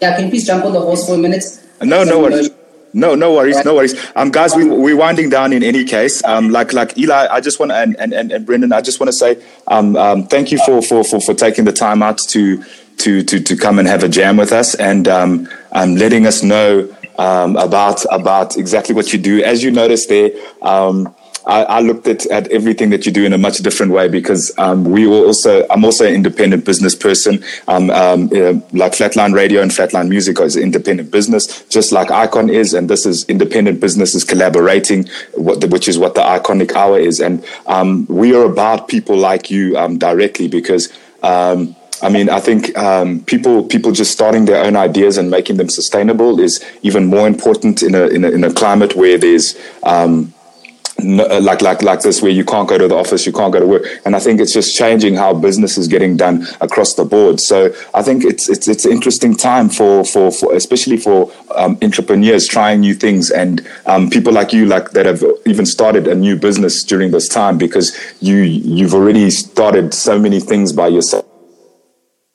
Yeah, 0.00 0.14
can 0.14 0.24
you 0.26 0.30
please 0.30 0.46
jump 0.46 0.64
on 0.64 0.72
the 0.72 0.80
horse 0.80 1.06
for 1.06 1.14
a 1.14 1.18
minute? 1.18 1.44
No, 1.82 2.04
no 2.04 2.20
worries. 2.20 2.50
uh, 2.50 2.54
No, 2.92 3.14
no 3.14 3.32
worries, 3.34 3.64
no 3.64 3.74
worries. 3.74 3.94
Um, 4.14 4.30
guys, 4.30 4.54
we 4.54 4.64
we're 4.68 4.96
winding 4.96 5.30
down 5.30 5.52
in 5.52 5.62
any 5.62 5.84
case. 5.84 6.22
Um, 6.24 6.50
like 6.50 6.72
like 6.72 6.96
Eli, 6.98 7.26
I 7.30 7.40
just 7.40 7.58
want 7.58 7.70
to 7.70 7.76
and, 7.76 7.96
and 7.98 8.12
and 8.12 8.30
and 8.32 8.44
Brendan, 8.46 8.72
I 8.72 8.80
just 8.80 9.00
want 9.00 9.08
to 9.08 9.12
say, 9.16 9.42
um, 9.68 9.96
um, 9.96 10.26
thank 10.26 10.52
you 10.52 10.58
for 10.58 10.82
for 10.82 11.02
for 11.04 11.20
for 11.20 11.34
taking 11.34 11.64
the 11.64 11.72
time 11.72 12.02
out 12.02 12.18
to 12.28 12.62
to 12.98 13.22
to 13.22 13.40
to 13.40 13.56
come 13.56 13.78
and 13.78 13.88
have 13.88 14.02
a 14.02 14.08
jam 14.08 14.36
with 14.36 14.52
us 14.52 14.74
and 14.76 15.08
um, 15.08 15.48
um 15.72 15.96
letting 15.96 16.26
us 16.26 16.42
know 16.42 16.88
um 17.18 17.56
about 17.56 18.04
about 18.10 18.56
exactly 18.56 18.94
what 18.94 19.12
you 19.12 19.18
do. 19.18 19.42
As 19.42 19.62
you 19.62 19.70
noticed 19.70 20.08
there, 20.08 20.30
um. 20.62 21.14
I, 21.46 21.62
I 21.62 21.80
looked 21.80 22.08
at, 22.08 22.26
at 22.26 22.48
everything 22.48 22.90
that 22.90 23.06
you 23.06 23.12
do 23.12 23.24
in 23.24 23.32
a 23.32 23.38
much 23.38 23.58
different 23.58 23.92
way 23.92 24.08
because 24.08 24.52
um, 24.58 24.84
we 24.84 25.06
were 25.06 25.24
also 25.24 25.64
I'm 25.70 25.84
also 25.84 26.04
an 26.04 26.12
independent 26.12 26.64
business 26.64 26.94
person. 26.94 27.42
Um, 27.68 27.90
um, 27.90 28.28
like 28.72 28.92
Flatline 28.92 29.32
Radio 29.32 29.62
and 29.62 29.70
Flatline 29.70 30.08
Music 30.08 30.40
is 30.40 30.56
independent 30.56 31.10
business, 31.10 31.64
just 31.66 31.92
like 31.92 32.10
Icon 32.10 32.50
is, 32.50 32.74
and 32.74 32.90
this 32.90 33.06
is 33.06 33.24
independent 33.28 33.80
businesses 33.80 34.24
collaborating, 34.24 35.04
the, 35.34 35.68
which 35.70 35.86
is 35.86 35.98
what 35.98 36.16
the 36.16 36.20
Iconic 36.20 36.72
Hour 36.74 36.98
is, 36.98 37.20
and 37.20 37.44
um, 37.66 38.06
we 38.08 38.34
are 38.34 38.44
about 38.44 38.88
people 38.88 39.16
like 39.16 39.50
you 39.50 39.76
um, 39.78 39.98
directly 39.98 40.48
because. 40.48 40.92
I 42.02 42.08
mean, 42.08 42.28
I 42.28 42.40
think 42.40 42.76
um, 42.76 43.20
people 43.24 43.64
people 43.64 43.92
just 43.92 44.12
starting 44.12 44.44
their 44.44 44.64
own 44.64 44.76
ideas 44.76 45.16
and 45.16 45.30
making 45.30 45.56
them 45.56 45.68
sustainable 45.68 46.40
is 46.40 46.64
even 46.82 47.06
more 47.06 47.26
important 47.26 47.82
in 47.82 47.94
a 47.94 48.06
in 48.08 48.24
a, 48.24 48.30
in 48.30 48.44
a 48.44 48.52
climate 48.52 48.94
where 48.94 49.16
there's 49.16 49.56
um, 49.82 50.34
no, 50.98 51.24
uh, 51.26 51.40
like 51.40 51.62
like 51.62 51.82
like 51.82 52.00
this 52.00 52.22
where 52.22 52.30
you 52.30 52.44
can't 52.44 52.68
go 52.68 52.78
to 52.78 52.88
the 52.88 52.94
office 52.94 53.26
you 53.26 53.32
can't 53.32 53.52
go 53.52 53.60
to 53.60 53.66
work. 53.66 53.84
And 54.04 54.16
i 54.16 54.18
think 54.18 54.40
it's 54.40 54.52
just 54.52 54.76
changing 54.76 55.14
how 55.14 55.34
business 55.34 55.76
is 55.76 55.88
getting 55.88 56.16
done 56.16 56.46
across 56.60 56.94
the 56.94 57.04
board. 57.04 57.40
So 57.40 57.74
i 57.94 58.02
think 58.02 58.24
it's 58.24 58.48
it's 58.48 58.66
it's 58.68 58.84
an 58.84 58.92
interesting 58.92 59.36
time 59.36 59.68
for 59.68 60.04
for, 60.04 60.30
for 60.30 60.54
especially 60.54 60.96
for 60.96 61.30
um, 61.54 61.78
entrepreneurs 61.82 62.46
trying 62.46 62.80
new 62.80 62.94
things 62.94 63.30
and 63.30 63.66
um, 63.86 64.10
people 64.10 64.32
like 64.32 64.52
you 64.52 64.66
like 64.66 64.90
that 64.92 65.06
have 65.06 65.22
even 65.44 65.66
started 65.66 66.06
a 66.06 66.14
new 66.14 66.36
business 66.36 66.82
during 66.82 67.10
this 67.10 67.28
time 67.28 67.58
because 67.58 67.96
you 68.20 68.36
you've 68.36 68.94
already 68.94 69.30
started 69.30 69.92
so 69.92 70.18
many 70.18 70.40
things 70.40 70.72
by 70.72 70.88
yourself 70.88 71.25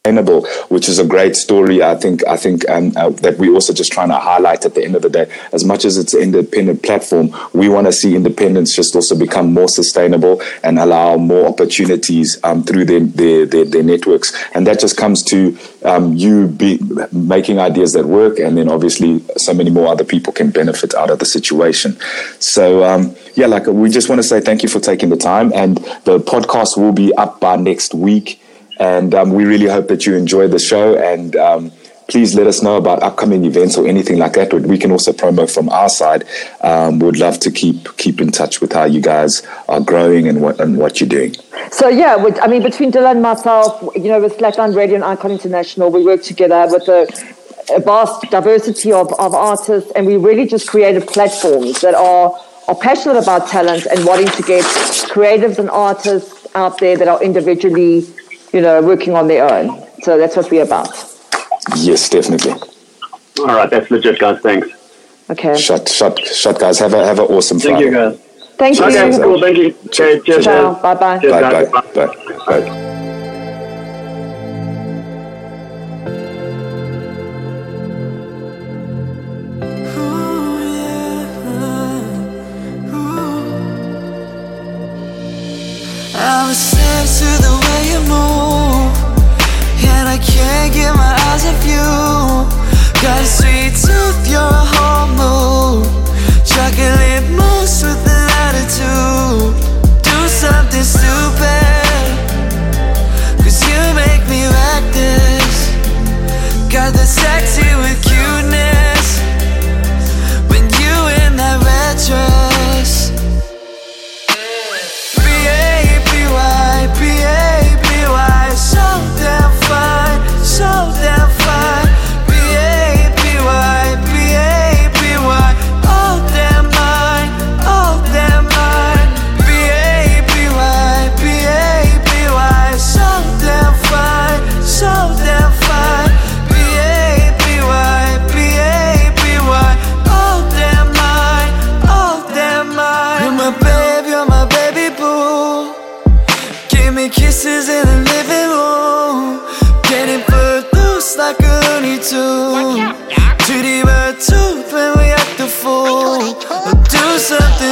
sustainable, 0.03 0.47
which 0.69 0.89
is 0.89 0.97
a 0.97 1.05
great 1.05 1.35
story. 1.35 1.83
I 1.83 1.93
think 1.93 2.27
I 2.27 2.35
think 2.35 2.67
um, 2.67 2.91
uh, 2.95 3.09
that 3.21 3.37
we're 3.37 3.53
also 3.53 3.71
just 3.71 3.91
trying 3.91 4.09
to 4.09 4.17
highlight 4.17 4.65
at 4.65 4.73
the 4.73 4.83
end 4.83 4.95
of 4.95 5.03
the 5.03 5.11
day. 5.11 5.31
As 5.53 5.63
much 5.63 5.85
as 5.85 5.95
it's 5.99 6.15
an 6.15 6.23
independent 6.23 6.81
platform, 6.81 7.29
we 7.53 7.69
want 7.69 7.85
to 7.85 7.93
see 7.93 8.15
independence 8.15 8.75
just 8.75 8.95
also 8.95 9.15
become 9.15 9.53
more 9.53 9.67
sustainable 9.69 10.41
and 10.63 10.79
allow 10.79 11.17
more 11.17 11.47
opportunities 11.47 12.39
um, 12.43 12.63
through 12.63 12.85
their, 12.85 13.01
their, 13.01 13.45
their 13.45 13.65
their 13.65 13.83
networks. 13.83 14.33
And 14.55 14.65
that 14.65 14.79
just 14.79 14.97
comes 14.97 15.21
to 15.25 15.55
um, 15.85 16.13
you 16.13 16.47
be 16.47 16.79
making 17.11 17.59
ideas 17.59 17.93
that 17.93 18.05
work, 18.05 18.39
and 18.39 18.57
then 18.57 18.69
obviously 18.69 19.23
so 19.37 19.53
many 19.53 19.69
more 19.69 19.87
other 19.87 20.03
people 20.03 20.33
can 20.33 20.49
benefit 20.49 20.95
out 20.95 21.11
of 21.11 21.19
the 21.19 21.25
situation. 21.25 21.95
So 22.39 22.83
um, 22.83 23.15
yeah, 23.35 23.45
like 23.45 23.67
we 23.67 23.87
just 23.91 24.09
want 24.09 24.17
to 24.17 24.27
say 24.27 24.41
thank 24.41 24.63
you 24.63 24.69
for 24.69 24.79
taking 24.79 25.09
the 25.09 25.17
time, 25.17 25.53
and 25.53 25.77
the 26.05 26.17
podcast 26.17 26.75
will 26.75 26.91
be 26.91 27.13
up 27.13 27.39
by 27.39 27.55
next 27.55 27.93
week 27.93 28.41
and 28.81 29.13
um, 29.13 29.31
we 29.31 29.45
really 29.45 29.67
hope 29.67 29.87
that 29.89 30.05
you 30.05 30.15
enjoy 30.15 30.47
the 30.47 30.59
show. 30.59 30.97
And 30.97 31.35
um, 31.35 31.71
please 32.09 32.33
let 32.35 32.47
us 32.47 32.63
know 32.63 32.77
about 32.77 33.01
upcoming 33.03 33.45
events 33.45 33.77
or 33.77 33.87
anything 33.87 34.17
like 34.17 34.33
that. 34.33 34.51
We 34.53 34.77
can 34.77 34.91
also 34.91 35.13
promote 35.13 35.51
from 35.51 35.69
our 35.69 35.87
side. 35.87 36.23
Um, 36.61 36.99
we'd 36.99 37.17
love 37.17 37.39
to 37.39 37.51
keep 37.51 37.95
keep 37.97 38.19
in 38.19 38.31
touch 38.31 38.59
with 38.59 38.73
how 38.73 38.85
you 38.85 38.99
guys 38.99 39.43
are 39.69 39.79
growing 39.79 40.27
and 40.27 40.41
what 40.41 40.59
and 40.59 40.77
what 40.77 40.99
you're 40.99 41.07
doing. 41.07 41.35
So 41.71 41.87
yeah, 41.87 42.15
with, 42.15 42.41
I 42.41 42.47
mean, 42.47 42.63
between 42.63 42.91
Dylan 42.91 43.11
and 43.11 43.21
myself, 43.21 43.81
you 43.95 44.09
know, 44.11 44.19
with 44.19 44.37
Flatline 44.37 44.75
Radio 44.75 44.95
and 44.95 45.05
Icon 45.05 45.31
International, 45.31 45.91
we 45.91 46.03
work 46.03 46.23
together 46.23 46.67
with 46.69 46.87
a, 46.89 47.07
a 47.73 47.79
vast 47.79 48.29
diversity 48.31 48.91
of, 48.91 49.13
of 49.19 49.33
artists, 49.33 49.91
and 49.95 50.05
we 50.07 50.17
really 50.17 50.47
just 50.47 50.67
created 50.67 51.07
platforms 51.07 51.81
that 51.81 51.93
are 51.93 52.35
are 52.67 52.75
passionate 52.75 53.17
about 53.17 53.47
talent 53.47 53.85
and 53.85 54.05
wanting 54.05 54.27
to 54.27 54.43
get 54.43 54.65
creatives 55.13 55.59
and 55.59 55.69
artists 55.69 56.47
out 56.55 56.79
there 56.79 56.97
that 56.97 57.07
are 57.07 57.21
individually, 57.23 58.05
you 58.53 58.61
know, 58.61 58.81
working 58.81 59.15
on 59.15 59.27
their 59.27 59.47
own. 59.51 59.83
So 60.03 60.17
that's 60.17 60.35
what 60.35 60.49
we're 60.51 60.63
about. 60.63 60.89
yes 61.77 62.09
definitely 62.09 62.53
All 63.39 63.45
right, 63.47 63.69
that's 63.69 63.89
legit, 63.91 64.19
guys. 64.19 64.39
Thanks. 64.41 64.67
Okay. 65.29 65.55
shut 65.57 65.87
shut 65.87 66.19
shut 66.19 66.59
guys 66.59 66.79
have 66.79 66.93
a 66.93 67.05
have 67.05 67.19
an 67.19 67.25
awesome 67.25 67.59
Thank 67.59 67.77
Friday. 67.77 67.85
you, 67.85 67.91
guys. 67.91 68.19
Thank 68.57 68.77
you. 68.77 68.85
Okay, 68.85 69.17
cool. 69.17 69.39
Thank 69.41 69.57
you. 69.57 69.75
Okay, 69.85 70.19
cheers. 70.21 70.45
Ciao. 70.45 70.73
guys. 70.73 70.81
Bye 70.83 70.95
bye. 70.95 71.19
Cheers, 71.19 71.31
bye 71.33 71.41
guys. 71.51 71.69
bye 71.71 71.81
bye 71.95 72.61
bye 72.61 72.90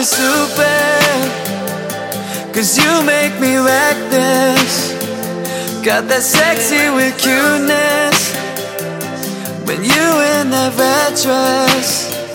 super. 0.09 0.79
Cause 2.53 2.77
you 2.77 2.91
make 3.05 3.39
me 3.39 3.57
reckless. 3.57 4.93
Got 5.85 6.07
that 6.09 6.23
sexy 6.23 6.89
with 6.89 7.13
cuteness. 7.21 8.17
When 9.67 9.83
you 9.83 10.05
in 10.35 10.49
that 10.49 10.73
red 10.77 11.13
dress. 11.23 12.28